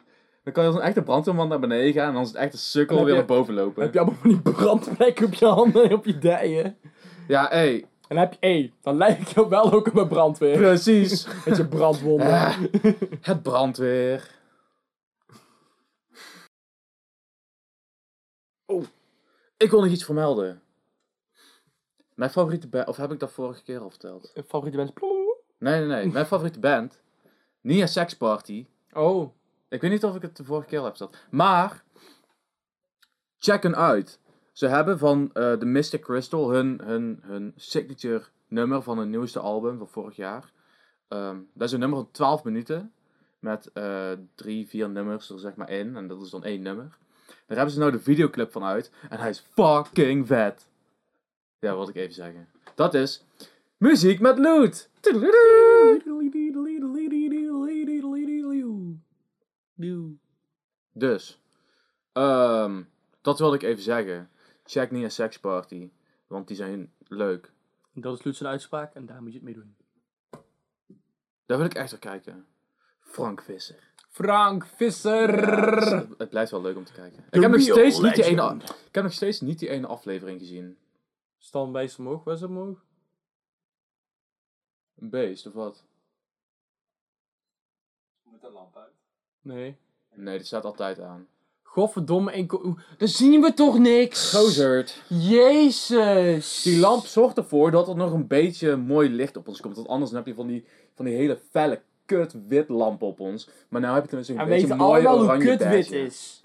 Dan 0.48 0.56
kan 0.56 0.66
je 0.66 0.72
als 0.72 0.82
een 0.82 0.88
echte 0.88 1.02
brandweerman 1.02 1.48
naar 1.48 1.60
beneden 1.60 1.92
gaan 1.92 2.08
en 2.08 2.12
dan 2.12 2.22
is 2.22 2.28
het 2.28 2.36
echt 2.36 2.52
een 2.52 2.58
sukkel 2.58 3.04
weer 3.04 3.14
naar 3.14 3.24
boven 3.24 3.54
lopen. 3.54 3.82
heb 3.82 3.92
je 3.92 3.98
allemaal 3.98 4.18
van 4.20 4.28
die 4.30 4.40
brandvlekken 4.40 5.26
op 5.26 5.34
je 5.34 5.46
handen 5.46 5.84
en 5.84 5.92
op 5.92 6.04
je 6.04 6.18
dijen. 6.18 6.78
Ja, 7.26 7.48
hé, 7.48 7.72
En 7.74 7.86
dan 8.08 8.18
heb 8.18 8.32
je, 8.32 8.38
hé, 8.40 8.72
dan 8.80 8.96
lijk 8.96 9.28
je 9.28 9.48
wel 9.48 9.72
ook 9.72 9.86
op 9.86 9.96
een 9.96 10.08
brandweer. 10.08 10.56
precies. 10.56 11.26
Met 11.46 11.56
je 11.56 11.68
brandwonden. 11.68 12.70
Het 13.20 13.42
brandweer. 13.42 14.30
Oh, 18.66 18.84
ik 19.56 19.70
wil 19.70 19.80
nog 19.80 19.90
iets 19.90 20.04
vermelden. 20.04 20.62
Mijn 22.14 22.30
favoriete 22.30 22.68
band, 22.68 22.88
of 22.88 22.96
heb 22.96 23.12
ik 23.12 23.18
dat 23.18 23.32
vorige 23.32 23.62
keer 23.62 23.80
al 23.80 23.90
verteld? 23.90 24.30
Een 24.34 24.44
favoriete 24.44 24.76
band? 24.76 24.92
Nee, 25.58 25.78
nee, 25.78 25.88
nee. 25.88 26.12
Mijn 26.12 26.26
favoriete 26.26 26.58
band, 26.60 27.02
Nia 27.60 27.86
Sex 27.86 28.16
Party. 28.16 28.66
Oh, 28.92 29.36
Ik 29.68 29.80
weet 29.80 29.90
niet 29.90 30.04
of 30.04 30.16
ik 30.16 30.22
het 30.22 30.36
de 30.36 30.44
vorige 30.44 30.68
keer 30.68 30.82
heb 30.82 30.96
verteld. 30.96 31.16
Maar, 31.30 31.84
check 33.38 33.62
hen 33.62 33.76
uit. 33.76 34.20
Ze 34.52 34.66
hebben 34.66 34.98
van 34.98 35.30
eh 35.32 35.52
The 35.52 35.66
Mystic 35.66 36.02
Crystal 36.02 36.50
hun, 36.50 36.80
hun, 36.84 37.20
hun 37.22 37.52
signature 37.56 38.24
nummer 38.48 38.82
van 38.82 38.98
hun 38.98 39.10
nieuwste 39.10 39.38
album 39.38 39.78
van 39.78 39.88
vorig 39.88 40.16
jaar. 40.16 40.52
Ehm, 41.08 41.36
dat 41.54 41.66
is 41.66 41.72
een 41.72 41.80
nummer 41.80 41.98
van 41.98 42.10
12 42.10 42.44
minuten. 42.44 42.92
Met 43.38 43.70
eh, 43.72 44.12
drie, 44.34 44.68
vier 44.68 44.90
nummers 44.90 45.30
er 45.30 45.38
zeg 45.38 45.54
maar 45.54 45.70
in. 45.70 45.96
En 45.96 46.08
dat 46.08 46.22
is 46.22 46.30
dan 46.30 46.44
één 46.44 46.62
nummer. 46.62 46.96
Daar 47.26 47.56
hebben 47.56 47.70
ze 47.70 47.78
nou 47.78 47.90
de 47.90 48.00
videoclip 48.00 48.52
van 48.52 48.64
uit. 48.64 48.90
En 49.08 49.18
hij 49.18 49.30
is 49.30 49.44
fucking 49.54 50.26
vet. 50.26 50.68
Ja, 51.58 51.74
wat 51.74 51.88
ik 51.88 51.94
even 51.94 52.14
zeggen. 52.14 52.48
Dat 52.74 52.94
is 52.94 53.24
muziek 53.76 54.20
met 54.20 54.38
loot. 54.38 54.88
Dus, 60.92 61.40
ehm, 62.12 62.82
dat 63.20 63.38
wilde 63.38 63.56
ik 63.56 63.62
even 63.62 63.82
zeggen. 63.82 64.30
Check 64.64 64.90
Nia 64.90 65.08
Sex 65.08 65.38
Party, 65.38 65.90
want 66.26 66.48
die 66.48 66.56
zijn 66.56 66.92
leuk. 67.08 67.52
Dat 67.92 68.26
is 68.26 68.40
een 68.40 68.46
uitspraak 68.46 68.94
en 68.94 69.06
daar 69.06 69.22
moet 69.22 69.32
je 69.32 69.38
het 69.38 69.44
mee 69.44 69.54
doen. 69.54 69.76
Daar 71.46 71.56
wil 71.56 71.66
ik 71.66 71.74
echt 71.74 71.90
naar 71.90 72.00
kijken. 72.00 72.46
Frank 73.00 73.42
Visser. 73.42 73.92
Frank 74.08 74.66
Visser! 74.66 75.48
Het, 75.94 76.18
het 76.18 76.30
blijft 76.30 76.50
wel 76.50 76.60
leuk 76.62 76.76
om 76.76 76.84
te 76.84 76.92
kijken. 76.92 77.24
The 77.30 77.36
Ik 77.36 77.42
heb, 77.42 77.50
nog 77.50 77.60
steeds 77.60 78.00
niet 78.00 78.14
die 78.14 78.24
ene, 78.24 78.54
ik 78.86 78.94
heb 78.94 79.04
nog 79.04 79.12
steeds 79.12 79.40
niet 79.40 79.58
die 79.58 79.68
ene 79.68 79.86
aflevering 79.86 80.40
gezien. 80.40 80.78
Stan 81.38 81.72
beest 81.72 81.98
omhoog, 81.98 82.24
het 82.24 82.42
omhoog? 82.42 82.84
Een 84.94 85.10
beest 85.10 85.46
of 85.46 85.52
wat? 85.52 85.84
Moet 88.22 88.40
de 88.40 88.50
lamp 88.50 88.76
uit? 88.76 88.97
Nee. 89.48 89.76
Nee, 90.14 90.36
die 90.36 90.46
staat 90.46 90.64
altijd 90.64 91.00
aan. 91.00 91.28
Godverdomme, 91.62 92.30
enkel... 92.30 92.78
Dan 92.98 93.08
zien 93.08 93.40
we 93.40 93.54
toch 93.54 93.78
niks! 93.78 94.34
Gozerd. 94.34 95.02
Jezus! 95.08 96.62
Die 96.62 96.78
lamp 96.78 97.04
zorgt 97.04 97.36
ervoor 97.36 97.70
dat 97.70 97.88
er 97.88 97.96
nog 97.96 98.12
een 98.12 98.26
beetje 98.26 98.76
mooi 98.76 99.08
licht 99.08 99.36
op 99.36 99.48
ons 99.48 99.60
komt. 99.60 99.76
Want 99.76 99.88
anders 99.88 100.10
dan 100.10 100.18
heb 100.18 100.28
je 100.28 100.34
van 100.34 100.46
die, 100.46 100.64
van 100.94 101.04
die 101.04 101.14
hele 101.14 101.40
felle 101.50 101.82
kut 102.04 102.46
wit 102.48 102.68
lamp 102.68 103.02
op 103.02 103.20
ons. 103.20 103.48
Maar 103.68 103.80
nou 103.80 103.94
heb 103.94 104.02
je 104.02 104.08
tenminste 104.08 104.34
een 104.34 104.40
En 104.40 104.44
we 104.44 104.50
beetje 104.50 104.66
weten 104.66 104.84
mooi 104.86 105.06
allemaal 105.06 105.18
hoe 105.18 105.26
oranje 105.26 105.44
kut 105.44 105.58
wit 105.58 105.70
badge. 105.70 105.98
is. 105.98 106.40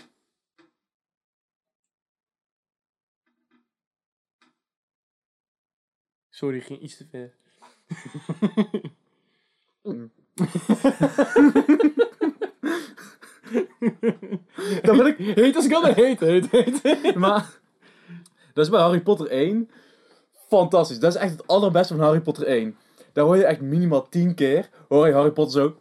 Sorry, 6.29 6.61
ging 6.61 6.79
iets 6.79 6.97
te 6.97 7.05
ver. 7.11 7.33
Dan 14.81 14.97
wil 14.97 15.05
ik, 15.05 15.17
Heet 15.17 15.55
als 15.55 15.65
ik 15.65 15.71
kan 15.71 15.85
heet, 15.93 16.19
heet, 16.19 16.51
heet. 16.51 17.15
Maar 17.15 17.59
dat 18.53 18.65
is 18.65 18.71
bij 18.71 18.81
Harry 18.81 19.01
Potter 19.01 19.27
1 19.27 19.69
fantastisch. 20.47 20.99
Dat 20.99 21.15
is 21.15 21.21
echt 21.21 21.31
het 21.31 21.47
allerbeste 21.47 21.95
van 21.95 22.03
Harry 22.03 22.21
Potter 22.21 22.45
1. 22.45 22.77
Daar 23.13 23.25
hoor 23.25 23.37
je 23.37 23.45
echt 23.45 23.61
minimaal 23.61 24.09
10 24.09 24.35
keer. 24.35 24.69
Hoor 24.87 25.07
je 25.07 25.13
Harry 25.13 25.31
Potter 25.31 25.61
zo. 25.61 25.77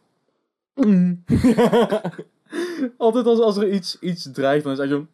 Altijd 2.97 3.27
als, 3.27 3.39
als 3.39 3.57
er 3.57 3.73
iets, 3.73 3.99
iets 4.01 4.33
dreigt, 4.33 4.65
dan 4.65 4.73
is 4.73 4.79
het 4.79 4.91
echt 4.91 4.99
zo. 4.99 5.07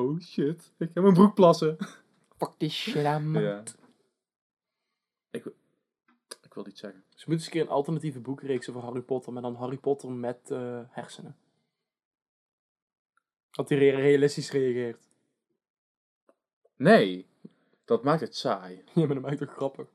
Oh 0.00 0.20
shit, 0.20 0.72
ik 0.78 0.90
heb 0.94 1.02
mijn 1.02 1.14
broek 1.14 1.34
plassen. 1.34 1.76
Fuck 2.38 2.50
this 2.58 2.74
shit, 2.74 3.02
Ja. 3.32 3.62
Wil- 6.56 6.66
iets 6.66 6.80
zeggen. 6.80 7.04
Ze 7.08 7.14
moeten 7.16 7.32
eens 7.32 7.44
een 7.44 7.50
keer 7.52 7.60
een 7.62 7.68
alternatieve 7.68 8.20
boekreeks 8.20 8.68
over 8.68 8.80
Harry 8.80 9.00
Potter, 9.00 9.32
maar 9.32 9.42
dan 9.42 9.54
Harry 9.54 9.76
Potter 9.76 10.10
met 10.10 10.38
eh, 10.50 10.80
hersenen. 10.90 11.36
Dat 13.50 13.68
hij 13.68 13.78
re- 13.78 13.90
realistisch 14.00 14.50
reageert. 14.50 15.08
Nee, 16.76 17.26
dat 17.84 18.02
maakt 18.04 18.20
het 18.20 18.36
saai. 18.36 18.82
Ja, 18.94 19.06
maar 19.06 19.14
dat 19.14 19.24
maakt 19.24 19.40
het 19.40 19.50
grappig. 19.50 19.86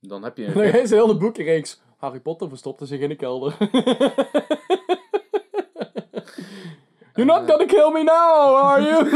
Dan 0.00 0.22
heb 0.22 0.36
je 0.36 0.46
Dan 0.52 0.62
een... 0.62 0.80
is 0.82 0.90
een 0.90 0.98
hele 0.98 1.16
boekenreeks. 1.16 1.80
Harry 1.96 2.20
Potter 2.20 2.48
verstopte 2.48 2.86
zich 2.86 3.00
in 3.00 3.08
de 3.08 3.16
kelder. 3.16 3.56
You're 7.14 7.32
not 7.32 7.46
gonna 7.50 7.66
kill 7.66 7.90
me 7.92 8.02
now, 8.02 8.54
are 8.56 8.82
you? 8.82 9.10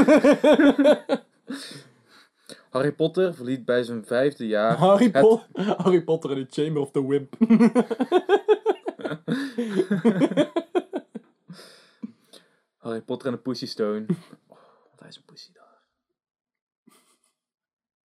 Harry 2.74 2.92
Potter 2.92 3.34
verliet 3.34 3.64
bij 3.64 3.82
zijn 3.82 4.04
vijfde 4.04 4.46
jaar 4.46 4.76
Harry, 4.76 5.04
het- 5.04 5.12
Po- 5.12 5.42
Harry 5.82 6.02
Potter 6.02 6.30
in 6.38 6.46
the 6.46 6.62
Chamber 6.62 6.82
of 6.82 6.90
the 6.90 7.06
Wimp. 7.06 7.34
Harry 12.78 13.00
Potter 13.00 13.28
en 13.28 13.34
de 13.34 13.40
Pussy 13.40 13.66
Stone. 13.66 14.04
Oh, 14.48 14.56
hij 14.98 15.08
is 15.08 15.16
een 15.16 15.24
pussy 15.24 15.52
daar. 15.52 15.82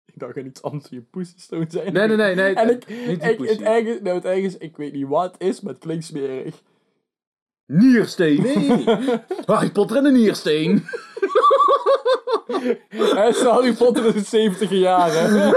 ik 0.06 0.20
dacht 0.20 0.38
aan 0.38 0.46
iets 0.46 0.62
anders 0.62 0.90
je 0.90 1.02
pussy 1.02 1.40
stone 1.40 1.66
zijn. 1.70 1.94
Nee, 1.94 2.08
nee, 2.08 2.18
nee, 2.18 2.36
nee. 2.36 2.56
En 2.56 2.70
ik, 2.70 2.88
niet 2.88 3.24
ik, 3.24 3.40
het, 3.40 3.62
ergens, 3.62 4.00
nou, 4.02 4.16
het 4.16 4.26
ergens, 4.26 4.58
ik 4.58 4.78
weet 4.78 4.94
niet 4.94 5.08
wat 5.08 5.32
het 5.32 5.42
is, 5.42 5.62
maar 5.62 5.74
het 5.74 5.82
klinkt 5.82 6.06
smerig. 6.06 6.62
Niersteen, 7.66 8.42
nee. 8.42 8.84
Harry 9.46 9.72
Potter 9.72 9.98
en 9.98 10.04
de 10.04 10.12
Niersteen. 10.12 10.84
Hij 12.90 13.28
is 13.30 13.42
Harry 13.42 13.74
Potter 13.74 14.06
in 14.06 14.12
de 14.12 14.20
70 14.20 14.70
jaren. 14.70 15.54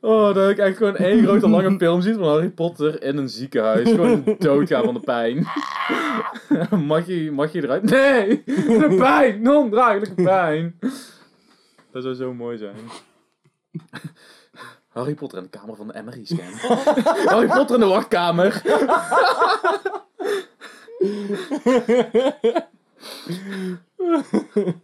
Oh, 0.00 0.34
dat 0.34 0.50
ik 0.50 0.58
echt 0.58 0.76
gewoon 0.76 0.96
één 0.96 1.22
grote 1.22 1.48
lange 1.48 1.78
film 1.78 2.00
ziet 2.00 2.16
van 2.16 2.28
Harry 2.28 2.50
Potter 2.50 3.02
in 3.02 3.16
een 3.16 3.28
ziekenhuis. 3.28 3.88
Gewoon 3.88 4.24
doodgaan 4.38 4.84
van 4.84 4.94
de 4.94 5.00
pijn. 5.00 5.46
mag, 6.86 7.06
je, 7.06 7.30
mag 7.32 7.52
je 7.52 7.62
eruit? 7.62 7.82
Nee! 7.82 8.42
De 8.44 8.94
pijn! 8.98 9.42
Non-draaglijke 9.42 10.22
pijn! 10.22 10.78
Dat 11.92 12.02
zou 12.02 12.14
zo 12.14 12.34
mooi 12.34 12.58
zijn. 12.58 12.76
Harry 14.88 15.14
Potter 15.14 15.38
in 15.38 15.44
de 15.50 15.58
kamer 15.58 15.76
van 15.76 15.88
de 15.88 16.02
MRI-scan. 16.04 16.74
Harry 17.32 17.46
Potter 17.48 17.74
in 17.74 17.80
de 17.80 17.86
wachtkamer. 17.86 18.62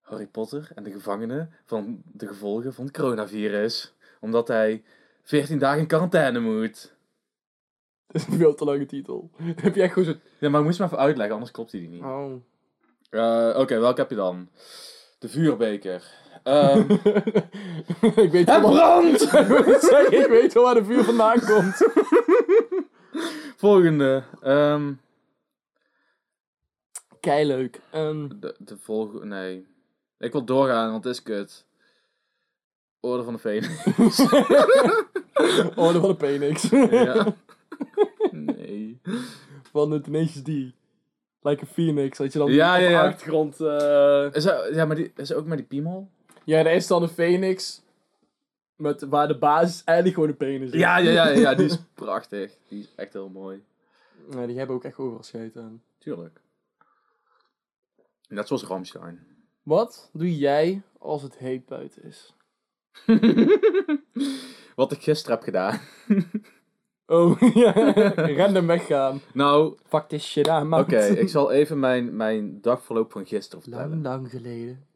Harry 0.00 0.26
Potter 0.26 0.70
en 0.74 0.82
de 0.82 0.90
gevangenen 0.90 1.52
van 1.64 2.02
de 2.04 2.26
gevolgen 2.26 2.74
van 2.74 2.84
het 2.84 2.96
coronavirus. 2.96 3.94
Omdat 4.20 4.48
hij 4.48 4.82
14 5.22 5.58
dagen 5.58 5.80
in 5.80 5.86
quarantaine 5.86 6.40
moet. 6.40 6.94
Dat 8.06 8.22
is 8.22 8.26
een 8.26 8.38
veel 8.38 8.54
te 8.54 8.64
lange 8.64 8.86
titel. 8.86 9.30
Heb 9.62 9.74
je 9.74 9.82
echt 9.82 9.92
gewoon 9.92 10.14
zo... 10.14 10.18
Ja, 10.38 10.48
maar 10.48 10.60
ik 10.60 10.66
moest 10.66 10.78
me 10.78 10.84
even 10.84 10.98
uitleggen, 10.98 11.34
anders 11.34 11.50
klopt 11.52 11.72
hij 11.72 11.80
niet. 11.80 12.02
Oh. 12.02 12.32
Eh, 13.10 13.54
Oké, 13.58 13.78
welke 13.78 14.00
heb 14.00 14.10
je 14.10 14.16
dan? 14.16 14.48
De 15.18 15.28
vuurbeker. 15.28 16.20
Ehm 16.42 16.90
ik 18.26 18.30
weet 18.30 18.50
het 18.50 18.60
brandt! 18.60 19.22
ik 20.10 20.26
weet 20.28 20.52
wel 20.52 20.62
waar 20.62 20.74
de 20.74 20.84
vuur 20.84 21.04
vandaan 21.04 21.40
komt. 21.40 21.90
Volgende. 23.56 24.22
Ehm 24.40 24.92
Kei 27.22 27.46
leuk. 27.46 27.80
Ehm, 27.90 28.28
de, 28.40 28.54
de 28.58 28.76
volgende. 28.78 29.26
Nee. 29.26 29.66
Ik 30.18 30.32
wil 30.32 30.44
doorgaan, 30.44 30.90
want 30.90 31.04
het 31.04 31.12
is 31.14 31.22
kut. 31.22 31.66
Orde 33.00 33.22
van 33.22 33.32
de 33.32 33.38
Phoenix. 33.38 33.84
Orde 35.84 36.00
van 36.00 36.08
de 36.08 36.16
Penix. 36.16 36.68
ja. 36.90 37.34
Nee. 38.30 39.00
van 39.70 39.90
de 39.90 40.00
Tenacious 40.00 40.42
D. 40.42 40.48
Like 41.40 41.62
a 41.64 41.66
Phoenix. 41.66 42.18
Dat 42.18 42.32
je 42.32 42.38
dan 42.38 42.52
Ja, 42.52 42.74
op 42.74 42.80
ja, 42.80 42.86
de 42.86 42.92
ja. 42.92 43.06
achtergrond... 43.06 43.60
eh, 43.60 44.26
Is 44.32 44.44
dat, 44.44 44.74
ja, 44.74 44.84
maar 44.84 44.96
die, 44.96 45.12
is 45.16 45.28
dat 45.28 45.38
ook 45.38 45.46
met 45.46 45.58
die 45.58 45.66
piemel? 45.66 46.08
Ja, 46.44 46.62
daar 46.62 46.74
is 46.74 46.86
dan 46.86 47.02
een 47.02 47.08
Phoenix. 47.08 47.82
Met, 48.76 49.02
waar 49.02 49.28
de 49.28 49.38
basis 49.38 49.84
eigenlijk 49.84 50.16
gewoon 50.16 50.30
een 50.30 50.36
penis 50.36 50.70
is. 50.72 50.80
Ja, 50.80 50.96
ja, 50.98 51.10
ja, 51.10 51.28
ja, 51.28 51.54
die 51.54 51.66
is 51.66 51.78
prachtig. 51.94 52.52
Die 52.68 52.80
is 52.80 52.88
echt 52.96 53.12
heel 53.12 53.28
mooi. 53.28 53.62
Die 54.46 54.58
hebben 54.58 54.76
ook 54.76 54.84
echt 54.84 54.98
overal 54.98 55.52
aan. 55.56 55.82
Tuurlijk. 55.98 56.40
Net 58.32 58.46
zoals 58.46 58.64
Ramstein. 58.64 59.26
Wat 59.62 60.10
doe 60.12 60.38
jij 60.38 60.82
als 60.98 61.22
het 61.22 61.36
heet 61.36 61.66
buiten 61.66 62.02
is? 62.02 62.34
Wat 64.76 64.92
ik 64.92 65.02
gisteren 65.02 65.36
heb 65.36 65.44
gedaan. 65.44 65.80
Oh, 67.06 67.40
ja. 67.54 67.72
Random 68.14 68.66
weggaan. 68.66 69.20
Nou, 69.34 69.78
Fuck 69.84 70.08
this 70.08 70.30
shit 70.30 70.48
aan, 70.48 70.68
man. 70.68 70.80
oké, 70.80 71.04
ik 71.04 71.28
zal 71.28 71.50
even 71.50 71.80
mijn, 71.80 72.16
mijn 72.16 72.60
dagverloop 72.60 73.12
van 73.12 73.26
gisteren 73.26 73.62
vertellen. 73.62 73.88
Lang, 73.88 74.02
lang 74.02 74.30
geleden. 74.30 74.86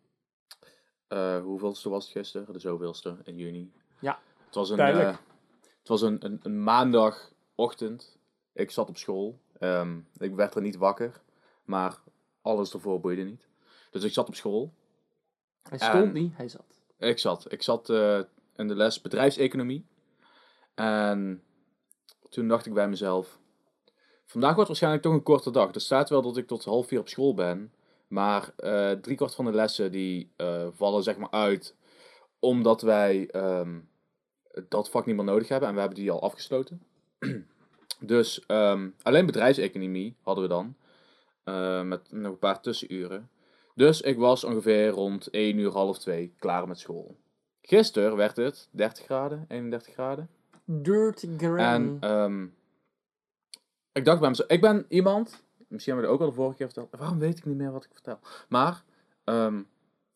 Eh 1.09 1.41
hoeveelste 1.41 1.89
was 1.89 2.05
het 2.05 2.13
gisteren? 2.13 2.53
De 2.53 2.59
zoveelste 2.59 3.17
in 3.25 3.37
juni. 3.37 3.73
Ja. 4.01 4.19
Het 4.45 4.55
was 4.55 4.71
een, 4.71 4.79
eh, 4.79 5.17
het 5.79 5.89
was 5.89 6.03
een, 6.03 6.25
een, 6.25 6.41
een 6.43 6.63
maandagochtend. 6.63 8.19
Ik 8.53 8.71
zat 8.71 8.89
op 8.89 8.97
school. 8.97 9.39
Ehm, 9.59 9.99
ik 10.19 10.35
werd 10.35 10.55
er 10.55 10.63
niet 10.63 10.77
wakker. 10.77 11.21
Maar 11.65 11.99
alles 12.47 12.73
ervoor 12.73 13.01
boeide 13.01 13.23
niet. 13.23 13.49
Dus 13.91 14.03
ik 14.03 14.13
zat 14.13 14.29
op 14.29 14.35
school. 14.35 14.73
Hij 15.63 15.79
stond 15.79 16.05
En- 16.05 16.13
niet, 16.13 16.37
hij 16.37 16.49
zat. 16.49 16.65
Ik 16.99 17.19
zat. 17.19 17.53
Ik 17.53 17.63
zat 17.63 17.91
eh, 17.91 18.21
in 18.57 18.69
de 18.69 18.75
les 18.75 19.01
bedrijfseconomie. 19.01 19.87
En 20.75 21.43
toen 22.29 22.49
dacht 22.49 22.67
ik 22.67 22.75
bij 22.75 22.89
mezelf... 22.89 23.39
Vandaag 24.25 24.55
wordt 24.55 24.69
waarschijnlijk 24.69 25.03
toch 25.03 25.13
een 25.13 25.23
korte 25.23 25.51
dag. 25.51 25.75
Er 25.75 25.81
staat 25.81 26.09
wel 26.09 26.23
dat 26.23 26.37
ik 26.37 26.47
tot 26.47 26.65
half 26.65 26.87
vier 26.87 27.01
op 27.01 27.09
school 27.09 27.35
ben. 27.35 27.73
Maar 28.09 28.53
eh 28.57 28.91
driekwart 28.91 29.35
van 29.35 29.45
de 29.45 29.53
lessen 29.53 29.93
die 29.93 30.33
eh, 30.37 30.67
vallen 30.73 31.03
zeg 31.03 31.17
maar 31.17 31.31
uit. 31.31 31.75
Omdat 32.39 32.83
wij 32.83 33.29
ehm, 33.31 33.81
dat 34.69 34.91
vak 34.91 35.07
niet 35.07 35.17
meer 35.17 35.25
nodig 35.25 35.49
hebben. 35.49 35.69
En 35.69 35.75
we 35.75 35.81
hebben 35.81 35.99
die 35.99 36.11
al 36.11 36.23
afgesloten. 36.23 36.83
dus 38.01 38.47
ehm, 38.47 38.89
alleen 39.03 39.27
bedrijfseconomie 39.27 40.17
hadden 40.23 40.45
we 40.45 40.51
dan. 40.51 40.77
Eh, 41.47 41.83
met 41.83 42.13
nog 42.13 42.33
een 42.33 42.39
paar 42.39 42.61
tussenuren. 42.61 43.31
Dus 43.75 44.01
ik 44.01 44.19
was 44.19 44.45
ongeveer 44.45 44.89
rond 44.89 45.29
1 45.31 45.59
uur, 45.59 45.71
half 45.71 45.99
2 45.99 46.35
klaar 46.39 46.69
met 46.69 46.79
school. 46.79 47.17
Gisteren 47.61 48.17
werd 48.17 48.37
het 48.37 48.69
30 48.71 49.05
graden, 49.05 49.45
31 49.49 49.93
graden. 49.93 50.29
Dirty 50.65 51.29
Gram. 51.37 51.59
En 51.59 51.97
ehm, 52.01 52.47
ik 53.93 54.05
dacht 54.05 54.21
bij 54.21 54.29
mezelf, 54.29 54.49
ik 54.51 54.61
ben 54.61 54.87
iemand, 54.89 55.45
misschien 55.69 55.93
hebben 55.95 55.97
we 55.97 56.03
het 56.03 56.11
ook 56.11 56.21
al 56.21 56.27
de 56.29 56.35
vorige 56.43 56.57
keer 56.57 56.67
verteld, 56.67 57.01
waarom 57.01 57.19
weet 57.19 57.39
ik 57.39 57.45
niet 57.45 57.57
meer 57.57 57.73
wat 57.73 57.85
ik 57.85 57.91
vertel. 57.93 58.19
Maar 58.49 58.85
ehm, 59.25 59.63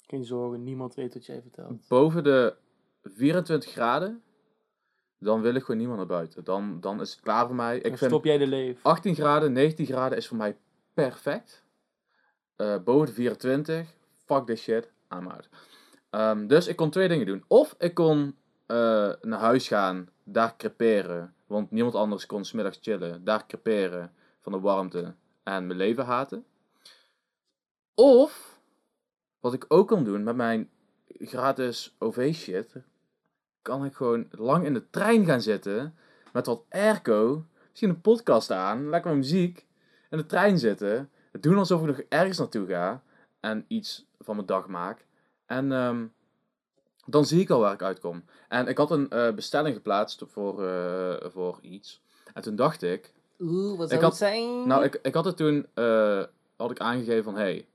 Geen 0.06 0.24
zorgen, 0.24 0.64
niemand 0.64 0.94
weet 0.94 1.14
wat 1.14 1.26
jij 1.26 1.40
vertelt. 1.40 1.88
boven 1.88 2.24
de 2.24 2.54
24 3.02 3.70
graden, 3.70 4.22
dan 5.18 5.40
wil 5.40 5.54
ik 5.54 5.62
gewoon 5.62 5.76
niemand 5.76 5.98
naar 5.98 6.08
buiten. 6.08 6.44
Dan, 6.44 6.80
dan 6.80 7.00
is 7.00 7.10
het 7.10 7.20
klaar 7.20 7.46
voor 7.46 7.54
mij. 7.56 7.76
Ik 7.76 7.82
Dan 7.82 7.96
vind 7.96 8.10
stop 8.10 8.24
jij 8.24 8.38
de 8.38 8.46
leef. 8.46 8.78
18 8.82 9.14
graden, 9.14 9.52
19 9.52 9.86
graden 9.86 10.18
is 10.18 10.28
voor 10.28 10.36
mij 10.36 10.56
perfect. 10.94 11.64
Eh, 12.56 12.76
boven 12.84 13.06
de 13.06 13.12
24, 13.12 13.94
fuck 14.24 14.46
this 14.46 14.62
shit, 14.62 14.90
I'm 15.12 15.26
out. 15.26 15.48
Ehm, 16.10 16.46
dus 16.46 16.66
ik 16.66 16.76
kon 16.76 16.90
twee 16.90 17.08
dingen 17.08 17.26
doen. 17.26 17.44
Of 17.46 17.74
ik 17.78 17.94
kon 17.94 18.36
eh, 18.66 19.12
naar 19.20 19.38
huis 19.38 19.68
gaan, 19.68 20.08
daar 20.24 20.56
creperen. 20.56 21.34
Want 21.46 21.70
niemand 21.70 21.94
anders 21.94 22.26
kon 22.26 22.44
smiddags 22.44 22.78
chillen, 22.80 23.24
daar 23.24 23.46
creperen 23.46 24.12
van 24.40 24.52
de 24.52 24.60
warmte 24.60 25.14
en 25.42 25.66
mijn 25.66 25.78
leven 25.78 26.04
haten. 26.04 26.44
Of, 27.94 28.60
wat 29.40 29.52
ik 29.52 29.64
ook 29.68 29.88
kan 29.88 30.04
doen 30.04 30.22
met 30.22 30.36
mijn 30.36 30.70
gratis 31.18 31.96
OV-shit, 31.98 32.76
kan 33.62 33.84
ik 33.84 33.94
gewoon 33.94 34.28
lang 34.30 34.64
in 34.64 34.74
de 34.74 34.90
trein 34.90 35.24
gaan 35.24 35.40
zitten 35.40 35.94
met 36.32 36.46
wat 36.46 36.64
airco, 36.68 37.46
misschien 37.68 37.90
een 37.90 38.00
podcast 38.00 38.50
aan, 38.50 38.88
lekker 38.88 39.16
muziek, 39.16 39.66
in 40.10 40.18
de 40.18 40.26
trein 40.26 40.58
zitten, 40.58 41.10
het 41.32 41.42
doen 41.42 41.58
alsof 41.58 41.80
ik 41.80 41.86
nog 41.86 42.00
ergens 42.08 42.38
naartoe 42.38 42.66
ga 42.66 43.02
en 43.40 43.64
iets 43.68 44.06
van 44.18 44.34
mijn 44.34 44.46
dag 44.46 44.66
maak. 44.66 45.06
En 45.46 45.72
ehm, 45.72 46.06
dan 47.06 47.24
zie 47.24 47.40
ik 47.40 47.50
al 47.50 47.60
waar 47.60 47.72
ik 47.72 47.82
uitkom. 47.82 48.24
En 48.48 48.66
ik 48.66 48.78
had 48.78 48.90
een 48.90 49.10
eh, 49.10 49.34
bestelling 49.34 49.74
geplaatst 49.74 50.22
voor, 50.26 50.66
eh, 50.66 51.30
voor 51.30 51.58
iets. 51.60 52.02
En 52.34 52.42
toen 52.42 52.56
dacht 52.56 52.82
ik, 52.82 53.12
Oeh, 53.38 53.78
wat 53.78 53.90
zou 53.90 54.04
het 54.04 54.16
zijn? 54.16 54.66
nou, 54.66 54.84
ik, 54.84 54.98
ik 55.02 55.14
had 55.14 55.24
het 55.24 55.36
toen 55.36 55.66
eh, 55.74 56.22
had 56.56 56.70
ik 56.70 56.80
aangegeven 56.80 57.24
van 57.24 57.36
hey, 57.36 57.66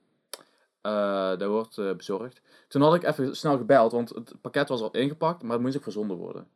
eh 0.81 1.37
dat 1.37 1.49
wordt 1.49 1.75
bezorgd. 1.75 2.41
Toen 2.67 2.81
had 2.81 2.95
ik 2.95 3.03
even 3.03 3.35
snel 3.35 3.57
gebeld, 3.57 3.91
want 3.91 4.09
het 4.09 4.33
pakket 4.41 4.69
was 4.69 4.81
al 4.81 4.91
ingepakt, 4.91 5.43
maar 5.43 5.51
het 5.51 5.61
moest 5.61 5.77
ook 5.77 5.83
verzonden 5.83 6.17
worden. 6.17 6.47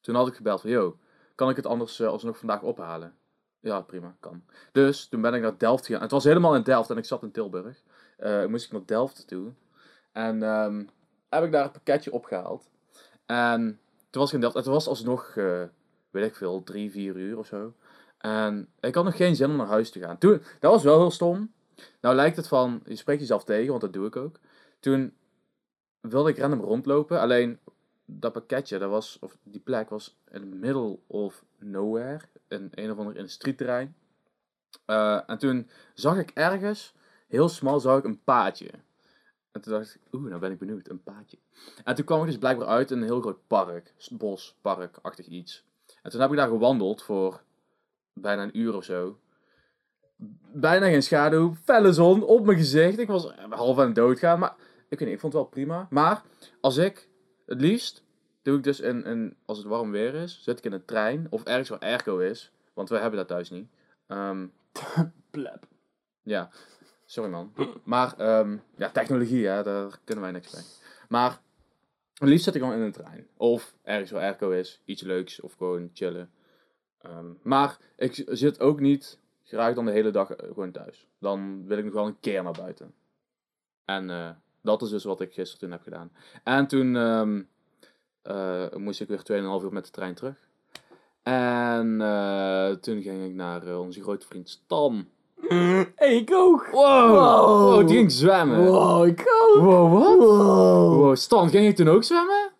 Toen 0.00 0.14
had 0.14 0.28
ik 0.28 0.34
gebeld 0.34 0.60
van 0.60 0.70
yo, 0.70 0.96
kan 1.34 1.50
ik 1.50 1.56
het 1.56 1.66
anders 1.66 2.00
eh, 2.00 2.08
alsnog 2.08 2.38
vandaag 2.38 2.62
ophalen? 2.62 3.14
Ja, 3.60 3.80
prima, 3.80 4.16
kan. 4.20 4.42
Dus 4.72 5.06
toen 5.08 5.20
ben 5.20 5.34
ik 5.34 5.42
naar 5.42 5.58
Delft 5.58 5.86
gegaan. 5.86 6.02
Het 6.02 6.10
was 6.10 6.24
helemaal 6.24 6.54
in 6.54 6.62
Delft 6.62 6.90
en 6.90 6.96
ik 6.96 7.04
zat 7.04 7.22
in 7.22 7.30
Tilburg. 7.30 7.82
Eh 8.16 8.46
moest 8.46 8.64
ik 8.64 8.72
naar 8.72 8.86
Delft 8.86 9.28
toe. 9.28 9.52
En 10.12 10.42
ehm, 10.42 10.84
heb 11.28 11.44
ik 11.44 11.52
daar 11.52 11.64
een 11.64 11.70
pakketje 11.70 12.12
opgehaald. 12.12 12.70
En 13.26 13.80
toen 14.10 14.20
was 14.20 14.28
ik 14.28 14.34
in 14.34 14.40
Delft. 14.40 14.56
Het 14.56 14.66
was 14.66 14.86
alsnog, 14.86 15.36
eh, 15.36 15.62
weet 16.10 16.24
ik 16.24 16.36
veel, 16.36 16.62
drie, 16.62 16.90
vier 16.90 17.16
uur 17.16 17.38
of 17.38 17.46
zo. 17.46 17.72
En 18.18 18.68
ik 18.80 18.94
had 18.94 19.04
nog 19.04 19.16
geen 19.16 19.36
zin 19.36 19.50
om 19.50 19.56
naar 19.56 19.66
huis 19.66 19.90
te 19.90 20.00
gaan. 20.00 20.18
Toen, 20.18 20.42
dat 20.60 20.72
was 20.72 20.82
wel 20.82 20.98
heel 20.98 21.10
stom. 21.10 21.52
Nou 22.00 22.14
lijkt 22.14 22.36
het 22.36 22.48
van, 22.48 22.82
je 22.84 22.96
spreekt 22.96 23.20
jezelf 23.20 23.44
tegen, 23.44 23.68
want 23.68 23.80
dat 23.80 23.92
doe 23.92 24.06
ik 24.06 24.16
ook. 24.16 24.38
Toen 24.80 25.14
wilde 26.00 26.30
ik 26.30 26.38
random 26.38 26.60
rondlopen. 26.60 27.20
Alleen 27.20 27.58
dat 28.04 28.32
pakketje, 28.32 28.78
dat 28.78 28.90
was, 28.90 29.16
of 29.20 29.36
die 29.42 29.60
plek 29.60 29.90
was 29.90 30.16
in 30.30 30.40
the 30.40 30.56
middle 30.56 30.98
of 31.06 31.44
nowhere. 31.60 32.20
In 32.48 32.68
een 32.70 32.90
of 32.90 32.98
ander 32.98 33.16
industrieterrein. 33.16 33.94
Eh, 34.84 35.20
en 35.26 35.38
toen 35.38 35.70
zag 35.94 36.18
ik 36.18 36.30
ergens, 36.34 36.94
heel 37.28 37.48
smal, 37.48 37.80
zag 37.80 37.98
ik 37.98 38.04
een 38.04 38.22
paadje. 38.22 38.70
En 39.52 39.60
toen 39.60 39.72
dacht 39.72 39.94
ik, 39.94 40.00
oeh, 40.12 40.28
nou 40.28 40.40
ben 40.40 40.52
ik 40.52 40.58
benieuwd, 40.58 40.88
een 40.88 41.02
paadje. 41.02 41.38
En 41.84 41.94
toen 41.94 42.04
kwam 42.04 42.20
ik 42.20 42.26
dus 42.26 42.38
blijkbaar 42.38 42.66
uit 42.66 42.90
in 42.90 42.98
een 42.98 43.04
heel 43.04 43.20
groot 43.20 43.46
park, 43.46 43.94
bos, 44.10 44.58
parkachtig 44.60 45.26
iets. 45.26 45.64
En 46.02 46.10
toen 46.10 46.20
heb 46.20 46.30
ik 46.30 46.36
daar 46.36 46.48
gewandeld 46.48 47.02
voor 47.02 47.42
bijna 48.12 48.42
een 48.42 48.58
uur 48.58 48.74
of 48.74 48.84
zo. 48.84 49.18
Bijna 50.52 50.86
geen 50.86 51.02
schaduw, 51.02 51.54
felle 51.54 51.92
zon 51.92 52.22
op 52.22 52.44
mijn 52.44 52.58
gezicht. 52.58 52.98
Ik 52.98 53.08
was 53.08 53.32
half 53.50 53.78
aan 53.78 53.86
het 53.86 53.94
doodgaan, 53.94 54.38
maar 54.38 54.54
ik 54.88 54.98
weet 54.98 55.08
niet, 55.08 55.14
ik 55.14 55.20
vond 55.20 55.32
het 55.32 55.42
wel 55.42 55.50
prima. 55.50 55.86
Maar 55.90 56.22
als 56.60 56.76
ik, 56.76 57.08
het 57.46 57.60
liefst, 57.60 58.04
doe 58.42 58.56
ik 58.56 58.62
dus 58.62 58.80
in, 58.80 59.04
in 59.04 59.36
als 59.44 59.58
het 59.58 59.66
warm 59.66 59.90
weer 59.90 60.14
is, 60.14 60.42
zit 60.42 60.58
ik 60.58 60.64
in 60.64 60.72
een 60.72 60.84
trein 60.84 61.26
of 61.30 61.44
ergens 61.44 61.68
waar 61.68 61.78
airco 61.78 62.18
is, 62.18 62.52
want 62.74 62.88
wij 62.88 63.00
hebben 63.00 63.18
dat 63.18 63.28
thuis 63.28 63.50
niet. 63.50 63.68
Ehm, 64.06 64.46
Pleb. 65.30 65.66
ja, 66.22 66.50
sorry 67.04 67.30
man. 67.30 67.52
Maar, 67.84 68.14
ehm, 68.18 68.56
ja, 68.76 68.90
technologie, 68.90 69.46
hè, 69.46 69.62
daar 69.62 69.98
kunnen 70.04 70.24
wij 70.24 70.32
niks 70.32 70.54
mee. 70.54 70.64
Maar, 71.08 71.40
het 72.14 72.28
liefst 72.28 72.44
zit 72.44 72.54
ik 72.54 72.60
gewoon 72.60 72.76
in 72.76 72.82
een 72.82 72.92
trein. 72.92 73.26
Of 73.36 73.74
ergens 73.82 74.10
waar 74.10 74.22
airco 74.22 74.50
is, 74.50 74.80
iets 74.84 75.02
leuks, 75.02 75.40
of 75.40 75.54
gewoon 75.54 75.90
chillen. 75.92 76.30
Ehm, 76.98 77.26
maar, 77.42 77.78
ik 77.96 78.24
zit 78.26 78.60
ook 78.60 78.80
niet 78.80 79.18
graag 79.44 79.74
dan 79.74 79.84
de 79.84 79.90
hele 79.92 80.10
dag 80.10 80.30
eh, 80.30 80.48
gewoon 80.48 80.70
thuis. 80.70 81.08
Dan 81.18 81.66
wil 81.66 81.78
ik 81.78 81.84
nog 81.84 81.92
wel 81.92 82.06
een 82.06 82.20
keer 82.20 82.42
naar 82.42 82.52
buiten. 82.52 82.94
En 83.84 84.10
eh, 84.10 84.30
dat 84.62 84.82
is 84.82 84.90
dus 84.90 85.04
wat 85.04 85.20
ik 85.20 85.32
gisteren 85.32 85.60
toen 85.60 85.70
heb 85.70 85.82
gedaan. 85.82 86.12
En 86.44 86.66
toen, 86.66 86.96
moest 88.76 89.00
ik 89.00 89.08
weer 89.08 89.22
2,5 89.60 89.64
uur 89.64 89.72
met 89.72 89.84
de 89.84 89.90
trein 89.90 90.14
terug. 90.14 90.48
En 91.22 92.00
eh, 92.00 92.70
toen 92.70 93.02
ging 93.02 93.24
ik 93.24 93.34
naar 93.34 93.66
eh, 93.66 93.80
onze 93.80 94.02
grote 94.02 94.26
vriend 94.26 94.48
Stan. 94.48 95.08
ik 95.96 96.30
ook. 96.32 96.66
Wow! 96.66 97.10
Wow. 97.10 97.86
Die 97.86 97.96
ging 97.96 98.12
zwemmen. 98.12 98.66
Wow, 98.66 99.06
ik 99.06 99.20
ook. 99.20 99.62
Wow, 99.62 99.92
wat? 99.92 100.18
Wow. 100.18 100.96
Wow, 100.96 101.16
Stan, 101.16 101.48
ging 101.48 101.66
je 101.66 101.72
toen 101.72 101.88
ook 101.88 102.04
zwemmen? 102.04 102.52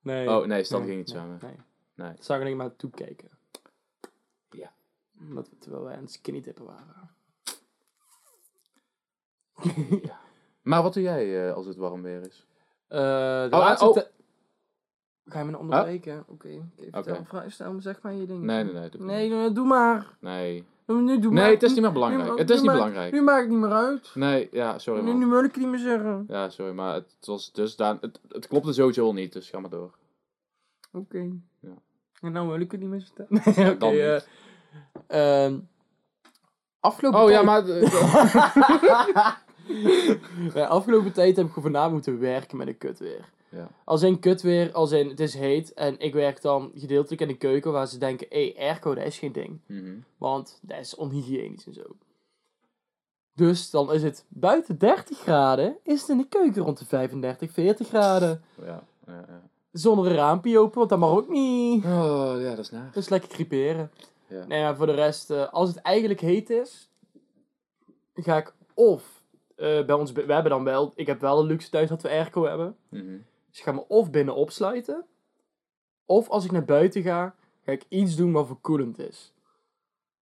Nee. 0.00 0.30
Oh, 0.30 0.46
nee, 0.46 0.64
Stan 0.64 0.78
Nee, 0.80 0.88
ging 0.88 0.98
niet 0.98 1.14
nee, 1.14 1.16
zwemmen. 1.16 1.38
Nee. 1.42 2.06
Nee. 2.06 2.16
Zag 2.20 2.36
ik 2.36 2.42
alleen 2.42 2.56
maar 2.56 2.76
toekijken. 2.76 3.30
Ja. 4.50 4.72
Omdat 5.20 5.48
we, 5.48 5.58
terwijl 5.58 5.84
wij 5.84 5.96
aan 5.96 6.02
het 6.02 6.12
skinny 6.12 6.40
dippen 6.40 6.64
waren. 6.64 7.10
Maar 10.62 10.82
wat 10.82 10.94
doe 10.94 11.02
jij 11.02 11.48
eh, 11.48 11.54
als 11.54 11.66
het 11.66 11.76
warm 11.76 12.02
weer 12.02 12.20
is? 12.20 12.46
Eh, 12.88 12.98
de 12.98 13.48
Oh, 13.50 13.58
laatste 13.58 13.86
oh. 13.86 13.96
Ga 15.36 15.42
je 15.42 15.48
me 15.48 15.56
nou 15.56 15.64
onderbreken? 15.64 16.24
Oké, 16.28 16.48
vertel, 16.90 17.24
vraag, 17.24 17.52
stel 17.52 17.72
me 17.72 17.80
zeg 17.80 18.02
maar 18.02 18.12
je 18.12 18.26
ding. 18.26 18.42
Nee, 18.42 18.64
nee, 18.64 18.72
nee. 18.72 18.88
doe 18.88 19.04
Nee, 19.04 19.30
nee, 19.30 19.52
doe 19.52 19.66
maar. 19.66 20.16
Nee. 20.20 20.64
Nu, 20.86 20.94
nu, 20.94 21.18
doe 21.18 21.32
Nee, 21.32 21.42
maar. 21.42 21.50
het 21.50 21.62
is 21.62 21.72
niet 21.72 21.80
meer 21.80 21.92
belangrijk. 21.92 22.30
Nu 22.30 22.38
Het 22.38 22.50
is 22.50 22.60
niet 22.60 22.70
belangrijk. 22.70 23.12
Nu 23.12 23.22
maakt 23.22 23.40
het 23.40 23.48
niet 23.48 23.58
meer 23.58 23.72
uit. 23.72 24.10
Nee, 24.14 24.48
ja, 24.52 24.78
sorry 24.78 25.02
Nu, 25.02 25.12
nu 25.12 25.26
wil 25.26 25.44
ik 25.44 25.54
het 25.54 25.56
niet 25.56 25.68
meer 25.68 25.78
zeggen. 25.78 26.24
Ja, 26.28 26.50
sorry, 26.50 26.72
maar 26.72 26.94
het 26.94 27.16
was 27.20 27.52
dus 27.52 27.76
daar, 27.76 27.96
het, 28.00 28.20
het 28.28 28.46
klopte 28.46 28.72
sowieso 28.72 29.04
al 29.04 29.12
niet, 29.12 29.32
dus 29.32 29.50
ga 29.50 29.60
maar 29.60 29.70
door. 29.70 29.94
Oké. 30.92 31.30
Ja. 31.60 31.74
En 32.20 32.32
nou 32.32 32.48
wil 32.48 32.60
ik 32.60 32.70
het 32.70 32.80
niet 32.80 32.88
meer 32.88 33.10
vertellen. 33.14 33.42
Oké. 33.74 33.78
Dan 33.78 33.92
eh, 33.92 35.44
ehm, 35.44 35.58
afgelopen 36.80 37.20
Oh 37.20 37.30
ja, 37.30 37.60
tijd... 37.62 37.92
maar... 37.92 39.44
Ja, 40.54 40.66
afgelopen 40.66 41.12
tijd 41.12 41.36
heb 41.36 41.46
ik 41.46 41.52
gewoon 41.52 41.72
vanavond 41.72 41.92
moeten 41.92 42.18
werken 42.20 42.56
met 42.56 42.66
een 42.66 42.78
kutweer. 42.78 43.34
Ja. 43.48 43.68
Als 43.84 44.02
in 44.02 44.18
kutweer, 44.18 44.72
als 44.72 44.92
in 44.92 45.08
het 45.08 45.20
is 45.20 45.34
heet 45.34 45.72
en 45.74 45.98
ik 45.98 46.14
werk 46.14 46.42
dan 46.42 46.70
gedeeltelijk 46.74 47.20
in 47.20 47.28
de 47.28 47.36
keuken 47.36 47.72
waar 47.72 47.86
ze 47.86 47.98
denken, 47.98 48.26
hé, 48.30 48.52
hey, 48.54 48.68
airco, 48.68 48.94
dat 48.94 49.04
is 49.04 49.18
geen 49.18 49.32
ding. 49.32 49.60
Mhm. 49.66 49.94
Want 50.18 50.58
dat 50.62 50.78
is 50.78 50.94
onhygiënisch 50.94 51.66
en 51.66 51.74
zo. 51.74 51.96
Dus 53.34 53.70
dan 53.70 53.92
is 53.92 54.02
het 54.02 54.24
buiten 54.28 54.78
30 54.78 55.18
graden, 55.18 55.76
is 55.82 56.00
het 56.00 56.10
in 56.10 56.18
de 56.18 56.28
keuken 56.28 56.62
rond 56.62 56.78
de 56.78 56.84
35, 56.84 57.52
40 57.52 57.88
graden. 57.88 58.42
Ja, 58.60 58.82
ja, 59.06 59.24
ja. 59.28 59.42
Zonder 59.72 60.06
een 60.06 60.16
raampje 60.16 60.58
open, 60.58 60.78
want 60.78 60.90
dat 60.90 60.98
mag 60.98 61.10
ook 61.10 61.28
niet. 61.28 61.84
Oh, 61.84 62.34
ja, 62.38 62.50
dat 62.50 62.58
is 62.58 62.70
naar. 62.70 62.90
Dus 62.92 63.08
lekker 63.08 63.28
creperen. 63.28 63.90
Ja. 64.26 64.46
Nee, 64.46 64.62
maar 64.62 64.76
voor 64.76 64.86
de 64.86 64.94
rest, 64.94 65.30
eh, 65.30 65.52
als 65.52 65.68
het 65.68 65.78
eigenlijk 65.78 66.20
heet 66.20 66.50
is, 66.50 66.90
ga 68.14 68.36
ik 68.36 68.54
of 68.74 69.22
eh, 69.56 69.84
bij 69.84 69.94
ons, 69.94 70.12
we 70.12 70.32
hebben 70.32 70.50
dan 70.50 70.64
wel, 70.64 70.92
ik 70.94 71.06
heb 71.06 71.20
wel 71.20 71.40
een 71.40 71.46
luxe 71.46 71.70
thuis 71.70 71.88
dat 71.88 72.02
we 72.02 72.08
airco 72.08 72.44
hebben. 72.44 72.76
Mhm. 72.88 73.16
Dus 73.56 73.64
ik 73.64 73.70
ga 73.70 73.80
me 73.80 73.88
of 73.88 74.10
binnen 74.10 74.34
opsluiten, 74.34 75.04
of 76.04 76.28
als 76.28 76.44
ik 76.44 76.50
naar 76.50 76.64
buiten 76.64 77.02
ga, 77.02 77.34
ga 77.64 77.72
ik 77.72 77.84
iets 77.88 78.16
doen 78.16 78.32
wat 78.32 78.46
verkoelend 78.46 78.98
is. 78.98 79.32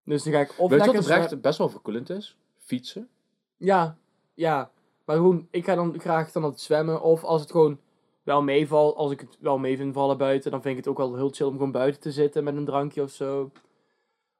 Dus 0.03 0.23
dan 0.23 0.33
ga 0.33 0.39
ik 0.39 0.53
of 0.57 0.69
Weet 0.69 0.85
je 0.85 0.91
wat 0.91 1.01
oprecht 1.01 1.41
best 1.41 1.57
wel 1.57 1.69
verkoelend 1.69 2.09
is? 2.09 2.37
Fietsen. 2.57 3.09
Ja, 3.57 3.97
ja. 4.33 4.71
Maar 5.05 5.15
gewoon, 5.15 5.47
ik 5.51 5.65
ga 5.65 5.75
dan 5.75 5.99
graag 5.99 6.31
dan 6.31 6.43
altijd 6.43 6.61
zwemmen. 6.61 7.01
Of 7.01 7.23
als 7.23 7.41
het 7.41 7.51
gewoon 7.51 7.79
wel 8.23 8.41
meevalt, 8.41 8.95
als 8.95 9.11
ik 9.11 9.19
het 9.19 9.37
wel 9.39 9.57
mee 9.57 9.77
vind 9.77 9.93
vallen 9.93 10.17
buiten, 10.17 10.51
dan 10.51 10.61
vind 10.61 10.77
ik 10.77 10.83
het 10.83 10.89
ook 10.91 10.97
wel 10.97 11.15
heel 11.15 11.29
chill 11.29 11.47
om 11.47 11.53
gewoon 11.53 11.71
buiten 11.71 12.01
te 12.01 12.11
zitten 12.11 12.43
met 12.43 12.55
een 12.55 12.65
drankje 12.65 13.01
of 13.01 13.11
zo. 13.11 13.51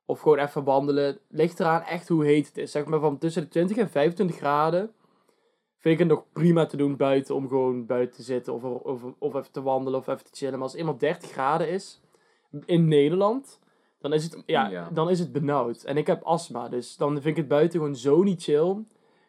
Of 0.05 0.19
gewoon 0.19 0.37
even 0.37 0.63
wandelen. 0.63 1.19
Ligt 1.27 1.59
eraan 1.59 1.81
echt 1.81 2.07
hoe 2.07 2.25
heet 2.25 2.47
het 2.47 2.57
is. 2.57 2.71
Zeg 2.71 2.85
maar 2.85 2.99
van 2.99 3.17
tussen 3.17 3.41
de 3.41 3.47
20 3.47 3.77
en 3.77 3.89
25 3.89 4.37
graden 4.37 4.93
vind 5.83 5.99
ik 5.99 5.99
het 5.99 6.07
nog 6.07 6.23
prima 6.33 6.65
te 6.65 6.77
doen 6.77 6.95
buiten 6.95 7.35
om 7.35 7.47
gewoon 7.47 7.85
buiten 7.85 8.15
te 8.17 8.23
zitten 8.23 8.53
of, 8.53 8.63
of, 8.63 9.01
of 9.17 9.35
even 9.35 9.51
te 9.51 9.61
wandelen 9.61 9.99
of 9.99 10.07
even 10.07 10.23
te 10.25 10.29
chillen. 10.33 10.53
Maar 10.53 10.61
als 10.63 10.71
het 10.71 10.79
eenmaal 10.81 10.97
30 10.97 11.31
graden 11.31 11.69
is 11.69 12.01
in 12.65 12.87
Nederland, 12.87 13.59
dan 13.99 14.13
is 14.13 14.23
het, 14.23 14.43
ja, 14.45 14.67
Ja. 14.69 14.89
Dan 14.93 15.09
is 15.09 15.19
het 15.19 15.31
benauwd. 15.31 15.83
En 15.83 15.97
ik 15.97 16.07
heb 16.07 16.23
astma, 16.23 16.69
dus 16.69 16.95
dan 16.97 17.11
vind 17.13 17.25
ik 17.25 17.35
het 17.35 17.47
buiten 17.47 17.79
gewoon 17.79 17.95
zo 17.95 18.23
niet 18.23 18.43
chill. 18.43 18.75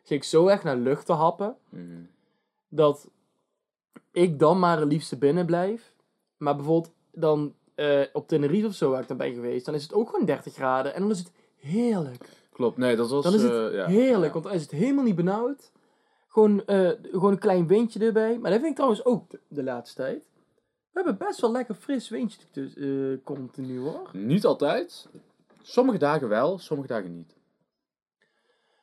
Zit 0.03 0.17
ik 0.17 0.25
zo 0.25 0.47
echt 0.47 0.65
naar 0.65 0.77
lucht 0.77 1.07
te 1.07 1.13
happen, 1.13 1.57
Mhm. 1.69 1.83
dat 2.69 3.09
ik 4.13 4.39
dan 4.39 4.59
maar 4.59 4.79
het 4.81 4.89
liefste 4.89 5.19
binnen 5.19 5.47
blijf. 5.47 5.95
Maar 6.37 6.57
bijvoorbeeld 6.57 6.93
dan 7.13 7.55
eh, 7.75 8.01
op 8.13 8.29
Tenerife 8.29 8.67
of 8.67 8.75
zo 8.75 8.91
waar 8.91 9.03
ik 9.03 9.09
dan 9.09 9.17
ben 9.17 9.35
geweest, 9.35 9.65
dan 9.67 9.75
is 9.75 9.83
het 9.83 9.95
ook 9.95 10.11
gewoon 10.11 10.27
30 10.27 10.55
graden 10.55 10.95
en 10.95 11.01
dan 11.01 11.11
is 11.11 11.19
het 11.19 11.33
heerlijk. 11.57 12.29
Klopt, 12.53 12.77
nee, 12.77 12.97
dat 12.97 13.11
was... 13.11 13.25
Dan 13.25 13.35
is 13.35 13.43
het 13.43 13.53
eh, 13.53 13.75
ja. 13.75 13.87
heerlijk, 13.87 14.27
Ja. 14.27 14.33
want 14.33 14.45
dan 14.45 14.53
is 14.55 14.63
het 14.63 14.71
helemaal 14.71 15.05
niet 15.05 15.15
benauwd. 15.17 15.73
Gewoon, 16.35 16.65
eh, 16.65 16.91
gewoon 17.03 17.33
een 17.33 17.39
klein 17.39 17.67
windje 17.67 18.05
erbij. 18.05 18.39
Maar 18.39 18.51
dat 18.51 18.61
vind 18.61 18.71
ik 18.71 18.77
trouwens 18.77 19.05
ook 19.05 19.31
de, 19.31 19.41
de 19.49 19.63
laatste 19.63 20.03
tijd. 20.03 20.29
We 20.91 21.03
hebben 21.03 21.17
best 21.19 21.41
wel 21.41 21.53
lekker 21.53 21.75
fris 21.75 22.09
windje 22.09 22.41
dus, 22.53 22.77
eh, 22.77 23.25
continu 23.25 23.79
hoor. 23.79 24.11
Niet 24.13 24.45
altijd. 24.45 25.09
Sommige 25.63 25.99
dagen 25.99 26.29
wel, 26.29 26.59
sommige 26.59 26.89
dagen 26.89 27.17
niet. 27.17 27.37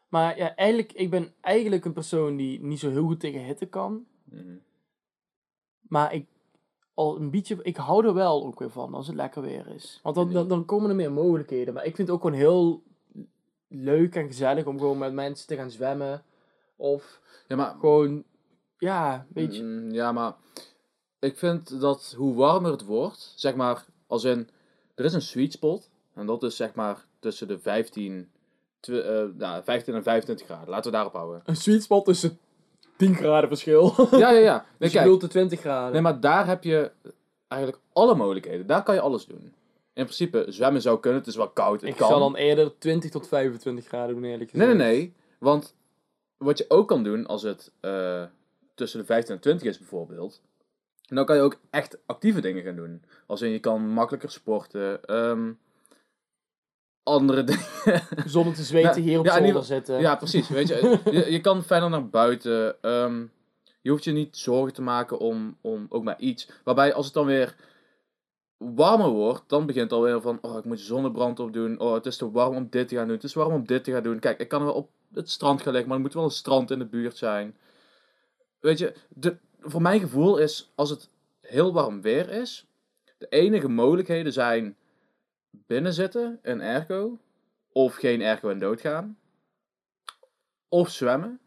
Maar 0.10 0.38
ja, 0.38 0.56
eigenlijk, 0.56 0.93
ik 0.93 1.10
ben 1.10 1.34
eigenlijk 1.41 1.86
een 1.86 1.93
persoon 1.93 2.36
die 2.36 2.62
niet 2.62 2.80
zo 2.80 2.89
heel 2.89 3.06
goed 3.06 3.20
tegen 3.20 3.43
hitte 3.43 3.66
kan. 3.66 4.06
Mhm. 4.24 4.56
Maar 5.82 6.14
ik, 6.14 6.26
al 6.93 7.16
een 7.20 7.32
beetje, 7.32 7.58
ik 7.62 7.76
hou 7.78 8.06
er 8.06 8.14
wel 8.14 8.45
ook 8.45 8.60
weer 8.60 8.70
van 8.70 8.93
als 8.93 9.08
het 9.08 9.16
lekker 9.16 9.41
weer 9.41 9.68
is. 9.68 9.99
Want 10.04 10.16
dan, 10.16 10.32
dan, 10.32 10.47
dan 10.47 10.66
komen 10.66 10.89
er 10.89 10.95
meer 10.95 11.12
mogelijkheden. 11.12 11.74
Maar 11.74 11.86
ik 11.86 11.95
vind 11.95 12.08
het 12.08 12.18
ook 12.18 12.24
gewoon 12.24 12.39
heel 12.39 12.84
leuk 13.68 14.16
en 14.16 14.28
gezellig 14.28 14.66
om 14.66 14.80
gewoon 14.80 14.97
met 14.97 15.14
mensen 15.14 15.47
te 15.47 15.56
gaan 15.56 15.72
zwemmen. 15.72 16.24
Of 16.82 17.19
Ja, 17.47 17.55
maar... 17.55 17.75
gewoon, 17.79 18.23
ja, 18.77 19.25
weet 19.34 19.55
je. 19.55 19.63
Mm, 19.63 19.91
ja, 19.91 20.11
maar... 20.11 20.34
Ik 21.19 21.38
vind 21.38 21.79
dat 21.82 22.13
hoe 22.17 22.36
warmer 22.36 22.71
het 22.71 22.86
wordt, 22.86 23.34
zeg 23.36 23.55
maar, 23.55 23.86
als 24.07 24.23
in... 24.23 24.49
Er 24.95 25.05
is 25.05 25.13
een 25.13 25.21
sweet 25.21 25.51
spot. 25.51 25.89
En 26.13 26.25
dat 26.25 26.43
is 26.43 26.55
zeg 26.55 26.73
maar 26.73 27.05
tussen 27.19 27.47
de 27.47 27.59
15... 27.59 28.29
tw- 28.79 28.89
eh, 28.89 29.23
nou, 29.38 29.63
15 29.63 29.93
en 29.95 30.03
25 30.03 30.45
graden. 30.45 30.69
Laten 30.69 30.86
we 30.91 30.97
daarop 30.97 31.13
houden. 31.13 31.41
Een 31.45 31.55
sweet 31.55 31.84
spot 31.84 32.05
tussen 32.05 32.39
10 32.97 33.15
graden 33.15 33.49
verschil. 33.49 33.93
Ja, 34.11 34.17
ja, 34.17 34.39
ja. 34.39 34.53
Nee, 34.55 34.63
dus 34.77 34.88
je 34.88 34.93
kijk, 34.93 35.03
bedoelt 35.03 35.21
de 35.21 35.27
20 35.27 35.59
graden. 35.59 35.91
nee, 35.91 36.01
maar 36.01 36.19
daar 36.19 36.47
heb 36.47 36.63
je 36.63 36.91
eigenlijk 37.47 37.82
alle 37.93 38.15
mogelijkheden. 38.15 38.67
Daar 38.67 38.84
kan 38.84 38.95
je 38.95 39.01
alles 39.01 39.25
doen. 39.25 39.53
In 39.93 40.03
principe, 40.03 40.45
zwemmen 40.47 40.82
zou 40.82 40.99
kunnen. 40.99 41.19
Het 41.19 41.29
is 41.29 41.36
wel 41.36 41.49
koud. 41.49 41.82
Het 41.82 41.89
ik 41.89 41.95
kan. 41.95 42.07
zal 42.09 42.19
dan 42.19 42.36
eerder 42.36 42.77
20 42.77 43.11
tot 43.11 43.27
25 43.27 43.86
graden 43.88 44.15
doen, 44.15 44.23
eerlijk 44.23 44.53
Nee, 44.53 44.61
gezegd. 44.67 44.77
nee, 44.84 44.97
nee. 44.97 45.13
Want 45.39 45.75
wat 46.42 46.58
je 46.58 46.66
ook 46.68 46.88
kan 46.88 47.04
doen 47.04 47.26
als 47.28 47.42
het 47.42 47.72
eh, 47.80 48.24
tussen 48.76 49.00
de 49.00 49.06
15 49.06 49.36
en 49.36 49.42
20 49.42 49.68
is 49.68 49.78
bijvoorbeeld. 49.78 50.42
Dan 51.02 51.26
kan 51.26 51.36
je 51.36 51.42
ook 51.42 51.60
echt 51.70 51.98
actieve 52.06 52.42
dingen 52.42 52.64
gaan 52.64 52.76
doen. 52.76 53.04
Als 53.28 53.42
in 53.42 53.50
je 53.50 53.60
kan 53.60 53.89
makkelijker 53.89 54.32
sporten. 54.32 55.04
ehm, 55.06 55.52
andere 57.04 57.44
dingen. 57.50 58.02
Zonder 58.26 58.54
te 58.54 58.64
zweten 58.64 59.02
hier 59.02 59.20
op 59.20 59.26
ja, 59.26 59.38
zolder 59.44 59.64
zitten. 59.64 60.00
ja, 60.00 60.16
precies. 60.16 60.50
Weet 60.50 60.68
je, 60.68 61.00
je, 61.12 61.32
je 61.32 61.42
kan 61.42 61.64
verder 61.64 61.89
naar 61.89 62.10
buiten. 62.10 62.82
ehm, 62.82 63.26
je 63.82 63.89
hoeft 63.89 64.04
je 64.04 64.12
niet 64.12 64.38
zorgen 64.38 64.74
te 64.74 64.82
maken 64.82 65.20
om, 65.20 65.58
om 65.62 65.86
ook 65.89 66.04
maar 66.04 66.20
iets. 66.20 66.50
Waarbij 66.64 66.94
als 66.94 67.06
het 67.06 67.14
dan 67.14 67.26
weer 67.26 67.56
warmer 68.62 69.09
wordt, 69.09 69.43
dan 69.47 69.66
begint 69.66 69.91
alweer 69.91 70.22
van, 70.22 70.38
oh, 70.41 70.57
ik 70.57 70.66
moet 70.66 70.80
zonnebrand 70.80 71.39
opdoen. 71.39 71.80
Oh, 71.80 71.93
het 71.93 72.05
is 72.05 72.18
te 72.18 72.32
warm 72.32 72.55
om 72.55 72.68
dit 72.70 72.88
te 72.88 72.95
gaan 72.95 73.05
doen. 73.05 73.16
Het 73.16 73.24
is 73.24 73.34
warm 73.34 73.53
om 73.53 73.66
dit 73.66 73.84
te 73.84 73.91
gaan 73.91 74.03
doen. 74.03 74.20
Kijk, 74.20 74.39
ik 74.39 74.47
kan 74.47 74.64
wel 74.64 74.74
op 74.74 74.89
het 75.14 75.30
strand 75.30 75.62
gaan 75.62 75.72
liggen, 75.72 75.89
maar 75.89 75.97
er 75.97 76.03
moet 76.03 76.14
wel 76.14 76.24
een 76.24 76.30
strand 76.30 76.72
in 76.72 76.80
de 76.80 76.86
buurt 76.86 77.18
zijn. 77.18 77.57
Weet 78.59 78.78
je, 78.78 78.93
de, 79.09 79.38
voor 79.59 79.82
mijn 79.82 79.99
gevoel 79.99 80.38
is, 80.38 80.72
als 80.76 80.89
het 80.89 81.09
heel 81.41 81.74
warm 81.74 82.01
weer 82.01 82.30
is, 82.30 82.68
de 83.18 83.28
enige 83.28 83.68
mogelijkheden 83.68 84.34
zijn 84.34 84.78
binnen 85.49 85.93
zitten 85.93 86.39
in 86.43 86.62
airco, 86.62 87.20
of 87.72 87.95
geen 87.95 88.22
airco 88.22 88.49
en 88.49 88.59
doodgaan, 88.59 89.18
of 90.68 90.89
zwemmen. 90.89 91.39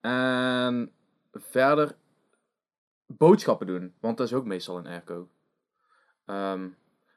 En 0.00 0.92
verder 1.32 1.96
boodschappen 3.06 3.66
doen, 3.66 3.94
want 4.00 4.16
dat 4.16 4.26
is 4.26 4.32
ook 4.32 4.44
meestal 4.44 4.78
een 4.78 4.86
airco. 4.86 5.28
Ehm, 6.28 6.68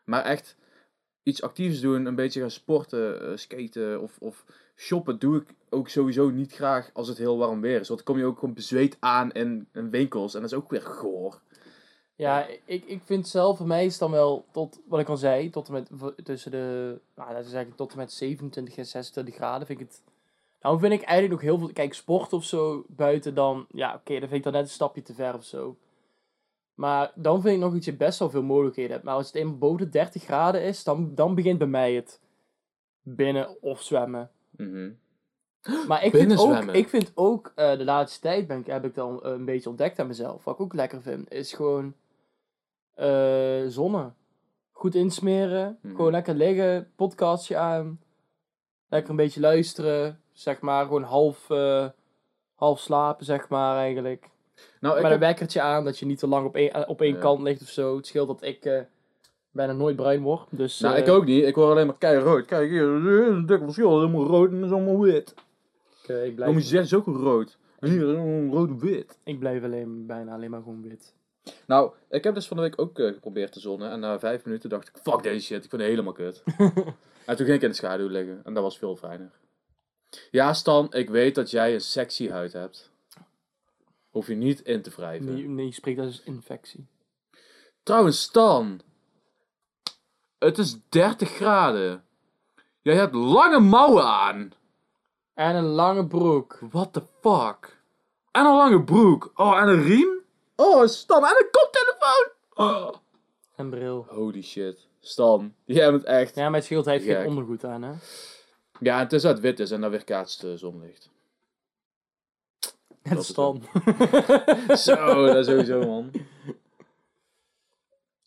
maar 0.04 0.24
echt 0.24 0.56
iets 1.24 1.42
actiefs 1.42 1.80
doen, 1.80 2.06
een 2.06 2.16
beetje 2.16 2.40
gaan 2.40 2.52
sporten, 2.52 3.22
eh, 3.22 3.38
skaten 3.38 4.02
of, 4.02 4.18
of 4.20 4.46
shoppen 4.76 5.20
doe 5.20 5.42
ik 5.42 5.56
ook 5.70 5.90
sowieso 5.90 6.30
niet 6.30 6.54
graag 6.54 6.90
als 6.94 7.08
het 7.08 7.18
heel 7.18 7.38
warm 7.38 7.62
weer 7.62 7.80
is. 7.80 7.88
Want 7.88 8.06
dan 8.06 8.16
kom 8.16 8.24
je 8.24 8.30
ook 8.30 8.40
gewoon 8.40 8.54
bezweet 8.54 8.98
aan 9.00 9.32
in, 9.32 9.68
in 9.74 9.90
winkels 9.90 10.34
en 10.34 10.42
dat 10.42 10.52
is 10.52 10.58
ook 10.58 10.70
weer 10.70 10.82
goor. 10.82 11.42
Ja, 12.16 12.48
ik, 12.66 12.86
ik 12.86 13.02
vind 13.06 13.28
zelf, 13.28 13.58
voor 13.58 13.68
mij 13.68 13.86
is 13.86 13.98
dan 13.98 14.12
wel, 14.12 14.46
tot 14.52 14.80
wat 14.88 15.00
ik 15.00 15.10
al 15.10 15.18
zei, 15.18 15.50
tot 15.50 15.68
en 15.68 15.74
met 15.74 15.90
tussen 16.26 16.52
de, 16.52 17.00
nou, 17.16 17.30
laten 17.30 17.44
we 17.44 17.50
zeggen, 17.50 17.76
tot 17.76 17.92
en 17.92 17.98
met 17.98 18.12
27 18.12 18.78
en 18.78 18.86
26 18.86 19.36
graden 19.36 19.68
vind 19.68 19.80
ik 19.80 19.88
het, 19.88 20.02
nou 20.62 20.80
vind 20.80 20.94
ik 20.94 21.02
eigenlijk 21.02 21.32
nog 21.32 21.42
heel 21.42 21.58
veel, 21.58 21.74
kijk, 21.74 21.94
sport 21.94 22.34
of 22.34 22.44
zo 22.44 22.86
buiten 22.88 23.34
dan, 23.34 23.66
ja, 23.72 23.94
oké, 23.94 24.20
dan 24.20 24.30
vind 24.30 24.34
ik 24.34 24.44
dan 24.44 24.54
net 24.54 24.62
een 24.62 24.70
stapje 24.70 25.02
te 25.02 25.14
ver 25.14 25.36
of 25.36 25.44
zo. 25.44 25.78
Maar 26.82 27.12
dan 27.16 27.42
vind 27.42 27.56
ik 27.56 27.62
nog 27.62 27.74
dat 27.74 27.86
je 27.86 27.96
best 27.96 28.20
wel 28.20 28.30
veel 28.30 28.44
mogelijkheden 28.44 28.92
hebt. 28.92 29.04
Maar 29.04 29.16
als 29.16 29.26
het 29.26 29.36
eenmaal 29.36 29.58
boven 29.58 29.86
de 29.86 29.90
30 29.90 30.24
graden 30.24 30.64
is, 30.64 30.84
dan, 30.84 31.16
dan 31.16 31.36
begint 31.36 31.58
bij 31.58 31.68
mij 31.68 31.94
het 31.94 32.22
binnen 33.02 33.62
of 33.62 33.82
zwemmen. 33.82 34.32
Mhm. 34.52 34.92
Maar 35.88 36.04
ik 36.04 36.12
vind 36.12 36.40
ook, 36.40 36.64
ik 36.64 36.90
vind 36.90 37.12
ook 37.16 37.52
eh, 37.56 37.78
de 37.78 37.84
laatste 37.84 38.20
tijd 38.20 38.48
ben 38.48 38.60
ik, 38.60 38.66
heb 38.66 38.86
ik 38.86 38.96
dan 38.96 39.24
eh, 39.24 39.32
een 39.32 39.46
beetje 39.46 39.70
ontdekt 39.70 40.00
aan 40.00 40.08
mezelf. 40.08 40.44
Wat 40.44 40.54
ik 40.54 40.62
ook 40.62 40.74
lekker 40.74 41.02
vind, 41.02 41.32
is 41.32 41.54
gewoon 41.54 41.94
Eh, 42.94 43.68
zonne. 43.68 44.12
Goed 44.72 44.96
insmeren. 44.96 45.78
Mhm. 45.82 45.96
Gewoon 45.96 46.12
lekker 46.12 46.34
liggen. 46.36 46.92
Podcastje 46.96 47.58
aan. 47.58 48.02
Lekker 48.88 49.10
een 49.10 49.16
beetje 49.16 49.40
luisteren. 49.40 50.22
Zeg 50.32 50.62
maar, 50.62 50.86
gewoon 50.86 51.04
half, 51.04 51.50
eh, 51.50 51.88
half 52.56 52.80
slapen, 52.80 53.26
zeg 53.26 53.50
maar, 53.50 53.78
eigenlijk. 53.78 54.30
Nou, 54.80 54.96
ik 54.96 55.02
Met 55.02 55.12
een 55.12 55.20
heb, 55.20 55.28
wekkertje 55.30 55.62
aan, 55.62 55.84
dat 55.84 56.00
je 56.00 56.06
niet 56.06 56.20
te 56.20 56.28
lang 56.28 56.46
op 56.46 56.56
één, 56.56 56.74
eh, 56.74 56.90
op 56.90 57.02
één 57.02 57.14
Ja. 57.14 57.20
kant 57.20 57.42
ligt 57.42 57.62
of 57.62 57.68
zo. 57.70 57.96
Het 57.96 58.08
scheelt 58.08 58.28
dat 58.28 58.44
ik 58.44 58.66
eh, 58.66 58.80
bijna 59.52 59.74
nooit 59.74 59.96
bruin 59.96 60.22
word. 60.22 60.48
Dus, 60.50 60.80
nou, 60.80 60.96
eh, 60.96 61.02
ik 61.02 61.10
ook 61.10 61.26
niet. 61.26 61.46
Ik 61.46 61.56
word 61.56 61.70
alleen 61.72 61.86
maar 61.86 61.98
keihard. 61.98 62.46
Kijk 62.46 62.70
hier, 62.70 62.84
een 62.84 63.46
dik 63.46 63.60
verschil. 63.64 64.00
Helemaal 64.00 64.26
rood 64.28 64.52
en 64.52 64.64
is 64.64 64.72
allemaal 64.72 65.00
wit. 65.00 65.34
eh, 66.08 66.26
ik, 66.26 66.36
blijf, 66.36 66.56
het 66.56 66.72
is 66.74 66.94
ook 66.94 67.06
rood. 67.06 67.58
En 67.80 67.90
hier, 67.90 68.04
rood-wit. 68.50 69.18
ik 69.24 69.40
blijf 69.40 69.64
alleen, 69.64 70.06
bijna 70.06 70.34
alleen 70.34 70.50
maar 70.50 70.62
gewoon 70.62 70.82
wit. 70.82 71.14
Nou, 71.66 71.92
ik 72.10 72.24
heb 72.24 72.34
dus 72.34 72.48
van 72.48 72.58
de 72.58 72.64
week 72.64 72.82
ook 72.82 72.92
geprobeerd 72.98 73.52
te 73.52 73.60
zonnen. 73.60 73.92
En 73.92 74.00
na 74.00 74.20
vijf 74.20 74.46
minuten 74.46 74.70
dacht 74.70 74.88
ik, 74.88 74.98
fuck 75.04 75.24
deze 75.24 75.46
shit, 75.46 75.64
ik 75.64 75.70
vind 75.70 75.82
het 75.82 75.92
helemaal 75.92 76.14
kut. 76.14 76.44
en 77.26 77.36
toen 77.36 77.46
ging 77.46 77.50
ik 77.58 77.62
in 77.62 77.70
de 77.70 77.76
schaduw 77.76 78.08
liggen. 78.08 78.42
En 78.44 78.54
dat 78.54 78.64
was 78.64 78.78
veel 78.78 78.96
fijner. 78.96 79.32
Ja, 80.32 80.54
Stan, 80.54 80.94
ik 80.94 81.10
weet 81.10 81.36
dat 81.36 81.52
jij 81.52 81.74
een 81.74 81.82
sexy 81.82 82.30
huid 82.30 82.54
hebt. 82.54 82.91
Hoef 84.12 84.28
je 84.28 84.36
niet 84.36 84.62
in 84.62 84.82
te 84.82 84.90
wrijven. 84.90 85.34
Nee, 85.34 85.48
nee, 85.48 85.66
je 85.66 85.74
spreekt 85.74 86.00
als 86.00 86.22
infectie. 86.24 86.88
Trouwens, 87.84 88.22
Stan. 88.22 88.82
Het 90.40 90.58
is 90.58 90.78
30 90.90 91.30
graden. 91.30 92.04
Jij 92.82 92.96
hebt 92.96 93.14
lange 93.14 93.60
mouwen 93.60 94.04
aan. 94.04 94.54
En 95.34 95.56
een 95.56 95.64
lange 95.66 96.08
broek. 96.08 96.60
What 96.70 96.94
the 96.94 97.04
fuck? 97.22 97.82
En 98.32 98.46
een 98.46 98.56
lange 98.56 98.84
broek. 98.84 99.32
Oh, 99.36 99.58
en 99.58 99.68
een 99.68 99.84
riem? 99.84 100.20
Oh, 100.56 100.88
Stan, 100.88 101.26
en 101.26 101.36
een 101.38 101.50
koptelefoon. 101.52 102.32
Oh. 102.54 102.94
En 103.56 103.70
bril. 103.70 104.06
Holy 104.10 104.42
shit. 104.42 104.88
Stan, 105.00 105.54
jij 105.66 105.92
bent 105.92 106.04
echt... 106.04 106.36
Ja, 106.36 106.44
maar 106.44 106.54
het 106.54 106.64
scheelt, 106.64 106.86
hij 106.86 106.94
heeft 106.94 107.06
geen 107.06 107.28
ondergoed 107.28 107.66
aan, 107.66 107.82
hè. 107.82 107.94
Ja, 108.80 109.00
het 109.00 109.14
is 109.14 109.26
uit 109.26 109.40
wit 109.40 109.60
is 109.60 109.72
en 109.72 109.82
dan 109.82 109.90
weer 109.90 110.04
kaatst 110.04 110.42
de 110.42 110.58
zonlicht. 110.58 111.11
Is 113.04 113.28
Stan. 113.28 113.64
Zo, 114.78 115.26
dat 115.26 115.36
is 115.36 115.46
sowieso, 115.46 115.80
man. 115.86 116.12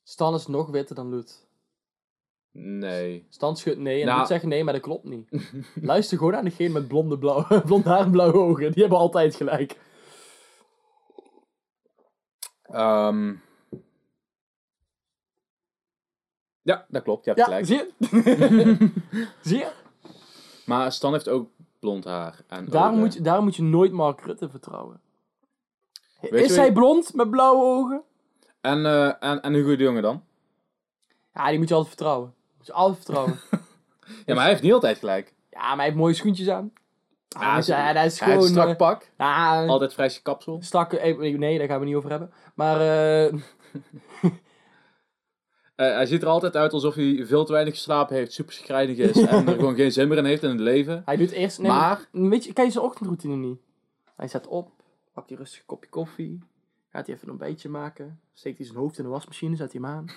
Stan 0.03 0.35
is 0.35 0.47
nog 0.47 0.71
witter 0.71 0.95
dan 0.95 1.09
Loet. 1.09 1.47
Nee. 2.57 3.27
Stan 3.29 3.57
schudt 3.57 3.79
nee 3.79 4.01
en 4.01 4.07
Nou. 4.07 4.19
Loet 4.19 4.29
zegt 4.29 4.45
nee, 4.45 4.65
maar 4.65 4.73
dat 4.73 4.83
klopt 4.83 5.05
niet. 5.05 5.29
Luister 5.75 6.19
gewoon 6.19 6.37
aan 6.37 6.45
degene 6.45 6.69
met 6.73 6.89
blonde, 6.89 7.19
blauw, 7.19 7.47
blond 7.67 7.85
haar 7.85 8.01
en 8.01 8.11
blauwe 8.11 8.39
ogen. 8.39 8.73
Die 8.73 8.81
hebben 8.81 8.99
altijd 8.99 9.35
gelijk. 9.35 9.79
Ehm. 12.63 13.35
Ja, 16.63 16.87
dat 16.89 17.03
klopt. 17.03 17.25
Je 17.25 17.31
hebt 17.31 17.43
Ja, 17.43 17.63
gelijk. 17.63 17.67
zie 17.67 17.77
je? 17.77 18.91
zie 19.43 19.59
je? 19.59 19.73
Maar 20.67 20.93
Stan 20.93 21.13
heeft 21.13 21.29
ook 21.29 21.51
blond 21.85 22.05
haar. 22.05 22.41
En 22.49 22.65
Daarom 22.67 22.91
ogen. 22.91 23.01
moet, 23.05 23.15
je, 23.15 23.21
daarom 23.21 23.45
moet 23.45 23.57
je 23.57 23.63
nooit 23.63 23.93
Mark 23.93 24.21
Rutte 24.21 24.49
vertrouwen. 24.49 25.01
is 26.21 26.57
hij 26.57 26.73
blond 26.73 27.15
met 27.15 27.31
blauwe 27.31 27.65
ogen? 27.65 28.03
En, 28.61 28.87
eh, 28.87 29.07
en, 29.21 29.43
en 29.43 29.53
Hugo 29.53 29.77
de 29.77 29.83
Jonge 29.83 30.01
dan? 30.01 30.23
Ja, 31.35 31.49
die 31.49 31.59
moet 31.59 31.69
je 31.69 31.75
altijd 31.75 31.95
vertrouwen. 31.95 32.35
Moet 32.57 32.67
je 32.67 32.73
altijd 32.73 32.97
vertrouwen. 33.05 33.39
Ja, 34.27 34.35
maar 34.35 34.43
hij 34.43 34.49
heeft 34.53 34.63
niet 34.63 34.73
altijd 34.73 34.99
gelijk. 34.99 35.35
ja, 35.51 35.61
maar 35.69 35.77
hij 35.77 35.85
heeft 35.85 35.97
mooie 35.97 36.15
schoentjes 36.15 36.49
aan. 36.49 36.73
Ja, 37.29 37.57
Ja, 37.57 37.63
ja, 37.67 37.93
dat 37.93 38.05
is 38.05 38.19
Hij 38.21 38.29
gewoon... 38.29 38.45
een 38.45 38.51
strak 38.51 38.69
eh, 38.69 38.77
pak. 38.77 39.11
ja, 39.19 39.67
Altijd 39.67 39.93
frisje 39.95 40.23
kapsel. 40.23 40.59
strakke... 40.63 40.99
eh, 40.99 41.39
Nee, 41.39 41.59
daar 41.59 41.67
gaan 41.69 41.79
we 41.81 41.87
niet 41.87 41.95
over 41.95 42.11
hebben. 42.11 42.33
Maar 42.55 42.81
eh, 42.81 43.25
Eh, 43.25 43.33
hij 45.77 46.07
ziet 46.07 46.23
er 46.23 46.29
altijd 46.29 46.57
uit 46.57 46.73
alsof 46.73 46.95
hij 46.95 47.23
veel 47.27 47.45
te 47.45 47.53
weinig 47.53 47.75
geslapen 47.75 48.17
heeft, 48.17 48.33
super 48.33 48.53
schrijnig 48.55 48.97
is 48.97 49.17
en 49.27 49.47
er 49.49 49.55
gewoon 49.59 49.75
geen 49.75 49.93
zin 49.93 50.09
meer 50.09 50.19
in 50.19 50.25
heeft 50.25 50.43
in 50.43 50.51
het 50.51 50.61
leven. 50.61 51.03
hij 51.05 51.17
doet 51.17 51.31
eerst... 51.31 51.59
Nee, 51.59 51.71
Maar- 51.71 52.09
Weet 52.13 52.45
je, 52.45 52.53
ken 52.53 52.65
je 52.65 52.71
zijn 52.71 52.85
ochtendroutine 52.85 53.37
niet? 53.37 53.59
Hij 54.17 54.29
staat 54.29 54.47
op, 54.47 54.71
pakt 55.13 55.29
hij 55.29 55.39
rustig 55.39 55.59
een 55.61 55.67
kopje 55.67 55.91
koffie. 55.91 56.39
Gaat 56.91 57.07
hij 57.07 57.15
even 57.15 57.27
een 57.27 57.33
ontbijtje 57.35 57.69
maken. 57.69 58.21
Steekt 58.33 58.57
hij 58.59 58.67
zijn 58.67 58.79
hoofd 58.79 58.99
in 58.99 59.05
de 59.05 59.11
wasmachine, 59.11 59.57
zet 59.57 59.73
hij 59.73 59.81
hem 59.83 59.91
aan. 59.91 60.05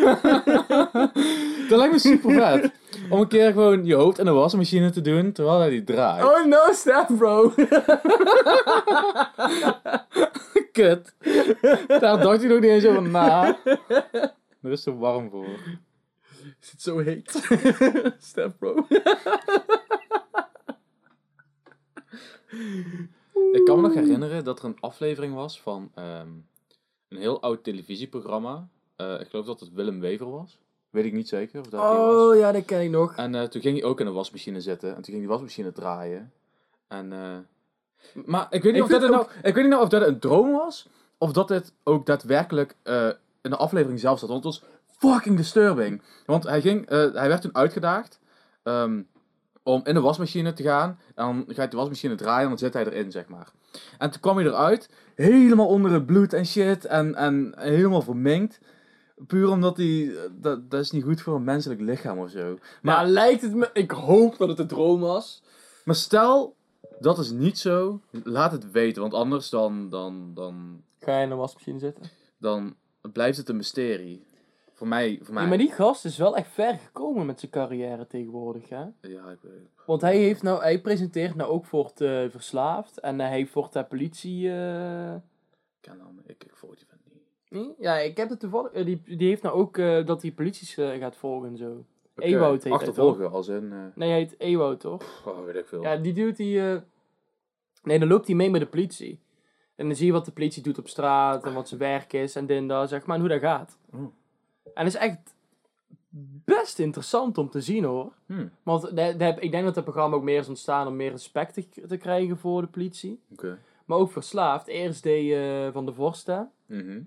Dat 1.68 1.78
lijkt 1.78 1.92
me 1.92 1.98
super 1.98 2.32
vet. 2.32 2.72
Om 3.10 3.20
een 3.20 3.28
keer 3.28 3.52
gewoon 3.52 3.84
je 3.84 3.94
hoofd 3.94 4.18
in 4.18 4.24
de 4.24 4.30
wasmachine 4.30 4.90
te 4.90 5.00
doen 5.00 5.32
terwijl 5.32 5.58
hij 5.58 5.70
die 5.70 5.84
draait. 5.84 6.24
Oh 6.24 6.44
no, 6.46 6.72
stop 6.72 7.06
bro! 7.16 7.52
Kut. 10.72 11.14
Daar 11.86 12.20
dacht 12.20 12.40
hij 12.40 12.48
nog 12.48 12.60
niet 12.60 12.70
eens 12.70 12.86
over 12.86 13.02
na. 13.02 13.58
Er 14.62 14.70
is 14.70 14.82
te 14.82 14.96
warm 14.96 15.30
voor. 15.30 15.58
Is 16.60 16.70
het 16.70 16.82
zo 16.82 16.98
heet? 16.98 17.30
stop 18.30 18.58
bro. 18.58 18.86
Ik 23.52 23.64
kan 23.64 23.80
me 23.80 23.82
nog 23.82 23.94
herinneren 23.94 24.44
dat 24.44 24.58
er 24.58 24.64
een 24.64 24.80
aflevering 24.80 25.34
was 25.34 25.60
van 25.60 25.90
ehm, 25.94 26.28
een 27.08 27.18
heel 27.18 27.42
oud 27.42 27.64
televisieprogramma. 27.64 28.68
Eh, 29.00 29.20
ik 29.20 29.28
geloof 29.28 29.46
dat 29.46 29.60
het 29.60 29.72
Willem 29.72 30.00
Wever 30.00 30.30
was. 30.30 30.58
Weet 30.90 31.04
ik 31.04 31.12
niet 31.12 31.28
zeker 31.28 31.60
of 31.60 31.66
dat 31.66 31.80
die 31.80 31.90
was. 31.90 32.14
Oh 32.14 32.36
ja, 32.36 32.52
dat 32.52 32.64
ken 32.64 32.82
ik 32.82 32.90
nog. 32.90 33.16
En 33.16 33.34
eh, 33.34 33.42
toen 33.42 33.60
ging 33.60 33.78
hij 33.78 33.88
ook 33.88 34.00
in 34.00 34.06
de 34.06 34.12
wasmachine 34.12 34.60
zitten. 34.60 34.88
En 34.88 34.94
toen 34.94 35.04
ging 35.04 35.18
die 35.18 35.28
wasmachine 35.28 35.72
draaien. 35.72 36.32
En, 36.88 37.12
eh, 37.12 37.36
maar 38.26 38.46
ik 38.50 38.62
weet, 38.62 38.72
niet 38.72 38.82
Ik 38.82 38.94
of 38.94 39.00
dat 39.00 39.10
nou, 39.10 39.26
ik 39.42 39.54
weet 39.54 39.64
niet 39.64 39.72
nou 39.72 39.82
of 39.82 39.88
dat 39.88 40.06
een 40.06 40.18
droom 40.18 40.52
was. 40.52 40.88
Of 41.18 41.32
dat 41.32 41.48
het 41.48 41.72
ook 41.82 42.06
daadwerkelijk 42.06 42.76
in 43.40 43.50
de 43.50 43.56
aflevering 43.56 44.00
zelf 44.00 44.18
zat. 44.18 44.28
Want 44.28 44.44
het 44.44 44.54
was 44.54 44.70
fucking 44.98 45.36
disturbing. 45.36 46.02
Want 46.26 46.44
hij, 46.44 46.60
ging, 46.60 46.88
hij 46.88 47.28
werd 47.28 47.40
toen 47.42 47.54
uitgedaagd. 47.56 48.20
ehm, 48.62 49.02
om 49.62 49.80
in 49.84 49.94
de 49.94 50.00
wasmachine 50.00 50.52
te 50.52 50.62
gaan. 50.62 50.98
En 51.14 51.24
dan 51.24 51.44
gaat 51.48 51.70
de 51.70 51.76
wasmachine 51.76 52.14
draaien 52.14 52.42
en 52.42 52.48
dan 52.48 52.58
zit 52.58 52.74
hij 52.74 52.84
erin, 52.84 53.10
zeg 53.10 53.28
maar. 53.28 53.52
En 53.98 54.10
toen 54.10 54.20
kwam 54.20 54.36
hij 54.36 54.46
eruit. 54.46 54.90
Helemaal 55.14 55.66
onder 55.66 55.92
het 55.92 56.06
bloed 56.06 56.32
en 56.32 56.46
shit. 56.46 56.84
En, 56.84 57.14
en 57.14 57.54
helemaal 57.56 58.02
verminkt. 58.02 58.60
Puur 59.26 59.48
omdat 59.48 59.76
hij... 59.76 60.12
Dat, 60.32 60.70
dat 60.70 60.80
is 60.80 60.90
niet 60.90 61.04
goed 61.04 61.20
voor 61.22 61.34
een 61.34 61.44
menselijk 61.44 61.80
lichaam 61.80 62.18
of 62.18 62.30
zo. 62.30 62.58
Maar 62.82 62.96
Maar, 62.96 63.06
lijkt 63.06 63.42
het 63.42 63.54
me... 63.54 63.70
Ik 63.72 63.90
hoop 63.90 64.36
dat 64.38 64.48
het 64.48 64.58
een 64.58 64.66
droom 64.66 65.00
was. 65.00 65.42
maar 65.84 65.94
stel, 65.94 66.54
dat 67.00 67.18
is 67.18 67.30
niet 67.30 67.58
zo. 67.58 68.00
Laat 68.24 68.52
het 68.52 68.70
weten. 68.70 69.02
Want 69.02 69.14
anders 69.14 69.50
dan, 69.50 69.88
dan, 69.88 70.30
dan, 70.34 70.82
Ga 71.00 71.16
je 71.16 71.22
in 71.22 71.28
de 71.28 71.34
wasmachine 71.34 71.78
zitten? 71.78 72.04
dan 72.38 72.76
blijft 73.12 73.38
het 73.38 73.48
een 73.48 73.56
mysterie. 73.56 74.24
Voor 74.74 74.88
mij. 74.88 75.18
Voor 75.22 75.34
mij. 75.34 75.42
Ja, 75.42 75.48
maar 75.48 75.58
die 75.58 75.72
gast 75.72 76.04
is 76.04 76.16
wel 76.18 76.36
echt 76.36 76.48
ver 76.52 76.74
gekomen 76.78 77.26
met 77.26 77.40
zijn 77.40 77.50
carrière 77.52 78.06
tegenwoordig, 78.06 78.68
hè? 78.68 78.80
Ja, 79.00 79.30
ik 79.30 79.38
weet 79.42 79.68
Want 79.86 80.00
hij, 80.00 80.16
heeft 80.18 80.42
nou, 80.42 80.62
hij 80.62 80.80
presenteert 80.80 81.34
nou 81.34 81.50
ook 81.50 81.64
voor 81.66 81.84
het 81.84 82.00
eh, 82.00 82.24
Verslaafd. 82.30 83.00
En 83.00 83.18
hij 83.20 83.30
heeft 83.30 83.50
voor 83.52 83.68
de 83.72 83.84
politie... 83.84 84.50
eh, 84.50 85.14
Ik 85.14 85.20
ken 85.80 85.98
hem. 85.98 86.20
Ik, 86.26 86.44
ik 86.44 86.54
volg 86.56 86.74
die 86.76 86.86
van. 86.88 86.98
Nee? 87.50 87.74
Ja, 87.78 87.98
ik 87.98 88.16
heb 88.16 88.28
het 88.28 88.40
toevallig... 88.40 88.72
eh, 88.72 88.84
die, 88.84 89.02
die 89.04 89.28
heeft 89.28 89.42
nou 89.42 89.54
ook 89.54 89.78
eh, 89.78 90.06
dat 90.06 90.22
hij 90.22 90.30
polities 90.32 90.76
eh, 90.76 90.98
gaat 90.98 91.16
volgen 91.16 91.48
en 91.48 91.56
zo. 91.56 91.84
Oké, 92.16 92.26
Ewout 92.26 92.52
heet 92.52 92.62
hij 92.62 92.72
Achtervolgen, 92.72 93.30
als 93.30 93.48
in... 93.48 93.72
eh, 93.72 93.78
Nee, 93.94 94.08
hij 94.10 94.18
heet 94.18 94.34
Ewout, 94.40 94.80
toch? 94.80 95.26
oh, 95.26 95.44
weet 95.44 95.54
ik 95.54 95.66
veel. 95.66 95.82
Ja, 95.82 95.96
die 95.96 96.12
dude 96.12 96.32
die... 96.36 96.60
eh, 96.72 96.76
Nee, 97.82 97.98
dan 97.98 98.08
loopt 98.08 98.26
hij 98.26 98.36
mee 98.36 98.50
met 98.50 98.60
de 98.60 98.66
politie. 98.66 99.20
En 99.76 99.86
dan 99.86 99.96
zie 99.96 100.06
je 100.06 100.12
wat 100.12 100.24
de 100.24 100.32
politie 100.32 100.62
doet 100.62 100.78
op 100.78 100.88
straat 100.88 101.44
en 101.44 101.54
wat 101.54 101.68
zijn 101.68 101.80
werk 101.80 102.12
is 102.12 102.36
en 102.36 102.46
dit 102.46 102.56
en 102.56 102.66
dat, 102.66 102.88
zeg 102.88 103.06
maar, 103.06 103.14
en 103.16 103.20
hoe 103.22 103.30
dat 103.30 103.40
gaat. 103.40 103.78
Oh. 103.92 104.00
En 104.74 104.84
het 104.84 104.86
is 104.86 104.96
echt 104.96 105.34
best 106.44 106.78
interessant 106.78 107.38
om 107.38 107.50
te 107.50 107.60
zien, 107.60 107.84
hoor. 107.84 108.12
Hm, 108.26 108.46
Want 108.62 108.82
de, 108.96 109.14
de, 109.16 109.36
ik 109.38 109.50
denk 109.50 109.64
dat 109.64 109.74
het 109.74 109.84
programma 109.84 110.16
ook 110.16 110.22
meer 110.22 110.38
is 110.38 110.48
ontstaan 110.48 110.86
om 110.86 110.96
meer 110.96 111.10
respect 111.10 111.54
te, 111.54 111.86
te 111.86 111.96
krijgen 111.96 112.36
voor 112.38 112.60
de 112.60 112.66
politie. 112.68 113.20
Oké. 113.32 113.58
Maar 113.84 113.98
ook 113.98 114.10
verslaafd. 114.12 114.66
Eerst 114.66 115.02
deed 115.02 115.32
eh, 115.32 115.72
Van 115.72 115.86
de 115.86 115.92
Vorsten. 115.92 116.50
Mhm. 116.66 117.00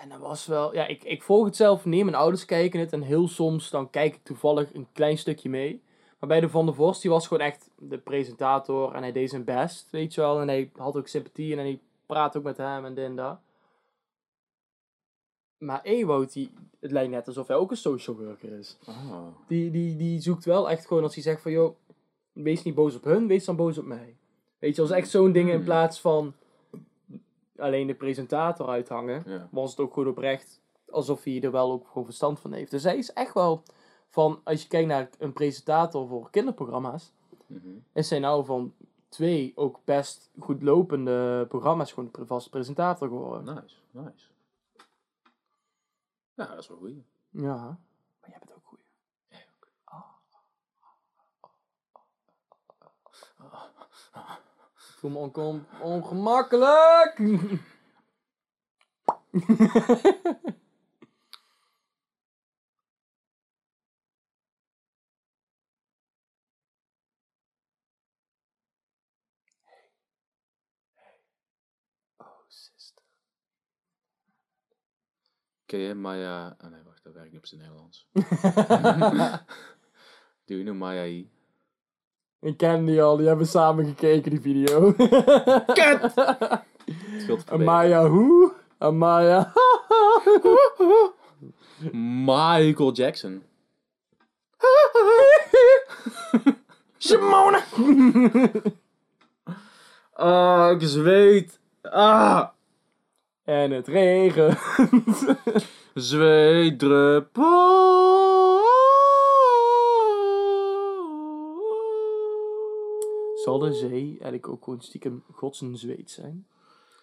En 0.00 0.08
dat 0.08 0.18
was 0.18 0.46
wel... 0.46 0.74
Ja, 0.74 0.86
ik, 0.86 1.04
ik 1.04 1.22
volg 1.22 1.44
het 1.44 1.56
zelf 1.56 1.84
niet. 1.84 2.04
Mijn 2.04 2.16
ouders 2.16 2.44
kijken 2.44 2.80
het. 2.80 2.92
En 2.92 3.02
heel 3.02 3.28
soms 3.28 3.70
dan 3.70 3.90
kijk 3.90 4.14
ik 4.14 4.22
toevallig 4.22 4.74
een 4.74 4.86
klein 4.92 5.18
stukje 5.18 5.48
mee. 5.48 5.82
Maar 6.18 6.28
bij 6.28 6.40
de 6.40 6.48
Van 6.48 6.66
der 6.66 6.74
Vorst, 6.74 7.02
die 7.02 7.10
was 7.10 7.26
gewoon 7.26 7.46
echt 7.46 7.70
de 7.78 7.98
presentator. 7.98 8.94
En 8.94 9.02
hij 9.02 9.12
deed 9.12 9.30
zijn 9.30 9.44
best, 9.44 9.90
weet 9.90 10.14
je 10.14 10.20
wel. 10.20 10.40
En 10.40 10.48
hij 10.48 10.70
had 10.76 10.96
ook 10.96 11.08
sympathie. 11.08 11.52
En 11.52 11.58
hij 11.58 11.80
praatte 12.06 12.38
ook 12.38 12.44
met 12.44 12.56
hem 12.56 12.84
en 12.84 12.94
dit 12.94 13.04
en 13.04 13.16
dat. 13.16 13.38
Maar 15.58 15.82
Ewout, 15.82 16.32
die, 16.32 16.50
het 16.80 16.90
lijkt 16.90 17.10
net 17.10 17.26
alsof 17.26 17.46
hij 17.46 17.56
ook 17.56 17.70
een 17.70 17.76
social 17.76 18.16
worker 18.16 18.58
is. 18.58 18.76
Oh. 18.86 19.26
Die, 19.46 19.70
die, 19.70 19.96
die 19.96 20.20
zoekt 20.20 20.44
wel 20.44 20.70
echt 20.70 20.86
gewoon 20.86 21.02
als 21.02 21.14
hij 21.14 21.22
zegt 21.22 21.42
van... 21.42 21.52
joh, 21.52 21.76
wees 22.32 22.62
niet 22.62 22.74
boos 22.74 22.94
op 22.94 23.04
hun, 23.04 23.26
wees 23.26 23.44
dan 23.44 23.56
boos 23.56 23.78
op 23.78 23.84
mij. 23.84 24.16
Weet 24.58 24.76
je, 24.76 24.82
als 24.82 24.90
echt 24.90 25.10
zo'n 25.10 25.32
ding 25.32 25.48
in 25.48 25.54
Hmm. 25.54 25.64
plaats 25.64 26.00
van 26.00 26.34
alleen 27.60 27.86
de 27.86 27.94
presentator 27.94 28.68
uithangen 28.68 29.22
Ja. 29.26 29.48
was 29.50 29.70
het 29.70 29.80
ook 29.80 29.92
goed 29.92 30.06
oprecht 30.06 30.60
alsof 30.90 31.24
hij 31.24 31.42
er 31.42 31.50
wel 31.50 31.72
ook 31.72 31.86
gewoon 31.88 32.04
verstand 32.04 32.40
van 32.40 32.52
heeft. 32.52 32.70
Dus 32.70 32.82
hij 32.82 32.96
is 32.96 33.12
echt 33.12 33.34
wel 33.34 33.62
van, 34.08 34.40
als 34.44 34.62
je 34.62 34.68
kijkt 34.68 34.88
naar 34.88 35.08
een 35.18 35.32
presentator 35.32 36.08
voor 36.08 36.30
kinderprogramma's, 36.30 37.12
Mhm. 37.46 37.68
is 37.92 38.10
hij 38.10 38.18
nou 38.18 38.44
van 38.44 38.74
twee 39.08 39.52
ook 39.54 39.80
best 39.84 40.30
goed 40.38 40.62
lopende 40.62 41.46
programma's 41.48 41.92
gewoon 41.92 42.08
de 42.12 42.26
vaste 42.26 42.50
presentator 42.50 43.08
geworden. 43.08 43.54
Nice, 43.54 43.76
nice. 43.90 44.26
Ja, 46.34 46.46
dat 46.46 46.58
is 46.58 46.68
wel 46.68 46.78
goed. 46.78 46.92
Ja. 47.30 47.78
Maar 48.20 48.30
jij 48.30 48.38
bent 48.38 48.52
ook 48.54 48.64
goed. 48.66 48.78
Ik 49.28 49.46
voel 54.98 55.10
me 55.10 55.18
oncom- 55.18 55.66
ongemakkelijk. 55.80 57.18
Oh, 72.20 72.44
sister. 72.48 73.04
Ken 75.66 75.78
je 75.78 75.94
Maya... 75.94 76.56
Oh 76.64 76.70
nee, 76.70 76.82
wacht, 76.82 77.02
dat 77.04 77.12
werkt 77.12 77.30
niet 77.30 77.38
op 77.40 77.46
zijn 77.46 77.60
Nederlands. 77.60 78.08
Do 80.46 80.54
you 80.54 80.62
know 80.62 80.76
Maya 80.76 81.04
I? 81.06 81.30
Ik 82.40 82.56
ken 82.56 82.84
die 82.84 83.02
al, 83.02 83.16
die 83.16 83.26
hebben 83.26 83.46
samen 83.46 83.86
gekeken, 83.86 84.30
die 84.30 84.40
video. 84.40 84.92
Kut! 85.66 86.14
Amaya 87.52 88.08
hoe? 88.08 88.52
Amaya. 88.78 89.52
Michael 91.92 92.92
Jackson. 92.92 93.42
Simone. 96.98 97.62
Ah, 100.12 100.70
ik 100.70 100.88
zweet. 100.88 101.60
Ah! 101.82 102.48
En 103.44 103.70
het 103.70 103.88
regent. 103.88 104.58
Zweetdruppel. 105.94 108.07
Zal 113.48 113.58
de 113.58 113.72
zee 113.72 114.08
eigenlijk 114.10 114.48
ook 114.48 114.64
gewoon 114.64 114.80
stiekem 114.80 115.22
gods 115.32 115.60
een 115.60 115.76
zweet 115.76 116.10
zijn? 116.10 116.46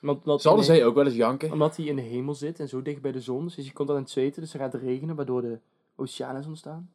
Want, 0.01 0.19
omdat 0.19 0.41
Zal 0.41 0.55
de 0.55 0.63
zee 0.63 0.85
ook 0.85 0.95
wel 0.95 1.05
eens 1.05 1.15
janken? 1.15 1.51
Omdat 1.51 1.75
hij 1.75 1.85
in 1.85 1.95
de 1.95 2.01
hemel 2.01 2.33
zit 2.33 2.59
en 2.59 2.67
zo 2.67 2.81
dicht 2.81 3.01
bij 3.01 3.11
de 3.11 3.21
zon. 3.21 3.45
Dus 3.45 3.55
je 3.55 3.73
komt 3.73 3.89
aan 3.89 3.95
het 3.95 4.09
zweten, 4.09 4.41
dus 4.41 4.53
er 4.53 4.59
gaat 4.59 4.73
regenen, 4.73 5.15
waardoor 5.15 5.41
de 5.41 5.59
oceaan 5.95 6.37
is 6.37 6.45
ontstaan. 6.45 6.91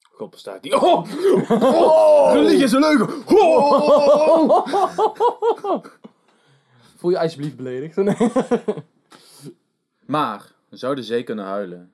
God 0.00 0.30
bestaat 0.30 0.62
die. 0.62 0.74
Oh! 0.74 1.10
oh! 1.50 2.32
Religie 2.34 2.62
is 2.62 2.72
een 2.72 2.80
leugen! 2.80 3.36
Oh! 3.36 4.66
Voel 6.96 7.10
je 7.10 7.18
alsjeblieft 7.18 7.56
beledigd? 7.56 7.96
Maar, 10.06 10.52
zou 10.70 10.94
de 10.94 11.02
zee 11.02 11.22
kunnen 11.22 11.44
huilen? 11.44 11.92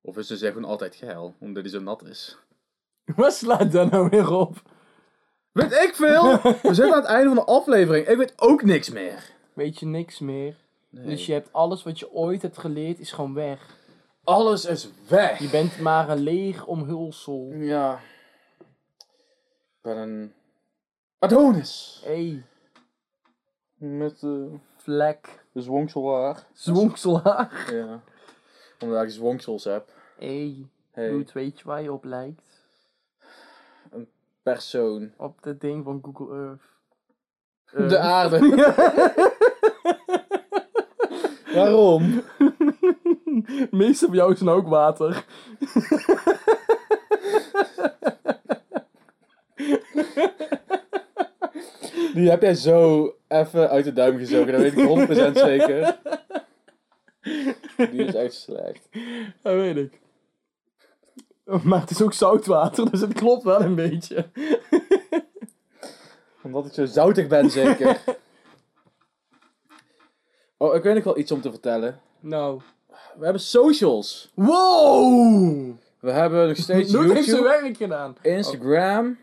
Of 0.00 0.16
is 0.16 0.26
de 0.26 0.36
zee 0.36 0.52
gewoon 0.52 0.70
altijd 0.70 0.94
geil, 0.94 1.34
omdat 1.38 1.62
hij 1.62 1.72
zo 1.72 1.80
nat 1.80 2.04
is? 2.04 2.36
Wat 3.16 3.34
slaat 3.34 3.72
daar 3.72 3.90
nou 3.90 4.08
weer 4.08 4.30
op? 4.32 4.62
Weet 5.52 5.72
ik 5.72 5.92
veel! 5.94 6.40
We 6.42 6.74
zitten 6.74 6.92
aan 6.92 7.00
het 7.00 7.04
einde 7.04 7.26
van 7.34 7.44
de 7.44 7.44
aflevering. 7.52 8.06
Ik 8.06 8.16
weet 8.16 8.32
ook 8.36 8.62
niks 8.62 8.90
meer. 8.90 9.30
Weet 9.52 9.78
je 9.78 9.86
niks 9.86 10.18
meer? 10.18 10.56
Nee. 10.90 11.04
Dus 11.06 11.26
je 11.26 11.32
hebt 11.32 11.52
alles 11.52 11.82
wat 11.82 11.98
je 11.98 12.12
ooit 12.12 12.42
hebt 12.42 12.58
geleerd, 12.58 12.98
is 12.98 13.12
gewoon 13.12 13.34
weg. 13.34 13.76
Alles 14.24 14.64
is 14.64 14.88
weg. 15.08 15.38
Je 15.38 15.48
bent 15.48 15.78
maar 15.78 16.08
een 16.08 16.18
leeg 16.18 16.66
omhulsel. 16.66 17.52
Ja. 17.52 18.00
Ik 18.58 19.82
ben 19.82 19.96
een... 19.96 20.32
Adonis. 21.18 22.02
Hey, 22.04 22.42
Met 23.74 24.22
eh, 24.22 24.30
vlek, 24.76 25.44
de 25.52 25.60
zwongselhaar. 25.62 26.46
zwonkselaar. 26.52 27.70
Ja. 27.72 28.00
Omdat 28.80 29.02
ik 29.02 29.10
zwonksels 29.10 29.64
heb. 29.64 29.88
Hey, 30.18 30.66
Hey, 30.96 31.26
weet 31.32 31.58
je 31.58 31.64
waar 31.64 31.82
je 31.82 31.92
op 31.92 32.04
lijkt? 32.04 32.45
Persoon. 34.52 35.12
Op 35.16 35.44
het 35.44 35.60
ding 35.60 35.84
van 35.84 36.00
Google 36.02 36.36
Earth. 36.36 36.62
De 37.90 37.98
aarde. 37.98 38.38
Waarom? 41.54 42.22
Meeste 43.70 44.06
van 44.06 44.14
jou 44.14 44.32
is 44.32 44.40
nou 44.40 44.58
ook 44.58 44.68
water. 44.68 45.14
Die 52.14 52.30
heb 52.30 52.42
jij 52.42 52.54
zo 52.54 53.12
even 53.28 53.68
uit 53.68 53.84
de 53.84 53.92
duim 53.92 54.18
gezogen, 54.18 54.52
dat 54.52 54.60
weet 54.60 54.78
ik 54.78 54.88
100% 55.32 55.32
zeker. 55.32 55.98
Die 57.76 58.04
is 58.04 58.14
echt 58.14 58.34
slecht. 58.34 58.88
Dat 59.42 59.54
weet 59.54 59.76
ik. 59.76 60.00
Maar 61.46 61.80
het 61.80 61.90
is 61.90 62.02
ook 62.02 62.12
zoutwater, 62.12 62.90
dus 62.90 63.00
het 63.00 63.12
klopt 63.12 63.42
wel 63.42 63.60
een 63.60 63.74
beetje. 63.74 64.28
Omdat 66.42 66.66
ik 66.66 66.72
zo 66.72 66.84
zoutig 66.84 67.26
ben, 67.26 67.50
zeker. 67.50 68.00
Oh, 70.58 70.74
ik 70.74 70.82
weet 70.82 70.94
nog 70.94 71.04
wel 71.04 71.18
iets 71.18 71.32
om 71.32 71.40
te 71.40 71.50
vertellen. 71.50 72.00
Nou. 72.20 72.60
We 73.16 73.24
hebben 73.24 73.42
socials. 73.42 74.30
Wow! 74.34 75.74
We 76.00 76.10
hebben 76.10 76.48
nog 76.48 76.56
steeds 76.56 76.92
Nooit 76.92 77.12
heeft 77.12 77.24
zijn 77.24 77.36
YouTube, 77.42 77.62
werk 77.62 77.76
gedaan. 77.76 78.16
Instagram, 78.22 79.18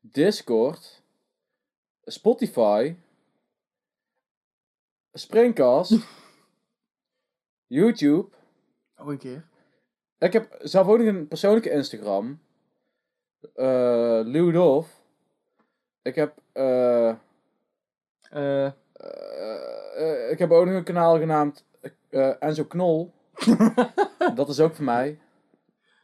Discord, 0.00 1.02
Spotify, 2.04 2.94
Springcast, 5.12 5.96
YouTube. 7.66 8.28
Nog 8.96 9.06
een 9.06 9.18
keer. 9.18 9.44
Ik 10.24 10.32
heb 10.32 10.56
zelf 10.62 10.86
ook 10.86 10.98
nog 10.98 11.06
een 11.06 11.28
persoonlijke 11.28 11.70
Instagram. 11.70 12.40
Ludolf. 14.26 15.00
Ik 16.02 16.14
heb, 16.14 16.34
eh, 16.52 17.14
Eh. 18.30 18.70
ik 20.30 20.38
heb 20.38 20.50
ook 20.50 20.66
nog 20.66 20.74
een 20.74 20.84
kanaal 20.84 21.18
genaamd 21.18 21.64
Enzo 22.38 22.64
Knol. 22.64 23.12
Dat 24.34 24.48
is 24.48 24.60
ook 24.60 24.74
voor 24.74 24.84
mij. 24.84 25.18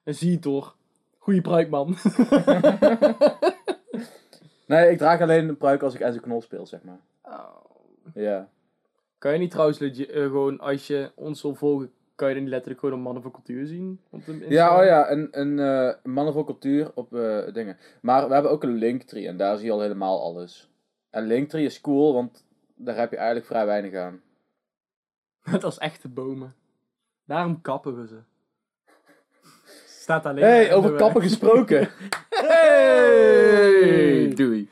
dan 0.05 0.15
zie 0.15 0.31
je 0.31 0.39
toch. 0.39 0.77
Goeie 1.19 1.41
pruikman. 1.41 1.97
Nee, 4.67 4.91
ik 4.91 4.99
draag 4.99 5.21
alleen 5.21 5.49
een 5.49 5.57
pruik 5.57 5.83
als 5.83 5.95
ik 5.95 6.01
Enzo 6.01 6.21
Knol 6.21 6.43
speel, 6.43 6.67
zeg 6.67 6.81
maar. 6.83 7.01
Ja. 8.15 8.49
Kan 9.19 9.33
je 9.33 9.39
niet 9.39 9.51
trouwens 9.51 9.81
eh, 9.81 10.07
gewoon, 10.07 10.61
als 10.61 10.87
je 10.87 11.13
ons 11.15 11.43
wil 11.43 11.55
volgen, 11.55 11.93
kan 12.21 12.29
je 12.29 12.35
dan 12.35 12.45
niet 12.45 12.53
letterlijk 12.53 12.81
gewoon 12.81 12.97
een 12.99 13.05
mannen 13.05 13.23
van 13.23 13.33
cultuur 13.33 13.67
zien? 13.67 14.01
Op 14.11 14.25
de 14.25 14.47
Ja, 14.49 14.79
oh 14.79 14.85
ja, 14.85 15.11
een, 15.11 15.29
een 15.31 15.59
eh, 15.59 15.95
mannen 16.03 16.33
voor 16.33 16.45
cultuur 16.45 16.91
op 16.95 17.15
eh, 17.15 17.53
dingen. 17.53 17.77
Maar 18.01 18.29
we 18.29 18.33
hebben 18.33 18.51
ook 18.51 18.63
een 18.63 18.75
Linktree 18.75 19.27
en 19.27 19.37
daar 19.37 19.57
zie 19.57 19.67
je 19.67 19.73
al 19.73 19.81
helemaal 19.81 20.23
alles. 20.23 20.71
En 21.11 21.27
Linktree 21.27 21.65
is 21.65 21.81
cool, 21.81 22.13
want 22.13 22.45
daar 22.75 22.97
heb 22.97 23.11
je 23.11 23.17
eigenlijk 23.17 23.47
vrij 23.47 23.67
weinig 23.67 23.95
aan. 23.95 24.21
Net 25.53 25.65
als 25.65 25.79
echte 25.79 26.09
bomen. 26.09 26.55
Daarom 27.25 27.61
kappen 27.61 28.01
we 28.01 28.07
ze. 28.07 28.19
Staat 30.03 30.27
alleen 30.27 30.45
hey, 30.45 30.65
in 30.67 30.73
over 30.73 30.97
kappen 30.97 31.23
gesproken. 31.23 31.89
hey! 32.47 34.33
Doei. 34.35 34.71